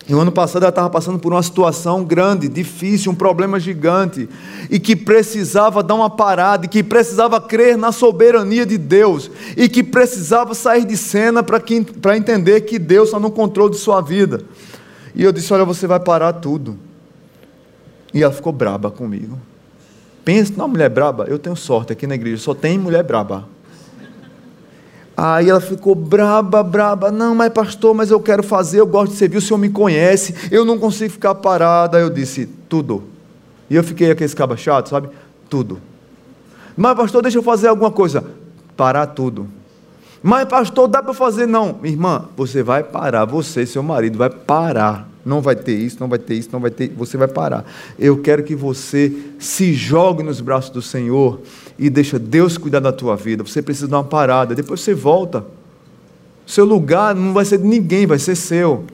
E 0.08 0.14
o 0.14 0.20
ano 0.20 0.32
passado 0.32 0.62
ela 0.64 0.70
estava 0.70 0.90
passando 0.90 1.18
por 1.18 1.32
uma 1.32 1.42
situação 1.42 2.02
grande, 2.04 2.48
difícil, 2.48 3.12
um 3.12 3.14
problema 3.14 3.60
gigante, 3.60 4.28
e 4.68 4.80
que 4.80 4.96
precisava 4.96 5.82
dar 5.82 5.94
uma 5.94 6.10
parada, 6.10 6.66
e 6.66 6.68
que 6.68 6.82
precisava 6.82 7.40
crer 7.40 7.78
na 7.78 7.92
soberania 7.92 8.66
de 8.66 8.76
Deus, 8.76 9.30
e 9.56 9.68
que 9.68 9.82
precisava 9.82 10.54
sair 10.54 10.84
de 10.84 10.96
cena 10.96 11.42
para 11.42 12.16
entender 12.16 12.62
que 12.62 12.78
Deus 12.80 13.08
está 13.08 13.20
no 13.20 13.30
controle 13.30 13.72
de 13.72 13.78
sua 13.78 14.00
vida. 14.00 14.42
E 15.14 15.22
eu 15.22 15.30
disse: 15.30 15.52
Olha, 15.52 15.64
você 15.64 15.86
vai 15.86 16.00
parar 16.00 16.32
tudo. 16.34 16.76
E 18.12 18.22
ela 18.22 18.32
ficou 18.32 18.52
braba 18.52 18.90
comigo. 18.90 19.38
Pensa 20.24 20.52
numa 20.52 20.68
mulher 20.68 20.88
braba, 20.88 21.24
eu 21.28 21.38
tenho 21.38 21.56
sorte 21.56 21.92
aqui 21.92 22.06
na 22.06 22.14
igreja, 22.14 22.42
só 22.42 22.54
tem 22.54 22.78
mulher 22.78 23.02
braba. 23.02 23.48
Aí 25.16 25.50
ela 25.50 25.60
ficou 25.60 25.94
braba, 25.94 26.62
braba. 26.62 27.10
Não, 27.10 27.34
mas 27.34 27.52
pastor, 27.52 27.94
mas 27.94 28.10
eu 28.10 28.20
quero 28.20 28.42
fazer, 28.42 28.80
eu 28.80 28.86
gosto 28.86 29.12
de 29.12 29.18
servir, 29.18 29.36
o 29.36 29.40
senhor 29.40 29.58
me 29.58 29.68
conhece, 29.68 30.34
eu 30.50 30.64
não 30.64 30.78
consigo 30.78 31.12
ficar 31.12 31.34
parada. 31.34 31.98
Eu 31.98 32.10
disse, 32.10 32.46
tudo. 32.68 33.04
E 33.68 33.76
eu 33.76 33.84
fiquei 33.84 34.10
aquele 34.10 34.32
caba 34.34 34.56
chato, 34.56 34.88
sabe? 34.88 35.08
Tudo. 35.48 35.80
Mas 36.76 36.96
pastor, 36.96 37.22
deixa 37.22 37.38
eu 37.38 37.42
fazer 37.42 37.68
alguma 37.68 37.90
coisa. 37.90 38.24
Parar 38.76 39.06
tudo. 39.06 39.46
Mas 40.22 40.46
pastor, 40.46 40.88
dá 40.88 41.02
para 41.02 41.12
fazer? 41.12 41.46
Não. 41.46 41.80
Irmã, 41.82 42.28
você 42.36 42.62
vai 42.62 42.82
parar, 42.82 43.24
você 43.24 43.66
seu 43.66 43.82
marido 43.82 44.16
vai 44.16 44.30
parar. 44.30 45.11
Não 45.24 45.40
vai 45.40 45.54
ter 45.54 45.74
isso, 45.74 45.98
não 46.00 46.08
vai 46.08 46.18
ter 46.18 46.34
isso, 46.34 46.48
não 46.52 46.60
vai 46.60 46.70
ter. 46.70 46.92
Você 46.96 47.16
vai 47.16 47.28
parar. 47.28 47.64
Eu 47.98 48.18
quero 48.20 48.42
que 48.42 48.54
você 48.54 49.12
se 49.38 49.72
jogue 49.72 50.22
nos 50.22 50.40
braços 50.40 50.70
do 50.70 50.82
Senhor 50.82 51.40
e 51.78 51.88
deixa 51.88 52.18
Deus 52.18 52.58
cuidar 52.58 52.80
da 52.80 52.92
tua 52.92 53.16
vida. 53.16 53.44
Você 53.44 53.62
precisa 53.62 53.88
dar 53.88 53.98
uma 53.98 54.04
parada, 54.04 54.54
depois 54.54 54.80
você 54.80 54.94
volta. 54.94 55.44
Seu 56.46 56.64
lugar 56.64 57.14
não 57.14 57.32
vai 57.32 57.44
ser 57.44 57.58
de 57.58 57.64
ninguém, 57.64 58.06
vai 58.06 58.18
ser 58.18 58.34
seu. 58.34 58.84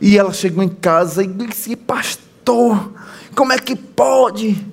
E 0.00 0.16
ela 0.16 0.32
chegou 0.32 0.64
em 0.64 0.68
casa 0.68 1.22
e 1.22 1.26
disse: 1.26 1.76
Pastor, 1.76 2.90
como 3.34 3.52
é 3.52 3.58
que 3.58 3.76
pode? 3.76 4.66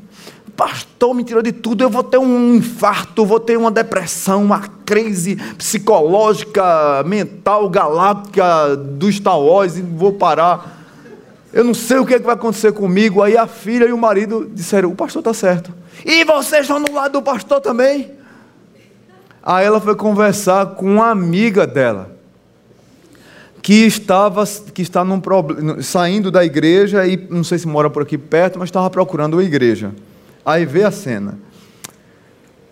Pastor 0.56 1.14
me 1.14 1.26
tirou 1.26 1.43
de 1.43 1.52
tudo, 1.52 1.84
eu 1.84 1.89
vou 1.89 2.04
ter 2.04 2.18
um 2.18 2.56
infarto, 2.56 3.26
vou 3.26 3.41
ter 3.41 3.58
uma 3.58 3.70
depressão, 3.70 4.41
uma 4.46 4.62
crise 4.86 5.36
psicológica, 5.58 7.04
mental, 7.06 7.70
galáctica 7.70 8.74
do 8.78 9.12
Star 9.12 9.36
e 9.76 9.82
vou 9.82 10.14
parar. 10.14 10.85
Eu 11.56 11.64
não 11.64 11.74
sei 11.74 11.99
o 11.99 12.06
que, 12.06 12.14
é 12.14 12.20
que 12.20 12.26
vai 12.26 12.36
acontecer 12.36 12.74
comigo. 12.74 13.24
Aí 13.24 13.38
a 13.38 13.47
filha 13.47 13.86
e 13.86 13.93
o 13.93 13.97
marido 13.97 14.51
disseram: 14.53 14.91
O 14.91 14.95
pastor 14.95 15.22
está 15.22 15.34
certo. 15.34 15.74
E 16.06 16.26
vocês 16.26 16.64
estão 16.64 16.80
no 16.80 16.93
lado 16.93 17.14
do 17.14 17.22
pastor 17.22 17.62
também? 17.62 18.12
Aí 19.41 19.66
ela 19.66 19.80
foi 19.80 19.95
conversar 19.95 20.76
com 20.76 20.86
uma 20.95 21.10
amiga 21.10 21.66
dela, 21.66 22.12
que 23.62 23.86
estava 23.86 24.43
que 24.74 24.82
está 24.82 25.06
num, 25.06 25.22
saindo 25.82 26.30
da 26.30 26.43
igreja 26.43 27.08
e 27.08 27.16
não 27.30 27.43
sei 27.43 27.58
se 27.58 27.68
mora 27.70 27.89
por 27.89 28.03
aqui 28.03 28.18
perto, 28.18 28.60
mas 28.60 28.68
estava 28.68 28.89
procurando 28.89 29.36
uma 29.36 29.43
igreja. 29.43 29.93
Aí 30.45 30.66
vê 30.66 30.84
a 30.84 30.91
cena. 30.91 31.39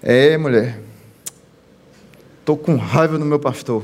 É, 0.01 0.37
mulher, 0.37 0.81
estou 2.41 2.57
com 2.57 2.75
raiva 2.75 3.17
do 3.17 3.23
meu 3.23 3.39
pastor. 3.39 3.81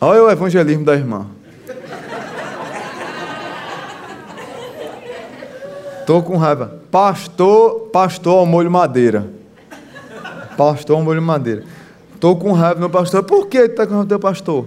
Olha 0.00 0.22
o 0.22 0.30
evangelismo 0.30 0.86
da 0.86 0.94
irmã. 0.94 1.26
Estou 6.08 6.22
com 6.22 6.38
raiva. 6.38 6.80
Pastor, 6.90 7.80
pastor 7.92 8.38
ao 8.38 8.46
molho 8.46 8.70
madeira. 8.70 9.30
Pastor 10.56 10.96
ao 10.96 11.02
molho 11.02 11.20
madeira. 11.20 11.64
Estou 12.14 12.34
com 12.34 12.50
raiva 12.52 12.76
do 12.76 12.80
meu 12.80 12.88
pastor. 12.88 13.22
Por 13.24 13.46
que 13.46 13.58
está 13.58 13.86
com 13.86 13.90
raiva 13.90 14.06
do 14.06 14.08
teu 14.08 14.18
pastor? 14.18 14.66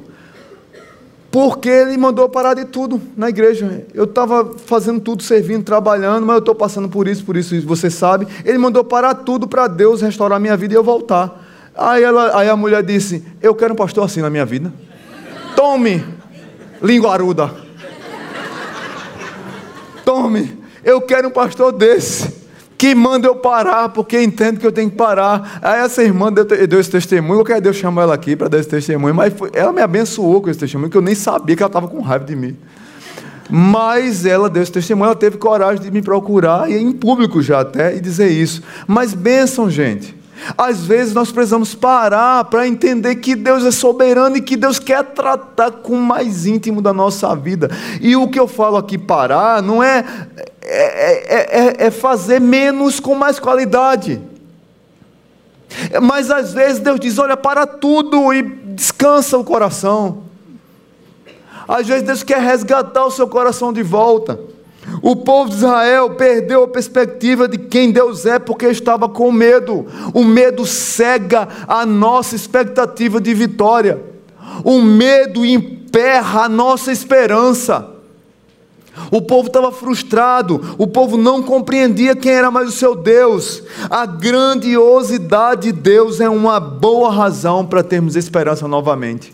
Porque 1.32 1.68
ele 1.68 1.98
mandou 1.98 2.30
parar 2.30 2.54
de 2.54 2.66
tudo 2.66 3.02
na 3.18 3.28
igreja. 3.28 3.84
Eu 3.92 4.04
estava 4.04 4.54
fazendo 4.56 5.00
tudo, 5.00 5.24
servindo, 5.24 5.64
trabalhando, 5.64 6.28
mas 6.28 6.36
eu 6.36 6.42
estou 6.42 6.54
passando 6.54 6.88
por 6.88 7.08
isso, 7.08 7.26
por 7.26 7.36
isso, 7.36 7.60
você 7.66 7.90
sabe. 7.90 8.28
Ele 8.46 8.60
mandou 8.60 8.84
parar 8.84 9.16
tudo 9.16 9.48
para 9.48 9.66
Deus 9.66 10.04
restaurar 10.04 10.40
minha 10.40 10.56
vida 10.56 10.76
e 10.76 10.78
eu 10.78 10.84
voltar. 10.84 11.44
Aí, 11.76 12.04
ela, 12.04 12.38
aí 12.38 12.50
a 12.50 12.56
mulher 12.56 12.84
disse: 12.84 13.26
Eu 13.42 13.56
quero 13.56 13.74
um 13.74 13.76
pastor 13.76 14.06
assim 14.06 14.22
na 14.22 14.30
minha 14.30 14.46
vida. 14.46 14.72
Tome, 15.56 16.06
linguaruda. 16.84 17.50
Tome. 20.06 20.61
Eu 20.84 21.02
quero 21.02 21.28
um 21.28 21.32
pastor 21.32 21.72
desse. 21.72 22.42
Que 22.78 22.96
manda 22.96 23.28
eu 23.28 23.36
parar, 23.36 23.90
porque 23.90 24.20
entende 24.20 24.60
que 24.60 24.66
eu 24.66 24.72
tenho 24.72 24.90
que 24.90 24.96
parar. 24.96 25.60
Aí 25.62 25.82
essa 25.82 26.02
irmã 26.02 26.34
deu, 26.34 26.46
deu 26.46 26.80
esse 26.80 26.90
testemunho, 26.90 27.42
eu 27.42 27.46
quero 27.46 27.62
Deus 27.62 27.76
chamar 27.76 28.04
ela 28.04 28.16
aqui 28.16 28.36
para 28.36 28.48
dar 28.48 28.58
esse 28.58 28.70
testemunho, 28.70 29.14
mas 29.14 29.32
foi, 29.32 29.52
ela 29.54 29.72
me 29.72 29.82
abençoou 29.82 30.42
com 30.42 30.50
esse 30.50 30.60
testemunho, 30.60 30.90
que 30.90 30.98
eu 30.98 31.02
nem 31.02 31.14
sabia 31.14 31.56
que 31.56 31.62
ela 31.62 31.70
estava 31.70 31.88
com 31.88 32.02
raiva 32.02 32.26
de 32.26 32.36
mim. 32.36 32.58
Mas 33.48 34.26
ela 34.26 34.50
deu 34.50 34.64
esse 34.64 34.72
testemunho, 34.72 35.06
ela 35.06 35.16
teve 35.16 35.38
coragem 35.38 35.80
de 35.80 35.92
me 35.92 36.02
procurar, 36.02 36.72
e 36.72 36.76
em 36.76 36.92
público 36.92 37.40
já 37.40 37.60
até, 37.60 37.96
e 37.96 38.00
dizer 38.00 38.30
isso. 38.30 38.64
Mas 38.88 39.14
bênção, 39.14 39.70
gente. 39.70 40.20
Às 40.58 40.84
vezes 40.84 41.14
nós 41.14 41.32
precisamos 41.32 41.76
parar 41.76 42.46
para 42.46 42.68
entender 42.68 43.16
que 43.18 43.36
Deus 43.36 43.64
é 43.64 43.70
soberano 43.70 44.38
e 44.38 44.42
que 44.42 44.58
Deus 44.58 44.80
quer 44.80 45.04
tratar 45.04 45.70
com 45.70 45.94
o 45.94 46.02
mais 46.02 46.48
íntimo 46.48 46.82
da 46.82 46.92
nossa 46.92 47.36
vida. 47.36 47.70
E 48.02 48.16
o 48.16 48.28
que 48.28 48.40
eu 48.40 48.48
falo 48.48 48.78
aqui, 48.78 48.98
parar, 48.98 49.62
não 49.62 49.84
é 49.84 50.04
é, 50.72 51.24
é, 51.28 51.84
é, 51.84 51.88
é 51.88 51.92
fazer 51.92 52.40
menos 52.40 53.00
com 53.00 53.14
mais 53.14 53.40
qualidade. 53.40 54.22
Mas 56.02 56.30
às 56.30 56.54
vezes 56.54 56.80
Deus 56.80 57.00
diz: 57.00 57.18
olha, 57.18 57.38
para 57.38 57.66
tudo 57.66 58.34
e 58.34 58.42
descansa 58.42 59.38
o 59.38 59.44
coração. 59.44 60.24
Às 61.68 61.88
vezes 61.88 62.04
Deus 62.04 62.24
quer 62.24 62.42
resgatar 62.42 63.06
o 63.06 63.12
seu 63.12 63.28
coração 63.28 63.72
de 63.72 63.84
volta. 63.84 64.40
O 65.02 65.16
povo 65.16 65.50
de 65.50 65.58
Israel 65.58 66.12
perdeu 66.16 66.64
a 66.64 66.68
perspectiva 66.68 67.48
de 67.48 67.58
quem 67.58 67.92
Deus 67.92 68.26
é 68.26 68.40
porque 68.40 68.68
estava 68.68 69.08
com 69.08 69.32
medo. 69.32 69.86
O 70.14 70.24
medo 70.24 70.66
cega 70.66 71.48
a 71.68 71.86
nossa 71.86 72.36
expectativa 72.36 73.22
de 73.22 73.34
vitória. 73.34 74.02
O 74.64 74.82
medo 74.82 75.46
emperra 75.46 76.44
a 76.46 76.50
nossa 76.50 76.92
esperança. 76.92 77.91
O 79.12 79.22
povo 79.22 79.48
estava 79.48 79.72
frustrado, 79.72 80.76
o 80.78 80.86
povo 80.86 81.18
não 81.18 81.42
compreendia 81.42 82.16
quem 82.16 82.32
era 82.32 82.52
mais 82.52 82.70
o 82.70 82.72
seu 82.72 82.96
Deus. 82.96 83.64
A 83.90 84.06
grandiosidade 84.06 85.72
de 85.72 85.72
Deus 85.72 86.20
é 86.20 86.30
uma 86.30 86.60
boa 86.60 87.12
razão 87.12 87.66
para 87.66 87.84
termos 87.84 88.16
esperança 88.16 88.68
novamente. 88.68 89.34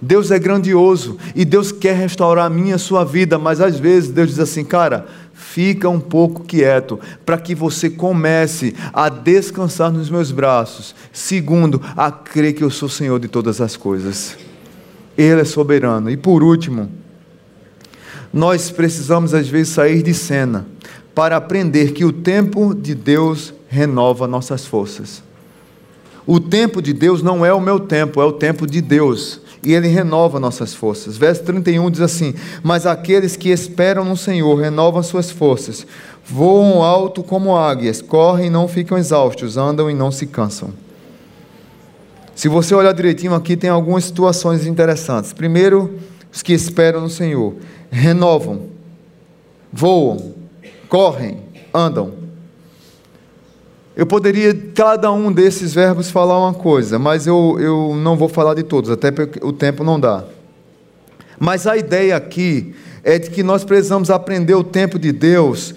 Deus 0.00 0.30
é 0.30 0.38
grandioso 0.38 1.18
e 1.34 1.44
Deus 1.44 1.72
quer 1.72 1.96
restaurar 1.96 2.46
a 2.46 2.50
minha 2.50 2.76
a 2.76 2.78
sua 2.78 3.04
vida, 3.04 3.36
mas 3.36 3.60
às 3.60 3.78
vezes 3.78 4.10
Deus 4.10 4.28
diz 4.28 4.38
assim, 4.38 4.64
cara, 4.64 5.06
fica 5.34 5.88
um 5.88 5.98
pouco 5.98 6.44
quieto, 6.44 7.00
para 7.26 7.36
que 7.36 7.54
você 7.54 7.90
comece 7.90 8.74
a 8.92 9.08
descansar 9.08 9.90
nos 9.90 10.08
meus 10.08 10.30
braços. 10.30 10.94
Segundo, 11.12 11.82
a 11.96 12.12
crer 12.12 12.54
que 12.54 12.62
eu 12.62 12.70
sou 12.70 12.88
Senhor 12.88 13.18
de 13.18 13.26
todas 13.26 13.60
as 13.60 13.76
coisas. 13.76 14.36
Ele 15.16 15.40
é 15.40 15.44
soberano. 15.44 16.08
E 16.10 16.16
por 16.16 16.44
último, 16.44 16.88
nós 18.38 18.70
precisamos 18.70 19.34
às 19.34 19.48
vezes 19.48 19.72
sair 19.72 20.00
de 20.00 20.14
cena 20.14 20.64
para 21.12 21.36
aprender 21.36 21.92
que 21.92 22.04
o 22.04 22.12
tempo 22.12 22.72
de 22.72 22.94
Deus 22.94 23.52
renova 23.68 24.28
nossas 24.28 24.64
forças. 24.64 25.24
O 26.24 26.38
tempo 26.38 26.80
de 26.80 26.92
Deus 26.92 27.20
não 27.20 27.44
é 27.44 27.52
o 27.52 27.60
meu 27.60 27.80
tempo, 27.80 28.22
é 28.22 28.24
o 28.24 28.32
tempo 28.32 28.64
de 28.64 28.80
Deus 28.80 29.40
e 29.60 29.74
Ele 29.74 29.88
renova 29.88 30.38
nossas 30.38 30.72
forças. 30.72 31.16
Verso 31.16 31.42
31 31.42 31.90
diz 31.90 32.00
assim: 32.00 32.32
Mas 32.62 32.86
aqueles 32.86 33.34
que 33.34 33.48
esperam 33.48 34.04
no 34.04 34.16
Senhor 34.16 34.54
renovam 34.54 35.02
suas 35.02 35.32
forças, 35.32 35.84
voam 36.24 36.80
alto 36.84 37.24
como 37.24 37.56
águias, 37.56 38.00
correm 38.00 38.46
e 38.46 38.50
não 38.50 38.68
ficam 38.68 38.96
exaustos, 38.96 39.56
andam 39.56 39.90
e 39.90 39.94
não 39.94 40.12
se 40.12 40.26
cansam. 40.26 40.72
Se 42.36 42.46
você 42.46 42.72
olhar 42.72 42.92
direitinho 42.92 43.34
aqui, 43.34 43.56
tem 43.56 43.68
algumas 43.68 44.04
situações 44.04 44.64
interessantes. 44.64 45.32
Primeiro, 45.32 45.98
os 46.32 46.40
que 46.40 46.52
esperam 46.52 47.00
no 47.00 47.10
Senhor 47.10 47.56
renovam, 47.90 48.68
voam, 49.72 50.34
correm, 50.88 51.38
andam. 51.72 52.12
Eu 53.96 54.06
poderia, 54.06 54.54
cada 54.74 55.10
um 55.10 55.32
desses 55.32 55.74
verbos, 55.74 56.10
falar 56.10 56.38
uma 56.38 56.54
coisa, 56.54 56.98
mas 56.98 57.26
eu, 57.26 57.56
eu 57.58 57.96
não 57.96 58.16
vou 58.16 58.28
falar 58.28 58.54
de 58.54 58.62
todos, 58.62 58.90
até 58.90 59.10
porque 59.10 59.44
o 59.44 59.52
tempo 59.52 59.82
não 59.82 59.98
dá. 59.98 60.24
Mas 61.38 61.66
a 61.66 61.76
ideia 61.76 62.16
aqui 62.16 62.74
é 63.02 63.18
de 63.18 63.30
que 63.30 63.42
nós 63.42 63.64
precisamos 63.64 64.10
aprender 64.10 64.54
o 64.54 64.64
tempo 64.64 64.98
de 64.98 65.12
Deus 65.12 65.74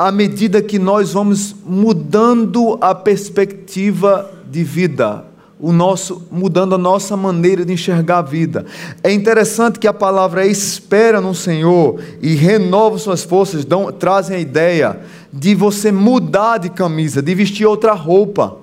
à 0.00 0.10
medida 0.10 0.62
que 0.62 0.78
nós 0.78 1.12
vamos 1.12 1.54
mudando 1.64 2.78
a 2.80 2.94
perspectiva 2.94 4.30
de 4.48 4.64
vida, 4.64 5.24
o 5.60 5.72
nosso, 5.72 6.26
mudando 6.30 6.74
a 6.74 6.78
nossa 6.78 7.16
maneira 7.16 7.64
de 7.64 7.72
enxergar 7.72 8.18
a 8.18 8.22
vida. 8.22 8.64
É 9.02 9.12
interessante 9.12 9.78
que 9.78 9.86
a 9.86 9.92
palavra 9.92 10.46
espera 10.46 11.20
no 11.20 11.34
Senhor 11.34 12.00
e 12.22 12.34
renova 12.34 12.98
suas 12.98 13.22
forças, 13.22 13.64
dão, 13.64 13.92
trazem 13.92 14.36
a 14.36 14.40
ideia 14.40 15.00
de 15.32 15.54
você 15.54 15.92
mudar 15.92 16.58
de 16.58 16.70
camisa, 16.70 17.22
de 17.22 17.34
vestir 17.34 17.66
outra 17.66 17.92
roupa. 17.92 18.56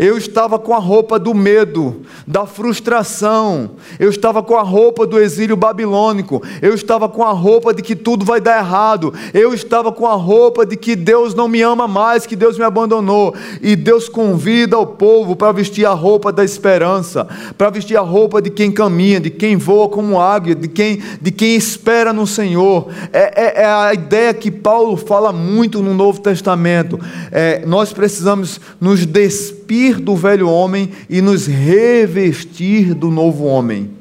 Eu 0.00 0.16
estava 0.16 0.58
com 0.58 0.72
a 0.72 0.78
roupa 0.78 1.18
do 1.18 1.34
medo, 1.34 2.00
da 2.26 2.46
frustração. 2.46 3.72
Eu 3.98 4.08
estava 4.08 4.42
com 4.42 4.56
a 4.56 4.62
roupa 4.62 5.06
do 5.06 5.20
exílio 5.20 5.58
babilônico. 5.58 6.42
Eu 6.62 6.72
estava 6.72 7.06
com 7.06 7.22
a 7.22 7.32
roupa 7.32 7.74
de 7.74 7.82
que 7.82 7.94
tudo 7.94 8.24
vai 8.24 8.40
dar 8.40 8.60
errado. 8.60 9.12
Eu 9.34 9.52
estava 9.52 9.92
com 9.92 10.06
a 10.06 10.14
roupa 10.14 10.64
de 10.64 10.74
que 10.74 10.96
Deus 10.96 11.34
não 11.34 11.48
me 11.48 11.60
ama 11.60 11.86
mais, 11.86 12.24
que 12.24 12.34
Deus 12.34 12.56
me 12.56 12.64
abandonou. 12.64 13.34
E 13.60 13.76
Deus 13.76 14.08
convida 14.08 14.78
o 14.78 14.86
povo 14.86 15.36
para 15.36 15.52
vestir 15.52 15.84
a 15.84 15.92
roupa 15.92 16.32
da 16.32 16.42
esperança, 16.42 17.28
para 17.58 17.68
vestir 17.68 17.98
a 17.98 18.00
roupa 18.00 18.40
de 18.40 18.48
quem 18.48 18.72
caminha, 18.72 19.20
de 19.20 19.28
quem 19.28 19.58
voa 19.58 19.90
como 19.90 20.18
águia, 20.18 20.54
de 20.54 20.68
quem, 20.68 21.02
de 21.20 21.30
quem 21.30 21.54
espera 21.56 22.10
no 22.10 22.26
Senhor. 22.26 22.88
É, 23.12 23.60
é, 23.60 23.62
é 23.64 23.66
a 23.66 23.92
ideia 23.92 24.32
que 24.32 24.50
Paulo 24.50 24.96
fala 24.96 25.30
muito 25.30 25.82
no 25.82 25.92
Novo 25.92 26.22
Testamento. 26.22 26.98
É, 27.30 27.66
nós 27.66 27.92
precisamos 27.92 28.58
nos 28.80 29.04
despir 29.04 29.59
do 30.00 30.16
velho 30.16 30.48
homem 30.48 30.90
e 31.08 31.20
nos 31.20 31.46
revestir 31.46 32.92
do 32.92 33.10
novo 33.10 33.44
homem. 33.44 33.92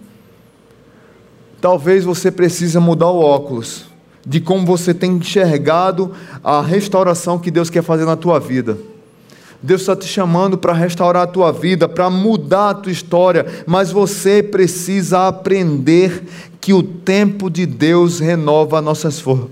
Talvez 1.61 2.03
você 2.03 2.31
precise 2.31 2.79
mudar 2.79 3.09
o 3.09 3.19
óculos 3.19 3.85
de 4.25 4.39
como 4.39 4.65
você 4.65 4.93
tem 4.93 5.11
enxergado 5.11 6.11
a 6.43 6.61
restauração 6.61 7.37
que 7.37 7.51
Deus 7.51 7.69
quer 7.69 7.83
fazer 7.83 8.05
na 8.05 8.15
tua 8.15 8.39
vida. 8.39 8.77
Deus 9.61 9.81
está 9.81 9.95
te 9.95 10.07
chamando 10.07 10.57
para 10.57 10.73
restaurar 10.73 11.23
a 11.23 11.27
tua 11.27 11.51
vida, 11.51 11.87
para 11.87 12.09
mudar 12.09 12.69
a 12.69 12.73
tua 12.73 12.91
história, 12.91 13.45
mas 13.67 13.91
você 13.91 14.41
precisa 14.41 15.27
aprender 15.27 16.23
que 16.61 16.73
o 16.73 16.81
tempo 16.81 17.49
de 17.49 17.65
Deus 17.65 18.19
renova 18.19 18.81
nossas, 18.81 19.19
for 19.19 19.49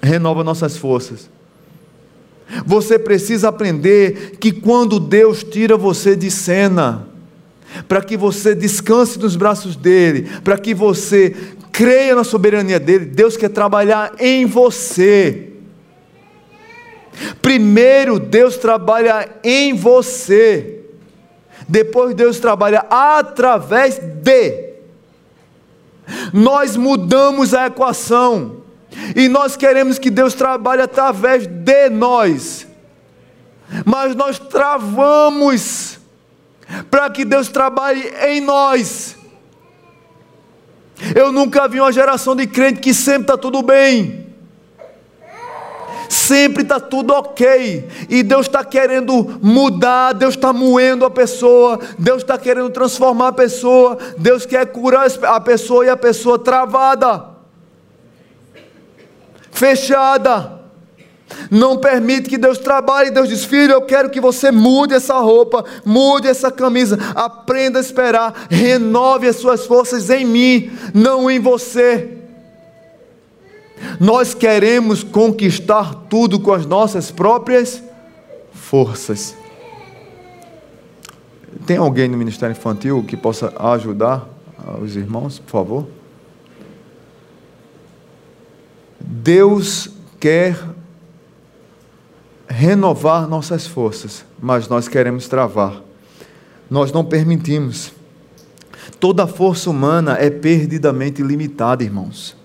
renova 0.00 0.44
nossas 0.44 0.76
forças. 0.76 1.28
Você 2.66 2.98
precisa 2.98 3.48
aprender 3.48 4.36
que 4.38 4.52
quando 4.52 5.00
Deus 5.00 5.42
tira 5.42 5.76
você 5.76 6.14
de 6.14 6.30
cena, 6.30 7.08
para 7.88 8.02
que 8.02 8.16
você 8.16 8.54
descanse 8.54 9.18
nos 9.18 9.36
braços 9.36 9.76
dele, 9.76 10.28
para 10.44 10.58
que 10.58 10.74
você 10.74 11.34
creia 11.70 12.14
na 12.14 12.24
soberania 12.24 12.78
dele, 12.78 13.06
Deus 13.06 13.36
quer 13.36 13.48
trabalhar 13.48 14.12
em 14.18 14.44
você. 14.44 15.48
Primeiro 17.40 18.18
Deus 18.18 18.56
trabalha 18.56 19.28
em 19.42 19.74
você, 19.74 20.80
depois 21.68 22.14
Deus 22.14 22.38
trabalha 22.38 22.84
através 22.90 23.98
de. 23.98 24.72
Nós 26.32 26.76
mudamos 26.76 27.54
a 27.54 27.66
equação. 27.66 28.61
E 29.16 29.28
nós 29.28 29.56
queremos 29.56 29.98
que 29.98 30.10
Deus 30.10 30.34
trabalhe 30.34 30.82
através 30.82 31.46
de 31.46 31.88
nós. 31.90 32.66
Mas 33.84 34.14
nós 34.14 34.38
travamos 34.38 35.98
para 36.90 37.10
que 37.10 37.24
Deus 37.24 37.48
trabalhe 37.48 38.12
em 38.26 38.40
nós. 38.40 39.16
Eu 41.14 41.32
nunca 41.32 41.66
vi 41.66 41.80
uma 41.80 41.92
geração 41.92 42.36
de 42.36 42.46
crente 42.46 42.80
que 42.80 42.94
sempre 42.94 43.22
está 43.22 43.36
tudo 43.36 43.62
bem. 43.62 44.26
Sempre 46.08 46.62
está 46.62 46.78
tudo 46.78 47.14
ok. 47.14 47.88
E 48.08 48.22
Deus 48.22 48.46
está 48.46 48.62
querendo 48.62 49.40
mudar, 49.42 50.12
Deus 50.12 50.34
está 50.34 50.52
moendo 50.52 51.04
a 51.04 51.10
pessoa, 51.10 51.80
Deus 51.98 52.22
está 52.22 52.36
querendo 52.36 52.70
transformar 52.70 53.28
a 53.28 53.32
pessoa, 53.32 53.98
Deus 54.18 54.44
quer 54.44 54.66
curar 54.66 55.06
a 55.22 55.40
pessoa 55.40 55.86
e 55.86 55.88
a 55.88 55.96
pessoa 55.96 56.38
travada 56.38 57.31
fechada. 59.62 60.60
Não 61.48 61.78
permite 61.78 62.28
que 62.28 62.36
Deus 62.36 62.58
trabalhe. 62.58 63.12
Deus 63.12 63.28
diz: 63.28 63.44
Filho, 63.44 63.74
eu 63.74 63.82
quero 63.82 64.10
que 64.10 64.20
você 64.20 64.50
mude 64.50 64.92
essa 64.92 65.18
roupa, 65.20 65.64
mude 65.84 66.26
essa 66.26 66.50
camisa, 66.50 66.98
aprenda 67.14 67.78
a 67.78 67.80
esperar, 67.80 68.48
renove 68.50 69.28
as 69.28 69.36
suas 69.36 69.64
forças 69.64 70.10
em 70.10 70.24
mim, 70.24 70.70
não 70.92 71.30
em 71.30 71.38
você. 71.38 72.18
Nós 74.00 74.34
queremos 74.34 75.02
conquistar 75.02 75.94
tudo 76.10 76.40
com 76.40 76.52
as 76.52 76.66
nossas 76.66 77.10
próprias 77.10 77.82
forças. 78.52 79.34
Tem 81.66 81.76
alguém 81.76 82.08
no 82.08 82.16
Ministério 82.16 82.52
Infantil 82.52 83.04
que 83.06 83.16
possa 83.16 83.52
ajudar 83.74 84.28
os 84.80 84.96
irmãos, 84.96 85.38
por 85.38 85.50
favor? 85.50 86.01
Deus 89.04 89.90
quer 90.20 90.56
renovar 92.48 93.28
nossas 93.28 93.66
forças, 93.66 94.24
mas 94.40 94.68
nós 94.68 94.86
queremos 94.86 95.26
travar. 95.26 95.82
Nós 96.70 96.92
não 96.92 97.04
permitimos. 97.04 97.92
Toda 99.00 99.26
força 99.26 99.68
humana 99.68 100.16
é 100.18 100.30
perdidamente 100.30 101.22
limitada, 101.22 101.82
irmãos. 101.82 102.36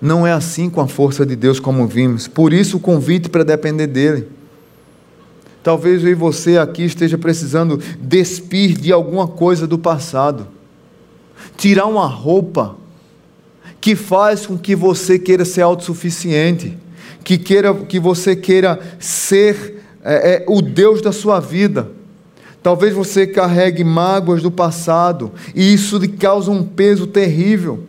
Não 0.00 0.26
é 0.26 0.32
assim 0.32 0.68
com 0.68 0.80
a 0.80 0.88
força 0.88 1.24
de 1.24 1.36
Deus 1.36 1.60
como 1.60 1.86
vimos. 1.86 2.26
Por 2.26 2.52
isso 2.52 2.78
o 2.78 2.80
convite 2.80 3.28
para 3.28 3.44
depender 3.44 3.86
dele. 3.86 4.28
Talvez 5.62 6.02
eu 6.02 6.10
e 6.10 6.14
você 6.14 6.58
aqui 6.58 6.84
esteja 6.84 7.16
precisando 7.16 7.80
despir 8.00 8.76
de 8.76 8.92
alguma 8.92 9.28
coisa 9.28 9.66
do 9.66 9.78
passado. 9.78 10.48
Tirar 11.56 11.86
uma 11.86 12.06
roupa 12.06 12.76
que 13.82 13.96
faz 13.96 14.46
com 14.46 14.56
que 14.56 14.76
você 14.76 15.18
queira 15.18 15.44
ser 15.44 15.62
autossuficiente, 15.62 16.78
que, 17.24 17.36
queira, 17.36 17.74
que 17.74 17.98
você 17.98 18.36
queira 18.36 18.78
ser 19.00 19.82
é, 20.04 20.34
é, 20.34 20.44
o 20.46 20.62
Deus 20.62 21.02
da 21.02 21.10
sua 21.10 21.40
vida. 21.40 21.90
Talvez 22.62 22.94
você 22.94 23.26
carregue 23.26 23.82
mágoas 23.82 24.40
do 24.40 24.52
passado 24.52 25.32
e 25.52 25.74
isso 25.74 25.98
lhe 25.98 26.06
causa 26.06 26.48
um 26.48 26.62
peso 26.62 27.08
terrível. 27.08 27.82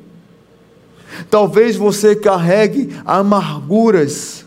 Talvez 1.29 1.75
você 1.75 2.15
carregue 2.15 2.89
amarguras. 3.05 4.45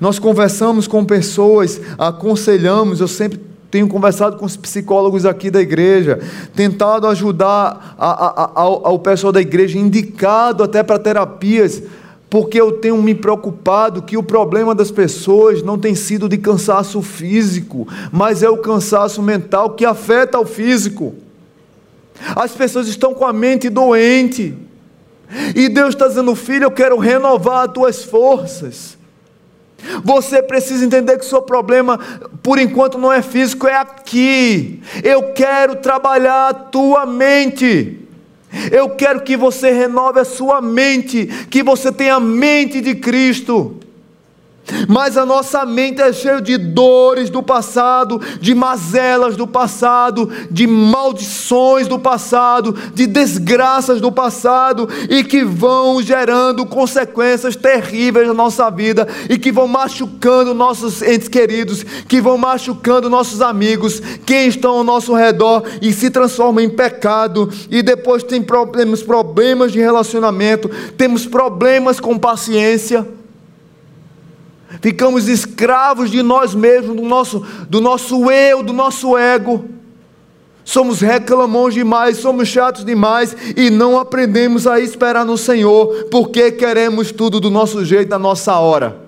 Nós 0.00 0.18
conversamos 0.18 0.88
com 0.88 1.04
pessoas, 1.04 1.78
aconselhamos, 1.98 3.00
eu 3.02 3.08
sempre 3.08 3.38
tenho 3.70 3.88
conversado 3.88 4.36
com 4.36 4.44
os 4.44 4.56
psicólogos 4.56 5.26
aqui 5.26 5.50
da 5.50 5.60
igreja, 5.60 6.20
tentado 6.54 7.06
ajudar 7.06 7.94
a, 7.98 8.10
a, 8.10 8.50
ao, 8.54 8.86
ao 8.86 8.98
pessoal 8.98 9.32
da 9.32 9.40
igreja, 9.40 9.78
indicado 9.78 10.62
até 10.62 10.82
para 10.82 10.98
terapias, 10.98 11.82
porque 12.28 12.60
eu 12.60 12.72
tenho 12.72 13.00
me 13.02 13.14
preocupado 13.14 14.02
que 14.02 14.16
o 14.16 14.22
problema 14.22 14.74
das 14.74 14.90
pessoas 14.90 15.62
não 15.62 15.78
tem 15.78 15.94
sido 15.94 16.28
de 16.28 16.38
cansaço 16.38 17.00
físico, 17.02 17.86
mas 18.12 18.42
é 18.42 18.48
o 18.48 18.58
cansaço 18.58 19.22
mental 19.22 19.70
que 19.70 19.84
afeta 19.84 20.38
o 20.38 20.46
físico. 20.46 21.14
As 22.34 22.52
pessoas 22.52 22.88
estão 22.88 23.14
com 23.14 23.24
a 23.24 23.32
mente 23.32 23.68
doente, 23.68 24.54
e 25.54 25.68
Deus 25.68 25.90
está 25.90 26.06
dizendo, 26.06 26.34
filho, 26.34 26.64
eu 26.64 26.70
quero 26.70 26.98
renovar 26.98 27.66
as 27.66 27.72
tuas 27.72 28.04
forças. 28.04 28.96
Você 30.02 30.42
precisa 30.42 30.84
entender 30.84 31.18
que 31.18 31.24
o 31.24 31.28
seu 31.28 31.42
problema, 31.42 31.98
por 32.42 32.58
enquanto, 32.58 32.98
não 32.98 33.12
é 33.12 33.22
físico, 33.22 33.66
é 33.66 33.76
aqui. 33.76 34.80
Eu 35.02 35.32
quero 35.32 35.76
trabalhar 35.76 36.48
a 36.48 36.54
tua 36.54 37.06
mente. 37.06 38.00
Eu 38.70 38.90
quero 38.90 39.20
que 39.20 39.36
você 39.36 39.70
renove 39.70 40.20
a 40.20 40.24
sua 40.24 40.60
mente, 40.62 41.26
que 41.50 41.62
você 41.62 41.92
tenha 41.92 42.14
a 42.14 42.20
mente 42.20 42.80
de 42.80 42.94
Cristo. 42.94 43.78
Mas 44.88 45.16
a 45.16 45.24
nossa 45.24 45.64
mente 45.64 46.00
é 46.00 46.12
cheia 46.12 46.40
de 46.40 46.56
dores 46.58 47.30
do 47.30 47.42
passado, 47.42 48.20
de 48.40 48.54
mazelas 48.54 49.36
do 49.36 49.46
passado, 49.46 50.30
de 50.50 50.66
maldições 50.66 51.86
do 51.86 51.98
passado, 51.98 52.76
de 52.92 53.06
desgraças 53.06 54.00
do 54.00 54.10
passado 54.10 54.88
e 55.08 55.22
que 55.22 55.44
vão 55.44 56.02
gerando 56.02 56.66
consequências 56.66 57.54
terríveis 57.54 58.26
na 58.26 58.34
nossa 58.34 58.70
vida 58.70 59.06
e 59.30 59.38
que 59.38 59.52
vão 59.52 59.68
machucando 59.68 60.52
nossos 60.52 61.00
entes 61.02 61.28
queridos, 61.28 61.84
que 62.08 62.20
vão 62.20 62.36
machucando 62.36 63.08
nossos 63.08 63.40
amigos, 63.40 64.00
quem 64.24 64.48
estão 64.48 64.78
ao 64.78 64.84
nosso 64.84 65.14
redor 65.14 65.62
e 65.80 65.92
se 65.92 66.10
transformam 66.10 66.64
em 66.64 66.70
pecado. 66.70 67.48
E 67.70 67.82
depois 67.82 68.22
tem 68.22 68.42
problemas, 68.42 69.02
problemas 69.02 69.72
de 69.72 69.78
relacionamento, 69.78 70.68
temos 70.96 71.26
problemas 71.26 72.00
com 72.00 72.18
paciência 72.18 73.15
ficamos 74.80 75.28
escravos 75.28 76.10
de 76.10 76.22
nós 76.22 76.54
mesmos, 76.54 76.96
do 76.96 77.02
nosso, 77.02 77.46
do 77.68 77.80
nosso 77.80 78.30
eu, 78.30 78.62
do 78.62 78.72
nosso 78.72 79.16
ego. 79.16 79.64
Somos 80.64 81.00
reclamões 81.00 81.74
demais, 81.74 82.16
somos 82.16 82.48
chatos 82.48 82.84
demais 82.84 83.36
e 83.56 83.70
não 83.70 83.98
aprendemos 83.98 84.66
a 84.66 84.80
esperar 84.80 85.24
no 85.24 85.38
Senhor, 85.38 86.08
porque 86.10 86.50
queremos 86.50 87.12
tudo 87.12 87.38
do 87.38 87.50
nosso 87.50 87.84
jeito, 87.84 88.08
da 88.08 88.18
nossa 88.18 88.58
hora 88.58 89.05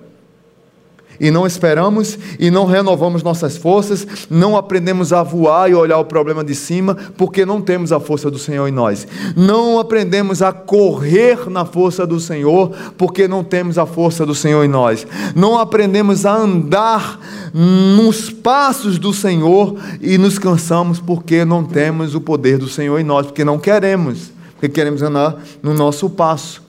e 1.19 1.29
não 1.29 1.45
esperamos 1.45 2.17
e 2.39 2.49
não 2.49 2.65
renovamos 2.65 3.21
nossas 3.21 3.57
forças, 3.57 4.07
não 4.29 4.55
aprendemos 4.55 5.11
a 5.11 5.21
voar 5.21 5.69
e 5.69 5.75
olhar 5.75 5.97
o 5.97 6.05
problema 6.05 6.43
de 6.43 6.55
cima, 6.55 6.95
porque 7.17 7.45
não 7.45 7.61
temos 7.61 7.91
a 7.91 7.99
força 7.99 8.31
do 8.31 8.39
Senhor 8.39 8.67
em 8.67 8.71
nós. 8.71 9.05
Não 9.35 9.79
aprendemos 9.79 10.41
a 10.41 10.53
correr 10.53 11.49
na 11.49 11.65
força 11.65 12.07
do 12.07 12.19
Senhor, 12.19 12.71
porque 12.97 13.27
não 13.27 13.43
temos 13.43 13.77
a 13.77 13.85
força 13.85 14.25
do 14.25 14.33
Senhor 14.33 14.63
em 14.63 14.69
nós. 14.69 15.05
Não 15.35 15.57
aprendemos 15.57 16.25
a 16.25 16.35
andar 16.35 17.19
nos 17.53 18.29
passos 18.29 18.97
do 18.97 19.13
Senhor 19.13 19.75
e 20.01 20.17
nos 20.17 20.39
cansamos 20.39 20.99
porque 20.99 21.43
não 21.43 21.63
temos 21.63 22.15
o 22.15 22.21
poder 22.21 22.57
do 22.57 22.69
Senhor 22.69 22.97
em 22.99 23.03
nós, 23.03 23.25
porque 23.25 23.43
não 23.43 23.59
queremos, 23.59 24.31
porque 24.53 24.69
queremos 24.69 25.01
andar 25.01 25.37
no 25.61 25.73
nosso 25.73 26.09
passo. 26.09 26.61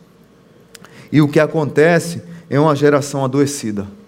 E 1.13 1.21
o 1.21 1.29
que 1.29 1.41
acontece 1.41 2.23
é 2.49 2.59
uma 2.59 2.75
geração 2.75 3.25
adoecida 3.25 4.00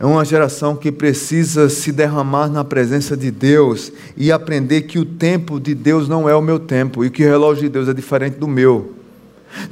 é 0.00 0.06
uma 0.06 0.24
geração 0.24 0.76
que 0.76 0.92
precisa 0.92 1.68
se 1.68 1.90
derramar 1.90 2.48
na 2.48 2.62
presença 2.62 3.16
de 3.16 3.32
Deus 3.32 3.92
e 4.16 4.30
aprender 4.30 4.82
que 4.82 4.98
o 4.98 5.04
tempo 5.04 5.58
de 5.58 5.74
Deus 5.74 6.08
não 6.08 6.28
é 6.28 6.34
o 6.36 6.40
meu 6.40 6.60
tempo 6.60 7.04
e 7.04 7.10
que 7.10 7.24
o 7.24 7.28
relógio 7.28 7.64
de 7.64 7.68
Deus 7.68 7.88
é 7.88 7.94
diferente 7.94 8.38
do 8.38 8.46
meu. 8.46 8.94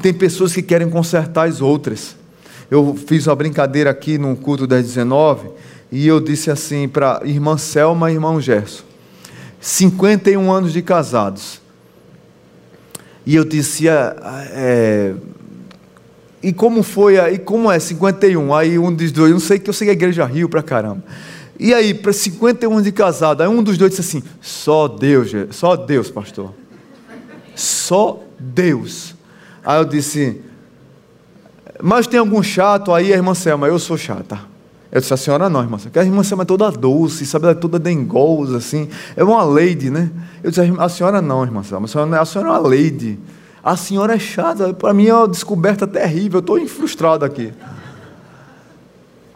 Tem 0.02 0.12
pessoas 0.12 0.52
que 0.52 0.62
querem 0.62 0.90
consertar 0.90 1.46
as 1.46 1.60
outras. 1.60 2.16
Eu 2.68 2.96
fiz 3.06 3.28
uma 3.28 3.36
brincadeira 3.36 3.90
aqui 3.90 4.18
no 4.18 4.34
culto 4.34 4.66
das 4.66 4.84
19 4.84 5.48
e 5.92 6.08
eu 6.08 6.18
disse 6.18 6.50
assim 6.50 6.88
para 6.88 7.20
irmã 7.24 7.56
Selma 7.56 8.10
e 8.10 8.14
irmão 8.14 8.40
Gerson: 8.40 8.82
51 9.60 10.50
anos 10.50 10.72
de 10.72 10.82
casados. 10.82 11.60
E 13.24 13.36
eu 13.36 13.44
disse: 13.44 13.88
é, 13.88 14.16
é 14.50 15.14
e 16.42 16.52
como 16.52 16.82
foi, 16.82 17.16
e 17.16 17.38
como 17.38 17.70
é 17.70 17.78
51? 17.78 18.54
Aí 18.54 18.78
um 18.78 18.92
dos 18.92 19.10
dois, 19.10 19.30
eu 19.30 19.34
não 19.34 19.40
sei 19.40 19.58
que 19.58 19.68
eu 19.68 19.74
sei 19.74 19.86
que 19.86 19.90
a 19.90 19.94
igreja 19.94 20.24
riu 20.24 20.48
pra 20.48 20.62
caramba. 20.62 21.02
E 21.58 21.72
aí, 21.72 21.94
para 21.94 22.12
51 22.12 22.70
anos 22.70 22.84
de 22.84 22.92
casado, 22.92 23.42
aí 23.42 23.48
um 23.48 23.62
dos 23.62 23.78
dois 23.78 23.90
disse 23.90 24.02
assim: 24.02 24.22
só 24.40 24.86
Deus, 24.86 25.30
só 25.50 25.74
Deus, 25.74 26.10
pastor. 26.10 26.52
Só 27.54 28.22
Deus. 28.38 29.14
Aí 29.64 29.78
eu 29.78 29.84
disse: 29.84 30.42
mas 31.82 32.06
tem 32.06 32.18
algum 32.20 32.42
chato 32.42 32.92
aí, 32.92 33.12
a 33.12 33.16
irmã 33.16 33.34
Selma? 33.34 33.66
Eu 33.66 33.78
sou 33.78 33.96
chata. 33.96 34.38
Eu 34.90 35.00
disse: 35.00 35.12
a 35.12 35.16
senhora 35.16 35.48
não, 35.48 35.60
irmã 35.60 35.78
Selma. 35.78 35.90
Porque 35.90 35.98
a 35.98 36.04
irmã 36.04 36.22
Selma 36.22 36.42
é 36.42 36.46
toda 36.46 36.70
doce, 36.70 37.26
sabe? 37.26 37.46
Ela 37.46 37.52
é 37.52 37.54
toda 37.54 37.78
dengosa, 37.78 38.58
assim. 38.58 38.88
É 39.16 39.24
uma 39.24 39.42
lady, 39.42 39.90
né? 39.90 40.10
Eu 40.42 40.50
disse: 40.50 40.62
a 40.78 40.88
senhora 40.88 41.20
não, 41.20 41.42
irmã 41.42 41.62
Selma. 41.62 41.86
A 41.86 41.88
senhora, 41.88 42.24
senhora 42.24 42.50
é 42.50 42.52
uma 42.52 42.68
lady. 42.68 43.18
A 43.66 43.76
senhora 43.76 44.14
é 44.14 44.18
chata, 44.20 44.72
para 44.72 44.94
mim 44.94 45.08
é 45.08 45.12
uma 45.12 45.26
descoberta 45.26 45.88
terrível, 45.88 46.38
eu 46.38 46.40
estou 46.40 46.68
frustrado 46.68 47.24
aqui. 47.24 47.52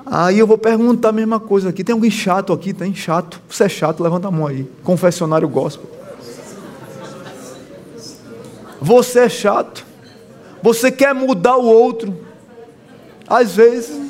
Aí 0.07 0.39
eu 0.39 0.47
vou 0.47 0.57
perguntar 0.57 1.09
a 1.09 1.13
mesma 1.13 1.41
coisa 1.41 1.71
aqui. 1.71 1.83
Tem 1.83 1.93
alguém 1.93 2.13
chato 2.13 2.53
aqui? 2.53 2.73
Tem 2.73 2.95
chato. 2.95 3.41
Você 3.49 3.65
é 3.65 3.69
chato, 3.69 4.01
levanta 4.01 4.29
a 4.29 4.31
mão 4.31 4.47
aí. 4.47 4.71
Confessionário 4.85 5.49
gospel. 5.49 5.91
Você 8.81 9.19
é 9.19 9.29
chato. 9.29 9.85
Você 10.63 10.93
quer 10.93 11.13
mudar 11.13 11.57
o 11.57 11.65
outro. 11.65 12.17
Às 13.27 13.57
vezes. 13.57 14.01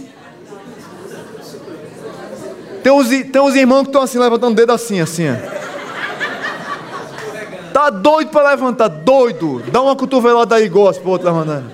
Tem 2.82 2.92
uns, 2.92 3.08
tem 3.08 3.40
uns 3.40 3.54
irmãos 3.54 3.84
que 3.84 3.88
estão 3.88 4.02
assim, 4.02 4.18
levantando 4.18 4.52
o 4.52 4.56
dedo 4.56 4.72
assim, 4.72 5.00
assim. 5.00 5.30
Ó. 5.30 5.59
Tá 7.80 7.88
doido 7.88 8.28
para 8.28 8.50
levantar, 8.50 8.88
doido. 8.88 9.62
Dá 9.72 9.80
uma 9.80 9.96
cotovelada 9.96 10.54
aí, 10.54 10.68
gosto, 10.68 11.00
para 11.00 11.10
outro 11.12 11.26
levantando. 11.32 11.72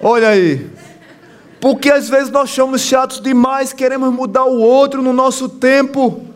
Olha 0.00 0.30
aí. 0.30 0.68
Porque 1.60 1.88
às 1.88 2.08
vezes 2.08 2.30
nós 2.30 2.50
somos 2.50 2.80
chatos 2.80 3.20
demais, 3.20 3.72
queremos 3.72 4.12
mudar 4.12 4.44
o 4.44 4.60
outro 4.60 5.00
no 5.00 5.12
nosso 5.12 5.48
tempo. 5.48 6.26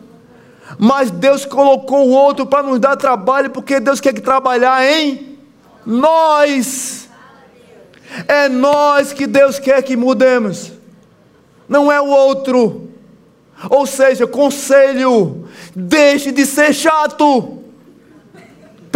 Mas 0.79 1.11
Deus 1.11 1.43
colocou 1.43 2.07
o 2.07 2.11
outro 2.11 2.45
para 2.45 2.63
nos 2.63 2.79
dar 2.79 2.95
trabalho, 2.95 3.49
porque 3.49 3.81
Deus 3.81 3.99
quer 3.99 4.13
que 4.13 4.21
trabalhar 4.21 4.81
em 4.81 5.37
nós. 5.85 7.09
É 8.29 8.47
nós 8.47 9.11
que 9.11 9.27
Deus 9.27 9.59
quer 9.59 9.83
que 9.83 9.97
mudemos. 9.97 10.71
Não 11.67 11.91
é 11.91 11.99
o 11.99 12.07
outro. 12.07 12.91
Ou 13.69 13.85
seja, 13.85 14.25
conselho, 14.25 15.49
deixe 15.75 16.31
de 16.31 16.45
ser 16.45 16.73
chato. 16.73 17.57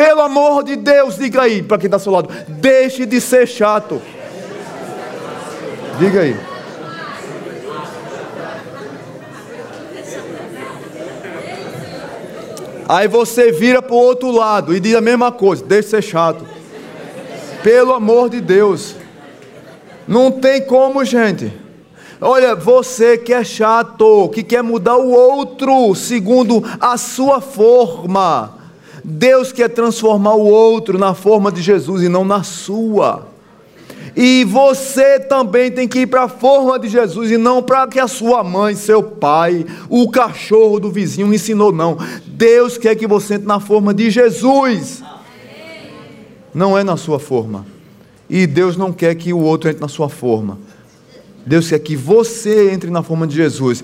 Pelo 0.02 0.22
amor 0.22 0.64
de 0.64 0.76
Deus, 0.76 1.16
diga 1.16 1.44
aí 1.44 1.62
para 1.62 1.78
quem 1.78 1.86
está 1.86 1.98
ao 1.98 2.00
seu 2.00 2.12
lado: 2.12 2.28
deixe 2.48 3.06
de 3.06 3.22
ser 3.22 3.46
chato. 3.46 4.02
Diga 6.00 6.22
aí. 6.22 6.36
Aí 12.90 13.08
você 13.08 13.52
vira 13.52 13.80
para 13.80 13.94
o 13.94 14.00
outro 14.00 14.32
lado 14.32 14.76
e 14.76 14.80
diz 14.80 14.96
a 14.96 15.02
mesma 15.02 15.32
coisa: 15.32 15.64
deixe 15.64 15.84
de 15.84 15.90
ser 15.92 16.02
chato. 16.02 16.48
Pelo 17.62 17.94
amor 17.94 18.28
de 18.32 18.42
Deus. 18.42 18.96
Não 20.08 20.32
tem 20.32 20.66
como, 20.66 21.06
gente. 21.06 21.54
Olha, 22.20 22.56
você 22.56 23.20
que 23.20 23.32
é 23.32 23.44
chato, 23.44 24.30
que 24.30 24.42
quer 24.42 24.64
mudar 24.64 24.98
o 24.98 25.12
outro 25.12 25.94
segundo 25.94 26.64
a 26.80 26.98
sua 26.98 27.40
forma. 27.40 28.61
Deus 29.04 29.52
quer 29.52 29.70
transformar 29.70 30.36
o 30.36 30.46
outro 30.46 30.98
na 30.98 31.14
forma 31.14 31.52
de 31.52 31.62
Jesus 31.62 32.04
e 32.04 32.10
não 32.10 32.24
na 32.24 32.44
sua. 32.44 33.28
E 34.16 34.44
você 34.44 35.20
também 35.20 35.72
tem 35.72 35.88
que 35.88 36.00
ir 36.00 36.08
para 36.08 36.24
a 36.24 36.30
forma 36.30 36.78
de 36.78 36.90
Jesus 36.90 37.32
e 37.32 37.38
não 37.38 37.64
para 37.64 37.88
que 37.88 38.00
a 38.00 38.08
sua 38.08 38.44
mãe, 38.44 38.76
seu 38.76 39.02
pai, 39.02 39.66
o 39.90 40.10
cachorro 40.10 40.80
do 40.80 40.92
vizinho 40.92 41.34
ensinou, 41.34 41.72
não. 41.72 41.98
Deus 42.28 42.78
quer 42.78 42.96
que 42.96 43.08
você 43.08 43.36
entre 43.36 43.48
na 43.48 43.60
forma 43.60 43.94
de 43.94 44.10
Jesus. 44.10 45.02
Não 46.54 46.78
é 46.78 46.84
na 46.84 46.98
sua 46.98 47.20
forma. 47.20 47.66
E 48.30 48.46
Deus 48.46 48.76
não 48.76 48.92
quer 48.92 49.16
que 49.16 49.32
o 49.32 49.40
outro 49.40 49.70
entre 49.70 49.82
na 49.82 49.88
sua 49.88 50.10
forma. 50.10 50.60
Deus 51.46 51.70
quer 51.70 51.80
que 51.80 51.96
você 51.96 52.72
entre 52.72 52.90
na 52.90 53.02
forma 53.02 53.26
de 53.26 53.36
Jesus. 53.36 53.84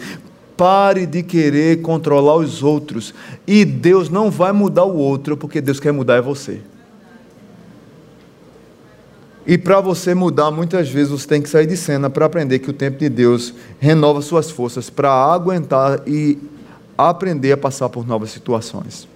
Pare 0.57 1.05
de 1.05 1.23
querer 1.23 1.81
controlar 1.81 2.35
os 2.35 2.63
outros. 2.63 3.13
E 3.45 3.63
Deus 3.63 4.09
não 4.09 4.29
vai 4.29 4.51
mudar 4.51 4.83
o 4.83 4.97
outro, 4.97 5.37
porque 5.37 5.61
Deus 5.61 5.79
quer 5.79 5.93
mudar 5.93 6.15
é 6.15 6.21
você. 6.21 6.59
E 9.45 9.57
para 9.57 9.79
você 9.79 10.13
mudar, 10.13 10.51
muitas 10.51 10.89
vezes 10.89 11.09
você 11.09 11.25
tem 11.25 11.41
que 11.41 11.49
sair 11.49 11.65
de 11.65 11.77
cena 11.77 12.09
para 12.09 12.25
aprender 12.25 12.59
que 12.59 12.69
o 12.69 12.73
tempo 12.73 12.97
de 12.97 13.07
Deus 13.07 13.53
renova 13.79 14.21
suas 14.21 14.51
forças 14.51 14.89
para 14.89 15.09
aguentar 15.09 16.01
e 16.05 16.37
aprender 16.97 17.53
a 17.53 17.57
passar 17.57 17.87
por 17.87 18.05
novas 18.05 18.31
situações. 18.31 19.07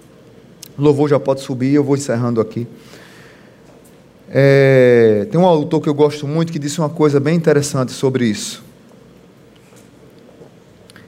O 0.77 0.81
louvor 0.81 1.09
já 1.09 1.19
pode 1.19 1.41
subir, 1.41 1.73
eu 1.73 1.83
vou 1.83 1.97
encerrando 1.97 2.39
aqui. 2.39 2.65
É, 4.29 5.27
tem 5.29 5.37
um 5.37 5.45
autor 5.45 5.81
que 5.81 5.89
eu 5.89 5.93
gosto 5.93 6.25
muito 6.25 6.53
que 6.53 6.59
disse 6.59 6.79
uma 6.79 6.89
coisa 6.89 7.19
bem 7.19 7.35
interessante 7.35 7.91
sobre 7.91 8.25
isso. 8.25 8.63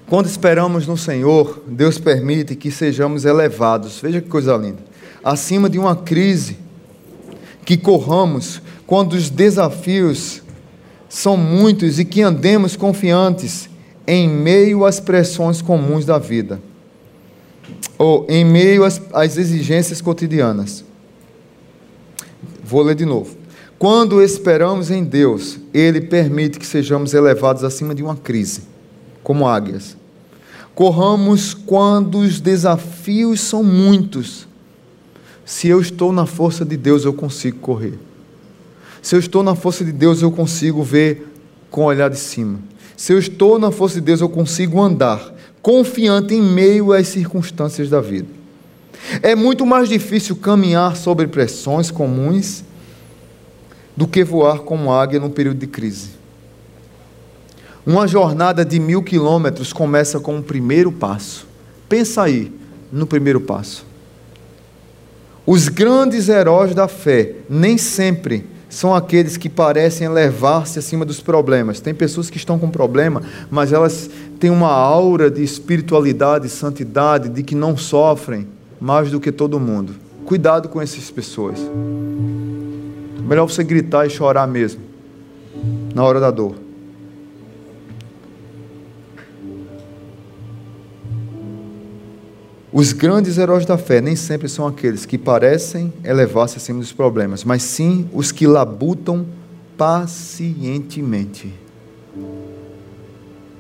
Quando 0.10 0.28
esperamos 0.28 0.86
no 0.86 0.98
Senhor, 0.98 1.64
Deus 1.68 1.98
permite 1.98 2.56
que 2.56 2.70
sejamos 2.70 3.26
elevados. 3.26 4.00
Veja 4.02 4.22
que 4.22 4.30
coisa 4.30 4.56
linda. 4.58 4.80
Acima 5.24 5.70
de 5.70 5.80
uma 5.80 5.96
crise, 5.96 6.58
que 7.66 7.78
corramos 7.78 8.62
quando 8.86 9.14
os 9.14 9.30
desafios 9.30 10.42
são 11.08 11.38
muitos 11.38 12.00
e 12.00 12.06
que 12.06 12.22
andemos 12.22 12.76
confiantes 12.76 13.70
em 14.06 14.28
meio 14.28 14.86
às 14.86 15.00
pressões 15.00 15.62
comuns 15.62 16.06
da 16.06 16.18
vida, 16.18 16.60
ou 17.98 18.26
em 18.28 18.44
meio 18.44 18.84
às, 18.84 19.02
às 19.14 19.38
exigências 19.38 20.02
cotidianas. 20.02 20.84
Vou 22.64 22.82
ler 22.82 22.96
de 22.96 23.06
novo. 23.06 23.38
Quando 23.80 24.22
esperamos 24.22 24.92
em 24.92 25.04
Deus, 25.04 25.60
Ele 25.74 26.02
permite 26.02 26.60
que 26.60 26.66
sejamos 26.66 27.14
elevados 27.14 27.64
acima 27.64 27.94
de 27.94 28.04
uma 28.04 28.16
crise, 28.16 28.62
como 29.24 29.48
águias. 29.48 29.98
Corramos 30.76 31.54
quando 31.54 32.20
os 32.20 32.40
desafios 32.40 33.40
são 33.42 33.64
muitos. 33.64 34.48
Se 35.46 35.68
eu 35.68 35.80
estou 35.80 36.12
na 36.12 36.26
força 36.26 36.66
de 36.66 36.76
Deus, 36.76 37.06
eu 37.06 37.14
consigo 37.14 37.60
correr. 37.60 37.98
Se 39.02 39.16
eu 39.16 39.20
estou 39.20 39.44
na 39.44 39.56
força 39.56 39.84
de 39.84 39.92
Deus, 39.92 40.22
eu 40.22 40.32
consigo 40.32 40.82
ver 40.82 41.28
com 41.70 41.82
o 41.82 41.86
olhar 41.86 42.10
de 42.10 42.18
cima. 42.18 42.60
Se 42.96 43.14
eu 43.14 43.20
estou 43.20 43.60
na 43.60 43.72
força 43.72 43.96
de 43.96 44.02
Deus, 44.02 44.22
eu 44.22 44.30
consigo 44.30 44.82
andar 44.82 45.34
confiante 45.62 46.34
em 46.34 46.42
meio 46.42 46.92
às 46.92 47.08
circunstâncias 47.08 47.90
da 47.90 48.02
vida. 48.02 48.28
É 49.22 49.36
muito 49.36 49.66
mais 49.66 49.90
difícil 49.90 50.36
caminhar 50.36 50.96
sobre 50.96 51.28
pressões 51.28 51.90
comuns 51.90 52.64
do 53.96 54.08
que 54.08 54.24
voar 54.24 54.60
como 54.60 54.92
águia 54.92 55.20
num 55.20 55.30
período 55.30 55.60
de 55.60 55.68
crise. 55.68 56.10
Uma 57.86 58.08
jornada 58.08 58.64
de 58.64 58.80
mil 58.80 59.04
quilômetros 59.04 59.74
começa 59.74 60.20
com 60.20 60.36
o 60.36 60.38
um 60.38 60.42
primeiro 60.42 60.90
passo. 60.90 61.46
Pensa 61.90 62.24
aí 62.24 62.52
no 62.92 63.06
primeiro 63.06 63.42
passo. 63.42 63.86
Os 65.46 65.68
grandes 65.68 66.30
heróis 66.30 66.74
da 66.74 66.88
fé 66.88 67.36
nem 67.50 67.78
sempre 67.78 68.46
são 68.70 68.96
aqueles 68.96 69.36
que 69.36 69.50
parecem 69.50 70.08
elevar-se 70.08 70.80
acima 70.80 71.04
dos 71.04 71.20
problemas. 71.20 71.82
Tem 71.82 71.94
pessoas 71.94 72.30
que 72.30 72.38
estão 72.38 72.58
com 72.58 72.70
problema, 72.70 73.22
mas 73.52 73.74
elas 73.74 74.10
têm 74.40 74.50
uma 74.50 74.72
aura 74.72 75.30
de 75.30 75.44
espiritualidade, 75.44 76.48
santidade, 76.48 77.28
de 77.28 77.44
que 77.44 77.54
não 77.54 77.76
sofrem 77.76 78.48
mais 78.80 79.12
do 79.12 79.20
que 79.20 79.32
todo 79.32 79.60
mundo. 79.60 79.94
Cuidado 80.26 80.70
com 80.70 80.82
essas 80.82 81.12
pessoas. 81.12 81.60
Melhor 83.28 83.46
você 83.46 83.64
gritar 83.64 84.08
e 84.08 84.10
chorar 84.10 84.48
mesmo, 84.48 84.82
na 85.94 86.04
hora 86.04 86.22
da 86.22 86.32
dor. 86.32 86.63
Os 92.74 92.92
grandes 92.92 93.38
heróis 93.38 93.68
da 93.68 93.78
fé 93.78 94.02
nem 94.02 94.16
sempre 94.16 94.50
são 94.50 94.66
aqueles 94.66 95.06
que 95.06 95.16
parecem 95.16 95.94
elevar-se 96.04 96.58
acima 96.58 96.80
dos 96.80 96.92
problemas, 96.92 97.44
mas 97.44 97.62
sim 97.62 98.10
os 98.12 98.32
que 98.32 98.48
labutam 98.48 99.28
pacientemente. 99.78 101.54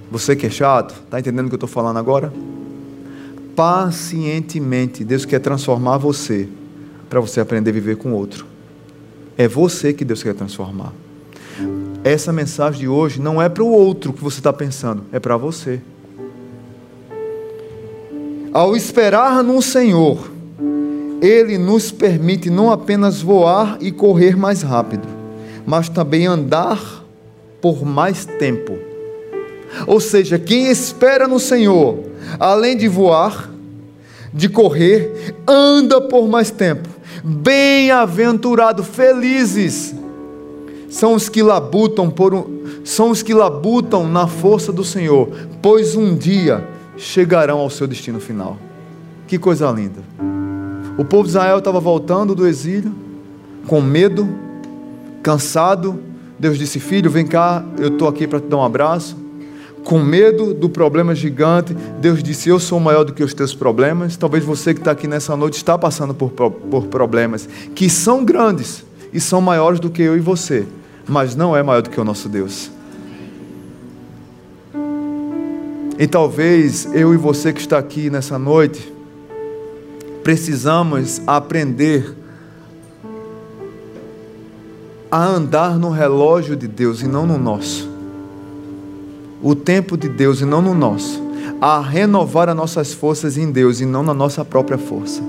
Você 0.10 0.36
que 0.36 0.48
é 0.48 0.50
chato, 0.50 0.96
está 1.04 1.20
entendendo 1.20 1.46
o 1.46 1.50
que 1.50 1.54
eu 1.54 1.58
estou 1.58 1.70
falando 1.70 1.98
agora? 1.98 2.34
Pacientemente, 3.56 5.04
Deus 5.04 5.26
quer 5.26 5.40
transformar 5.40 5.98
você 5.98 6.50
para 7.08 7.20
você 7.20 7.40
aprender 7.40 7.70
a 7.70 7.74
viver 7.74 7.98
com 7.98 8.14
outro. 8.14 8.48
É 9.38 9.48
você 9.48 9.94
que 9.94 10.04
Deus 10.04 10.24
quer 10.24 10.34
transformar. 10.34 10.92
Essa 12.04 12.34
mensagem 12.34 12.82
de 12.82 12.88
hoje 12.88 13.22
não 13.22 13.40
é 13.40 13.48
para 13.48 13.64
o 13.64 13.70
outro 13.70 14.12
que 14.12 14.24
você 14.24 14.40
está 14.40 14.52
pensando, 14.52 15.04
é 15.12 15.20
para 15.20 15.38
você. 15.38 15.80
Ao 18.54 18.76
esperar 18.76 19.44
no 19.44 19.64
Senhor, 19.64 20.30
Ele 21.20 21.58
nos 21.58 21.92
permite 21.92 22.52
não 22.52 22.72
apenas 22.72 23.20
voar 23.20 23.78
e 23.82 23.92
correr 23.92 24.38
mais 24.38 24.62
rápido, 24.62 25.08
mas 25.66 25.90
também 25.90 26.28
andar 26.28 27.04
por 27.60 27.84
mais 27.84 28.26
tempo. 28.26 28.78
Ou 29.88 30.00
seja, 30.00 30.38
quem 30.38 30.70
espera 30.70 31.28
no 31.28 31.40
Senhor, 31.40 31.98
além 32.40 32.78
de 32.78 32.88
voar, 32.88 33.50
de 34.32 34.48
correr, 34.48 35.34
anda 35.48 36.00
por 36.00 36.28
mais 36.28 36.52
tempo. 36.52 36.88
Bem-aventurado, 37.24 38.84
felizes 38.84 39.96
são 40.90 41.16
os 41.16 41.28
que 41.28 41.42
labutam 41.42 42.08
por 42.08 42.36
um, 42.36 42.62
são 42.84 43.10
os 43.10 43.24
que 43.24 43.34
labutam 43.34 44.08
na 44.08 44.28
força 44.28 44.72
do 44.72 44.84
Senhor, 44.84 45.28
pois 45.60 45.96
um 45.96 46.16
dia 46.16 46.73
chegarão 46.98 47.60
ao 47.60 47.70
seu 47.70 47.88
destino 47.88 48.20
final. 48.20 48.58
Que 49.28 49.38
coisa 49.38 49.70
linda. 49.72 50.02
O 50.98 51.04
povo 51.04 51.24
de 51.24 51.30
Israel 51.30 51.58
estava 51.58 51.80
voltando 51.80 52.36
do 52.36 52.48
exílio, 52.48 52.94
com 53.68 53.82
medo, 53.82 54.30
cansado. 55.24 56.00
Deus 56.38 56.58
disse: 56.58 56.80
Filho, 56.80 57.10
vem 57.10 57.26
cá, 57.26 57.64
eu 57.78 57.88
estou 57.88 58.08
aqui 58.08 58.28
para 58.28 58.40
te 58.40 58.48
dar 58.48 58.58
um 58.58 58.64
abraço. 58.64 59.18
Com 59.84 60.00
medo 60.00 60.54
do 60.54 60.70
problema 60.70 61.14
gigante, 61.16 61.74
Deus 62.00 62.22
disse: 62.22 62.50
Eu 62.50 62.60
sou 62.60 62.80
maior 62.80 63.04
do 63.04 63.14
que 63.14 63.24
os 63.24 63.34
teus 63.34 63.56
problemas. 63.56 64.16
Talvez 64.16 64.46
você 64.46 64.74
que 64.74 64.80
está 64.80 64.92
aqui 64.92 65.08
nessa 65.08 65.36
noite 65.36 65.56
está 65.56 65.78
passando 65.78 66.14
por, 66.14 66.30
por 66.30 66.86
problemas 66.88 67.50
que 67.74 67.90
são 67.90 68.24
grandes 68.24 68.86
e 69.12 69.20
são 69.20 69.42
maiores 69.42 69.80
do 69.80 69.90
que 69.90 70.02
eu 70.02 70.16
e 70.16 70.20
você, 70.20 70.66
mas 71.08 71.36
não 71.36 71.56
é 71.56 71.64
maior 71.64 71.82
do 71.82 71.90
que 71.90 72.00
o 72.00 72.04
nosso 72.04 72.30
Deus. 72.30 72.72
E 75.98 76.08
talvez 76.08 76.88
eu 76.94 77.14
e 77.14 77.18
você 77.18 77.54
que 77.54 77.62
está 77.62 77.78
aqui 77.78 78.10
nessa 78.10 78.40
noite, 78.40 78.92
precisamos 80.24 81.22
aprender 81.28 82.16
a 85.12 85.24
andar 85.24 85.78
no 85.78 85.92
relógio 85.92 86.56
de 86.56 86.68
Deus 86.68 87.02
e 87.02 87.08
não 87.08 87.28
no 87.28 87.38
nosso. 87.38 87.88
O 89.44 89.54
tempo 89.54 89.96
de 89.96 90.10
Deus 90.10 90.42
e 90.42 90.46
não 90.46 90.62
no 90.62 90.74
nosso. 90.74 91.22
A 91.62 91.80
renovar 91.80 92.50
as 92.50 92.56
nossas 92.56 92.94
forças 92.94 93.38
em 93.38 93.52
Deus 93.52 93.80
e 93.80 93.86
não 93.86 94.02
na 94.02 94.14
nossa 94.14 94.44
própria 94.44 94.78
força. 94.78 95.22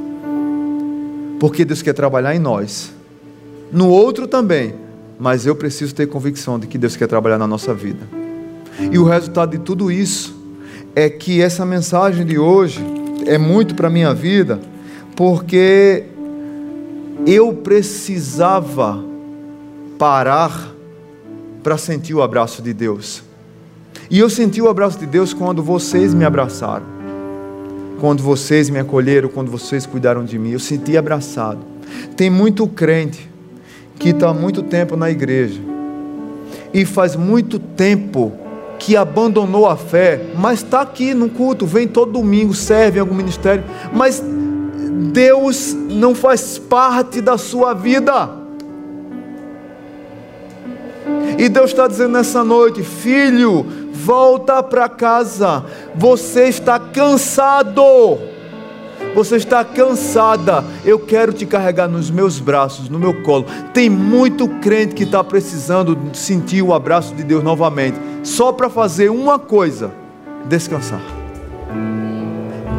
Porque 1.39 1.65
Deus 1.65 1.83
quer 1.83 1.93
trabalhar 1.93 2.35
em 2.35 2.39
nós. 2.39 2.91
No 3.71 3.89
outro 3.89 4.27
também. 4.27 4.75
Mas 5.19 5.45
eu 5.45 5.55
preciso 5.55 5.95
ter 5.95 6.07
convicção 6.07 6.59
de 6.59 6.67
que 6.67 6.79
Deus 6.79 6.97
quer 6.97 7.07
trabalhar 7.07 7.39
na 7.39 7.47
nossa 7.47 7.75
vida. 7.75 8.09
E 8.91 8.99
o 8.99 9.05
resultado 9.05 9.51
de 9.51 9.59
tudo 9.59 9.93
isso 9.93 10.34
é 10.95 11.09
que 11.09 11.43
essa 11.43 11.67
mensagem 11.67 12.25
de 12.25 12.39
hoje 12.39 12.85
é 13.27 13.37
muito 13.39 13.75
para 13.75 13.89
a 13.89 13.91
minha 13.91 14.15
vida, 14.15 14.61
porque 15.17 16.05
eu 17.27 17.53
precisava 17.53 19.03
parar 19.99 20.73
para 21.63 21.79
sentir 21.79 22.15
o 22.15 22.23
abraço 22.23 22.63
de 22.63 22.73
Deus. 22.73 23.23
E 24.11 24.19
eu 24.19 24.29
senti 24.29 24.61
o 24.61 24.69
abraço 24.69 24.99
de 24.99 25.07
Deus 25.07 25.33
quando 25.33 25.63
vocês 25.63 26.13
me 26.13 26.25
abraçaram, 26.25 26.85
quando 28.01 28.23
vocês 28.23 28.69
me 28.69 28.79
acolheram, 28.79 29.29
quando 29.29 29.51
vocês 29.51 29.87
cuidaram 29.87 30.25
de 30.25 30.39
mim. 30.39 30.51
Eu 30.51 30.61
senti 30.61 30.97
abraçado. 30.97 31.61
Tem 32.17 32.29
muito 32.29 32.67
crente 32.67 33.31
que 33.99 34.11
está 34.11 34.33
muito 34.35 34.63
tempo 34.63 34.97
na 34.97 35.11
igreja 35.11 35.61
e 36.73 36.85
faz 36.85 37.17
muito 37.17 37.59
tempo 37.59 38.33
que 38.79 38.97
abandonou 38.97 39.67
a 39.67 39.77
fé, 39.77 40.31
mas 40.37 40.61
está 40.61 40.81
aqui 40.81 41.15
no 41.15 41.29
culto, 41.29 41.67
vem 41.67 41.89
todo 41.89 42.13
domingo, 42.13 42.55
serve 42.55 42.99
em 42.99 43.01
algum 43.01 43.15
ministério, 43.15 43.65
mas 43.93 44.23
Deus 45.13 45.73
não 45.73 46.15
faz 46.15 46.59
parte 46.59 47.21
da 47.21 47.39
sua 47.39 47.75
vida. 47.75 48.31
E 51.39 51.49
Deus 51.49 51.71
está 51.71 51.87
dizendo 51.87 52.13
nessa 52.13 52.45
noite: 52.45 52.83
filho, 52.83 53.67
volta 53.93 54.63
para 54.63 54.89
casa, 54.89 55.65
você 55.95 56.45
está 56.45 56.79
cansado. 56.79 57.83
Você 59.15 59.37
está 59.37 59.65
cansada, 59.65 60.65
eu 60.85 60.99
quero 60.99 61.33
te 61.33 61.47
carregar 61.47 61.87
nos 61.87 62.11
meus 62.11 62.41
braços, 62.41 62.89
no 62.89 62.99
meu 62.99 63.23
colo. 63.23 63.47
Tem 63.73 63.89
muito 63.89 64.49
crente 64.61 64.95
que 64.95 65.05
está 65.05 65.23
precisando 65.23 65.97
sentir 66.13 66.63
o 66.63 66.75
abraço 66.75 67.15
de 67.15 67.23
Deus 67.23 67.45
novamente, 67.45 67.97
só 68.25 68.51
para 68.53 68.69
fazer 68.69 69.11
uma 69.11 69.39
coisa: 69.39 69.93
descansar. 70.47 71.01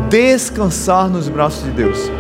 Descansar 0.10 1.08
nos 1.08 1.30
braços 1.30 1.64
de 1.64 1.72
Deus. 1.72 2.12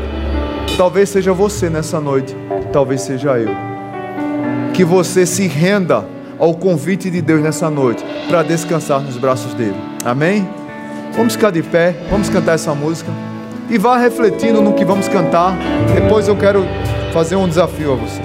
Talvez 0.77 1.09
seja 1.09 1.33
você 1.33 1.69
nessa 1.69 1.99
noite, 1.99 2.35
talvez 2.71 3.01
seja 3.01 3.37
eu. 3.37 3.51
Que 4.73 4.85
você 4.85 5.25
se 5.25 5.47
renda 5.47 6.05
ao 6.37 6.53
convite 6.53 7.09
de 7.09 7.21
Deus 7.21 7.41
nessa 7.41 7.69
noite 7.69 8.03
para 8.27 8.43
descansar 8.43 9.01
nos 9.01 9.17
braços 9.17 9.53
dele. 9.53 9.77
Amém? 10.03 10.47
Vamos 11.15 11.33
ficar 11.33 11.51
de 11.51 11.63
pé, 11.63 11.95
vamos 12.09 12.29
cantar 12.29 12.55
essa 12.55 12.75
música 12.75 13.09
e 13.69 13.77
vá 13.77 13.97
refletindo 13.97 14.61
no 14.61 14.73
que 14.73 14.83
vamos 14.83 15.07
cantar. 15.07 15.57
Depois 15.93 16.27
eu 16.27 16.35
quero 16.35 16.65
fazer 17.13 17.37
um 17.37 17.47
desafio 17.47 17.93
a 17.93 17.95
você. 17.95 18.21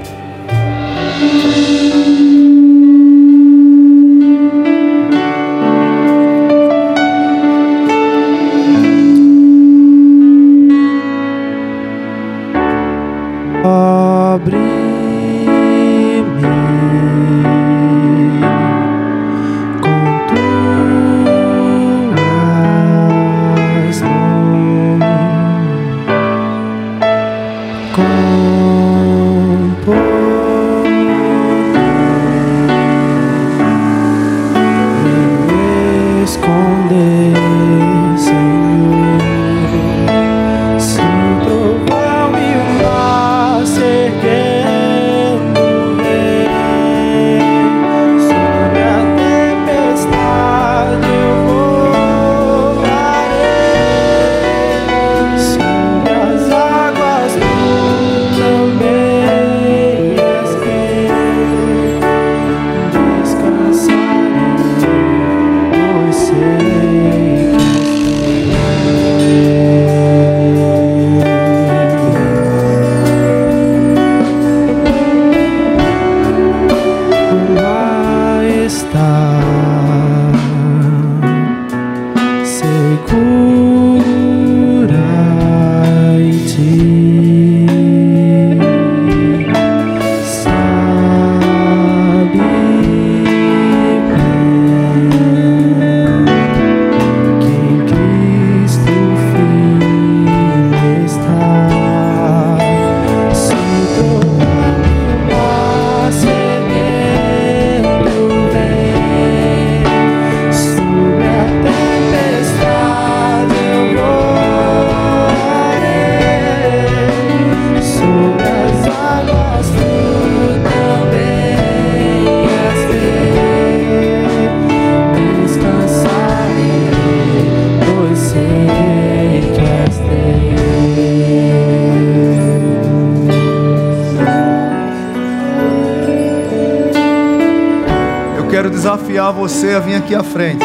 Desafiar 138.68 139.32
você 139.32 139.74
a 139.74 139.78
vir 139.78 139.94
aqui 139.94 140.14
à 140.14 140.22
frente. 140.22 140.64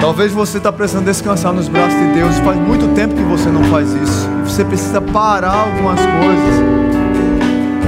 Talvez 0.00 0.32
você 0.32 0.56
está 0.56 0.72
precisando 0.72 1.04
descansar 1.04 1.52
nos 1.52 1.68
braços 1.68 1.98
de 1.98 2.14
Deus. 2.14 2.36
Faz 2.38 2.58
muito 2.58 2.88
tempo 2.94 3.14
que 3.14 3.22
você 3.22 3.50
não 3.50 3.62
faz 3.64 3.92
isso. 3.92 4.28
Você 4.44 4.64
precisa 4.64 5.00
parar 5.00 5.52
algumas 5.52 6.00
coisas. 6.00 6.80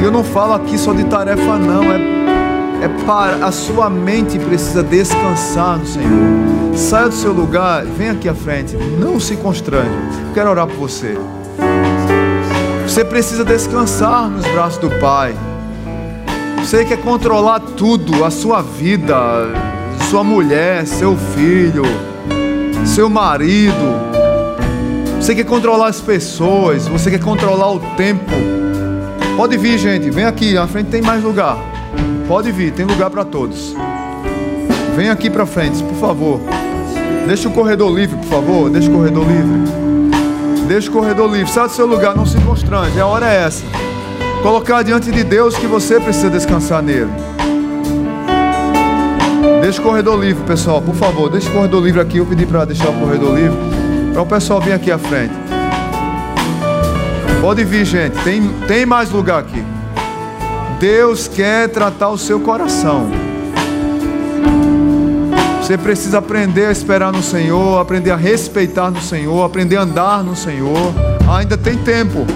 E 0.01 0.05
eu 0.05 0.13
não 0.13 0.23
falo 0.23 0.53
aqui 0.53 0.77
só 0.77 0.93
de 0.93 1.05
tarefa, 1.05 1.57
não. 1.57 1.85
É, 1.91 2.85
é 2.85 2.89
para 3.07 3.47
a 3.47 3.51
sua 3.51 3.89
mente 3.89 4.39
precisa 4.39 4.83
descansar 4.83 5.79
no 5.79 5.87
Senhor. 5.87 6.77
Saia 6.77 7.09
do 7.09 7.15
seu 7.15 7.33
lugar, 7.33 7.85
vem 7.85 8.11
aqui 8.11 8.29
à 8.29 8.35
frente. 8.35 8.77
Não 8.77 9.19
se 9.19 9.37
constrange. 9.37 9.91
quero 10.35 10.51
orar 10.51 10.67
por 10.67 10.77
você. 10.77 11.17
Você 12.87 13.05
precisa 13.05 13.45
descansar 13.45 14.29
nos 14.29 14.47
braços 14.49 14.79
do 14.79 14.91
Pai. 14.99 15.35
Você 16.73 16.87
quer 16.87 17.03
controlar 17.03 17.61
tudo, 17.61 18.25
a 18.25 18.31
sua 18.31 18.63
vida, 18.63 19.15
sua 20.09 20.25
mulher, 20.25 20.87
seu 20.87 21.19
filho, 21.19 21.83
seu 22.87 23.11
marido. 23.11 23.77
Você 25.21 25.35
quer 25.35 25.45
controlar 25.45 25.89
as 25.89 26.01
pessoas, 26.01 26.89
você 26.89 27.11
quer 27.11 27.21
controlar 27.21 27.73
o 27.73 27.79
tempo. 27.95 28.25
Pode 29.37 29.59
vir, 29.59 29.77
gente, 29.77 30.09
vem 30.09 30.25
aqui, 30.25 30.55
na 30.55 30.67
frente 30.67 30.89
tem 30.89 31.03
mais 31.03 31.23
lugar. 31.23 31.59
Pode 32.27 32.51
vir, 32.51 32.73
tem 32.73 32.87
lugar 32.87 33.11
para 33.11 33.27
todos. 33.27 33.77
Vem 34.97 35.11
aqui 35.11 35.29
para 35.29 35.45
frente, 35.45 35.83
por 35.83 35.97
favor. 35.97 36.41
Deixa 37.27 37.51
o 37.51 37.53
corredor 37.53 37.95
livre, 37.95 38.17
por 38.17 38.29
favor. 38.29 38.71
Deixa 38.71 38.89
o 38.89 38.95
corredor 38.95 39.27
livre. 39.27 40.67
Deixa 40.67 40.89
o 40.89 40.93
corredor 40.95 41.31
livre. 41.31 41.53
Sai 41.53 41.69
do 41.69 41.75
seu 41.75 41.85
lugar, 41.85 42.17
não 42.17 42.25
se 42.25 42.41
constrange. 42.41 42.99
A 42.99 43.07
hora 43.07 43.31
é 43.31 43.43
essa 43.45 43.82
colocar 44.43 44.83
diante 44.83 45.11
de 45.11 45.23
Deus 45.23 45.57
que 45.57 45.67
você 45.67 46.01
precisa 46.01 46.29
descansar 46.29 46.83
nele. 46.83 47.11
Deixa 49.63 49.81
o 49.81 49.85
corredor 49.85 50.19
livre, 50.19 50.45
pessoal, 50.45 50.83
por 50.83 50.95
favor, 50.95 51.31
deixa 51.31 51.49
o 51.49 51.53
corredor 51.53 51.83
livre 51.83 52.01
aqui. 52.01 52.19
Eu 52.19 52.27
pedi 52.27 52.45
para 52.45 52.65
deixar 52.65 52.91
o 52.91 52.95
corredor 52.95 53.37
livre 53.37 53.57
para 54.13 54.23
o 54.23 54.27
pessoal 54.27 54.61
vir 54.61 54.73
aqui 54.73 54.91
à 54.91 54.99
frente. 54.99 55.33
Pode 57.41 57.65
vir, 57.65 57.85
gente. 57.85 58.17
Tem, 58.23 58.43
tem 58.67 58.85
mais 58.85 59.11
lugar 59.11 59.41
aqui. 59.41 59.65
Deus 60.79 61.29
quer 61.29 61.69
tratar 61.69 62.09
o 62.11 62.19
seu 62.19 62.41
coração. 62.41 63.09
Você 65.61 65.79
precisa 65.79 66.19
aprender 66.19 66.67
a 66.67 66.73
esperar 66.73 67.13
no 67.13 67.23
Senhor, 67.23 67.81
aprender 67.81 68.11
a 68.11 68.17
respeitar 68.17 68.91
no 68.91 69.01
Senhor, 69.01 69.45
aprender 69.45 69.77
a 69.77 69.83
andar 69.83 70.23
no 70.25 70.35
Senhor. 70.35 70.93
Ainda 71.37 71.57
tem 71.57 71.79
tempo. 71.79 72.27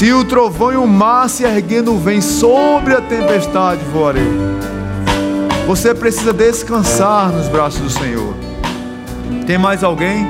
Se 0.00 0.14
o 0.14 0.24
trovão 0.24 0.72
e 0.72 0.76
o 0.76 0.86
mar 0.86 1.28
se 1.28 1.44
erguendo 1.44 1.94
vem 1.98 2.22
sobre 2.22 2.94
a 2.94 3.02
tempestade, 3.02 3.82
voarei. 3.92 4.32
Você 5.66 5.94
precisa 5.94 6.32
descansar 6.32 7.30
nos 7.30 7.48
braços 7.48 7.82
do 7.82 7.90
Senhor. 7.90 8.34
Tem 9.46 9.58
mais 9.58 9.84
alguém? 9.84 10.26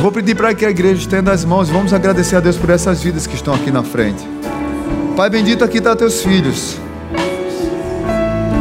Vou 0.00 0.12
pedir 0.12 0.36
para 0.36 0.54
que 0.54 0.64
a 0.64 0.70
igreja 0.70 1.00
estenda 1.00 1.32
as 1.32 1.44
mãos 1.44 1.68
vamos 1.68 1.92
agradecer 1.92 2.36
a 2.36 2.40
Deus 2.40 2.56
por 2.56 2.70
essas 2.70 3.02
vidas 3.02 3.26
que 3.26 3.34
estão 3.34 3.52
aqui 3.52 3.72
na 3.72 3.82
frente. 3.82 4.24
Pai 5.16 5.28
bendito, 5.28 5.64
aqui 5.64 5.78
está 5.78 5.96
teus 5.96 6.22
filhos. 6.22 6.78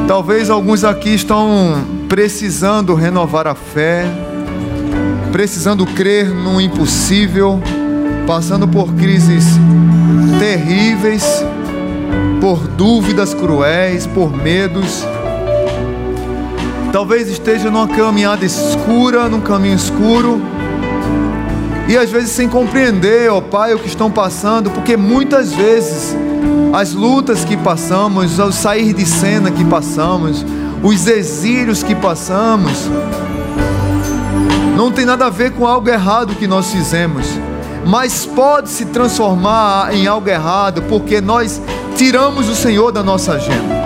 Talvez 0.07 0.49
alguns 0.49 0.83
aqui 0.83 1.13
estão 1.13 1.85
precisando 2.09 2.95
renovar 2.95 3.45
a 3.45 3.53
fé, 3.53 4.03
precisando 5.31 5.85
crer 5.85 6.27
no 6.27 6.59
impossível 6.59 7.61
passando 8.25 8.67
por 8.67 8.93
crises 8.93 9.45
terríveis, 10.39 11.23
por 12.41 12.67
dúvidas 12.67 13.33
cruéis, 13.33 14.07
por 14.07 14.35
medos. 14.35 15.05
Talvez 16.91 17.29
esteja 17.29 17.69
numa 17.69 17.87
caminhada 17.87 18.43
escura, 18.45 19.29
num 19.29 19.41
caminho 19.41 19.75
escuro. 19.75 20.41
E 21.87 21.95
às 21.95 22.09
vezes 22.09 22.31
sem 22.31 22.49
compreender, 22.49 23.29
ó 23.29 23.41
Pai, 23.41 23.75
o 23.75 23.79
que 23.79 23.87
estão 23.87 24.09
passando, 24.09 24.71
porque 24.71 24.97
muitas 24.97 25.53
vezes 25.53 26.15
as 26.73 26.93
lutas 26.93 27.45
que 27.45 27.55
passamos, 27.55 28.39
o 28.39 28.51
sair 28.51 28.91
de 28.91 29.05
cena 29.05 29.51
que 29.51 29.63
passamos, 29.63 30.43
os 30.81 31.05
exílios 31.05 31.83
que 31.83 31.93
passamos, 31.93 32.89
não 34.75 34.91
tem 34.91 35.05
nada 35.05 35.27
a 35.27 35.29
ver 35.29 35.51
com 35.51 35.67
algo 35.67 35.87
errado 35.87 36.35
que 36.35 36.47
nós 36.47 36.71
fizemos 36.71 37.27
mas 37.85 38.25
pode 38.25 38.69
se 38.69 38.85
transformar 38.85 39.93
em 39.93 40.07
algo 40.07 40.27
errado 40.27 40.81
porque 40.89 41.21
nós 41.21 41.61
tiramos 41.95 42.49
o 42.49 42.55
Senhor 42.55 42.91
da 42.91 43.03
nossa 43.03 43.33
agenda. 43.33 43.85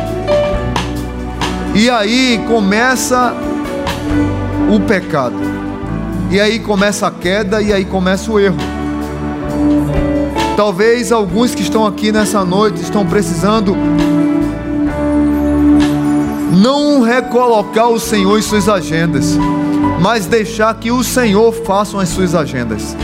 E 1.75 1.89
aí 1.89 2.43
começa 2.47 3.35
o 4.73 4.79
pecado. 4.79 5.35
E 6.31 6.39
aí 6.39 6.59
começa 6.59 7.07
a 7.07 7.11
queda 7.11 7.61
e 7.61 7.73
aí 7.73 7.83
começa 7.83 8.31
o 8.31 8.39
erro. 8.39 8.57
Talvez 10.55 11.11
alguns 11.11 11.53
que 11.53 11.61
estão 11.61 11.85
aqui 11.85 12.11
nessa 12.11 12.43
noite 12.45 12.81
estão 12.81 13.05
precisando 13.05 13.75
não 16.51 17.01
recolocar 17.01 17.89
o 17.89 17.99
Senhor 17.99 18.37
em 18.37 18.41
suas 18.41 18.67
agendas, 18.67 19.37
mas 20.01 20.25
deixar 20.25 20.73
que 20.75 20.91
o 20.91 21.03
Senhor 21.03 21.51
faça 21.53 22.01
as 22.01 22.09
suas 22.09 22.35
agendas. 22.35 22.95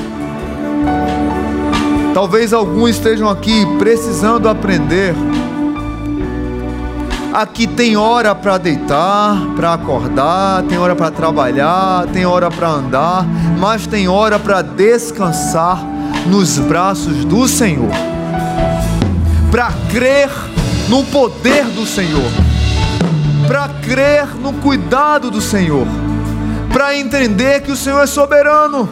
Talvez 2.15 2.53
alguns 2.53 2.91
estejam 2.91 3.27
aqui 3.27 3.65
precisando 3.77 4.47
aprender. 4.47 5.13
Aqui 7.33 7.67
tem 7.67 7.97
hora 7.97 8.33
para 8.33 8.57
deitar, 8.57 9.35
para 9.53 9.73
acordar, 9.73 10.63
tem 10.63 10.77
hora 10.77 10.95
para 10.95 11.11
trabalhar, 11.11 12.07
tem 12.13 12.25
hora 12.25 12.49
para 12.49 12.69
andar, 12.69 13.25
mas 13.59 13.85
tem 13.85 14.07
hora 14.07 14.39
para 14.39 14.61
descansar 14.61 15.83
nos 16.27 16.57
braços 16.57 17.25
do 17.25 17.49
Senhor, 17.49 17.91
para 19.51 19.73
crer 19.91 20.29
no 20.87 21.03
poder 21.03 21.65
do 21.65 21.85
Senhor, 21.85 22.31
para 23.45 23.67
crer 23.67 24.25
no 24.37 24.53
cuidado 24.53 25.29
do 25.29 25.41
Senhor, 25.41 25.85
para 26.71 26.95
entender 26.95 27.61
que 27.61 27.73
o 27.73 27.75
Senhor 27.75 28.01
é 28.01 28.07
soberano, 28.07 28.87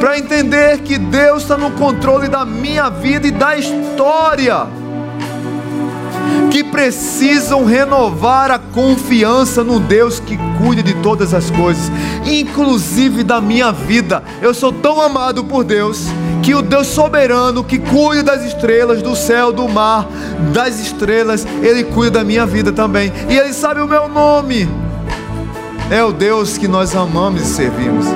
para 0.00 0.18
entender 0.18 0.78
que 0.78 0.98
Deus 0.98 1.42
está 1.42 1.56
no 1.56 1.70
controle 1.72 2.28
da 2.28 2.44
minha 2.44 2.88
vida 2.88 3.26
e 3.26 3.30
da 3.30 3.56
história 3.56 4.66
que 6.50 6.64
precisam 6.64 7.64
renovar 7.64 8.50
a 8.50 8.58
confiança 8.58 9.62
no 9.62 9.78
Deus 9.78 10.18
que 10.20 10.38
cuida 10.58 10.82
de 10.82 10.94
todas 10.94 11.34
as 11.34 11.50
coisas, 11.50 11.90
inclusive 12.26 13.22
da 13.22 13.40
minha 13.40 13.70
vida. 13.70 14.22
Eu 14.40 14.54
sou 14.54 14.72
tão 14.72 15.00
amado 15.00 15.44
por 15.44 15.64
Deus 15.64 16.06
que 16.42 16.54
o 16.54 16.62
Deus 16.62 16.86
soberano 16.86 17.62
que 17.62 17.78
cuida 17.78 18.36
das 18.36 18.44
estrelas, 18.44 19.02
do 19.02 19.14
céu, 19.14 19.52
do 19.52 19.68
mar, 19.68 20.08
das 20.52 20.78
estrelas, 20.80 21.46
Ele 21.62 21.84
cuida 21.84 22.18
da 22.18 22.24
minha 22.24 22.46
vida 22.46 22.72
também. 22.72 23.12
E 23.28 23.36
Ele 23.36 23.52
sabe 23.52 23.80
o 23.80 23.86
meu 23.86 24.08
nome. 24.08 24.68
É 25.90 26.02
o 26.02 26.12
Deus 26.12 26.58
que 26.58 26.68
nós 26.68 26.94
amamos 26.94 27.42
e 27.42 27.46
servimos. 27.46 28.06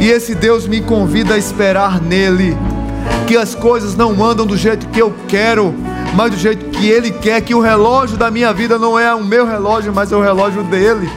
E 0.00 0.08
esse 0.08 0.34
Deus 0.34 0.66
me 0.66 0.80
convida 0.80 1.34
a 1.34 1.38
esperar 1.38 2.00
nele. 2.00 2.56
Que 3.26 3.36
as 3.36 3.54
coisas 3.54 3.96
não 3.96 4.24
andam 4.24 4.46
do 4.46 4.56
jeito 4.56 4.88
que 4.88 5.00
eu 5.00 5.12
quero, 5.26 5.74
mas 6.14 6.30
do 6.30 6.36
jeito 6.36 6.66
que 6.70 6.88
Ele 6.88 7.10
quer, 7.10 7.40
que 7.42 7.54
o 7.54 7.60
relógio 7.60 8.16
da 8.16 8.30
minha 8.30 8.52
vida 8.52 8.78
não 8.78 8.98
é 8.98 9.14
o 9.14 9.24
meu 9.24 9.46
relógio, 9.46 9.92
mas 9.92 10.12
é 10.12 10.16
o 10.16 10.22
relógio 10.22 10.62
dele. 10.62 11.10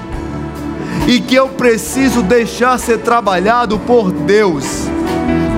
E 1.08 1.20
que 1.20 1.36
eu 1.36 1.48
preciso 1.48 2.22
deixar 2.22 2.78
ser 2.78 3.00
trabalhado 3.00 3.80
por 3.80 4.12
Deus, 4.12 4.66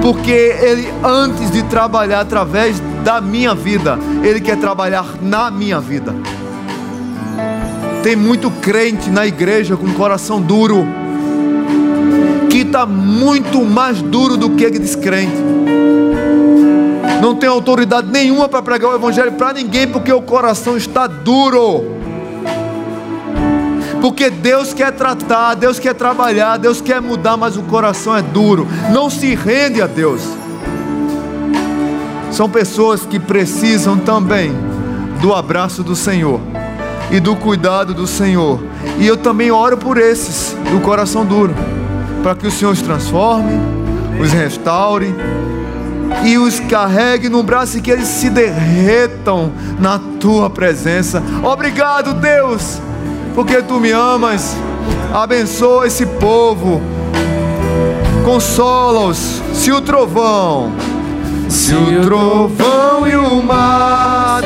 porque 0.01 0.31
Ele, 0.31 0.91
antes 1.03 1.49
de 1.49 1.63
trabalhar 1.63 2.21
através 2.21 2.79
da 3.03 3.19
minha 3.19 3.55
vida, 3.55 3.97
Ele 4.23 4.39
quer 4.39 4.57
trabalhar 4.57 5.05
na 5.21 5.49
minha 5.49 5.79
vida. 5.79 6.13
Tem 8.03 8.15
muito 8.15 8.51
crente 8.51 9.09
na 9.09 9.25
igreja 9.25 9.77
com 9.77 9.91
coração 9.93 10.41
duro, 10.41 10.85
está 12.63 12.85
muito 12.85 13.63
mais 13.63 14.01
duro 14.01 14.35
do 14.35 14.51
que 14.51 14.69
descrente 14.71 15.53
não 17.23 17.33
tem 17.33 17.47
autoridade 17.47 18.11
nenhuma 18.11 18.49
para 18.49 18.61
pregar 18.61 18.91
o 18.91 18.95
Evangelho 18.95 19.31
para 19.31 19.53
ninguém, 19.53 19.87
porque 19.87 20.11
o 20.11 20.21
coração 20.21 20.75
está 20.75 21.07
duro. 21.07 21.85
Porque 24.01 24.29
Deus 24.29 24.73
quer 24.73 24.91
tratar, 24.91 25.55
Deus 25.55 25.79
quer 25.79 25.93
trabalhar, 25.93 26.57
Deus 26.57 26.81
quer 26.81 27.01
mudar, 27.01 27.37
mas 27.37 27.55
o 27.55 27.61
coração 27.63 28.13
é 28.17 28.21
duro. 28.21 28.67
Não 28.91 29.09
se 29.09 29.33
rende 29.35 29.81
a 29.81 29.87
Deus. 29.87 30.21
São 32.29 32.49
pessoas 32.49 33.05
que 33.05 33.17
precisam 33.17 33.97
também 33.97 34.51
do 35.21 35.33
abraço 35.33 35.81
do 35.81 35.95
Senhor 35.95 36.41
e 37.09 37.21
do 37.21 37.37
cuidado 37.37 37.93
do 37.93 38.05
Senhor. 38.05 38.61
E 38.99 39.07
eu 39.07 39.15
também 39.15 39.49
oro 39.49 39.77
por 39.77 39.97
esses 39.97 40.53
do 40.69 40.81
coração 40.81 41.25
duro, 41.25 41.55
para 42.23 42.33
que 42.35 42.47
o 42.47 42.51
Senhor 42.51 42.71
os 42.71 42.81
transforme, 42.81 43.59
os 44.17 44.31
restaure 44.31 45.13
e 46.23 46.37
os 46.37 46.59
carregue 46.61 47.27
no 47.27 47.43
braço 47.43 47.77
e 47.77 47.81
que 47.81 47.91
eles 47.91 48.07
se 48.07 48.29
derretam 48.29 49.51
na 49.77 49.99
tua 50.19 50.49
presença. 50.49 51.21
Obrigado, 51.43 52.13
Deus, 52.13 52.79
porque 53.35 53.61
tu 53.61 53.79
me 53.79 53.91
amas. 53.91 54.55
Abençoa 55.13 55.85
esse 55.85 56.05
povo. 56.05 56.81
Consola-os. 58.23 59.41
Se 59.53 59.71
o 59.71 59.81
trovão, 59.81 60.71
se 61.49 61.73
o 61.75 62.01
trovão 62.01 63.05
e 63.05 63.15
o 63.15 63.43
mar 63.43 64.41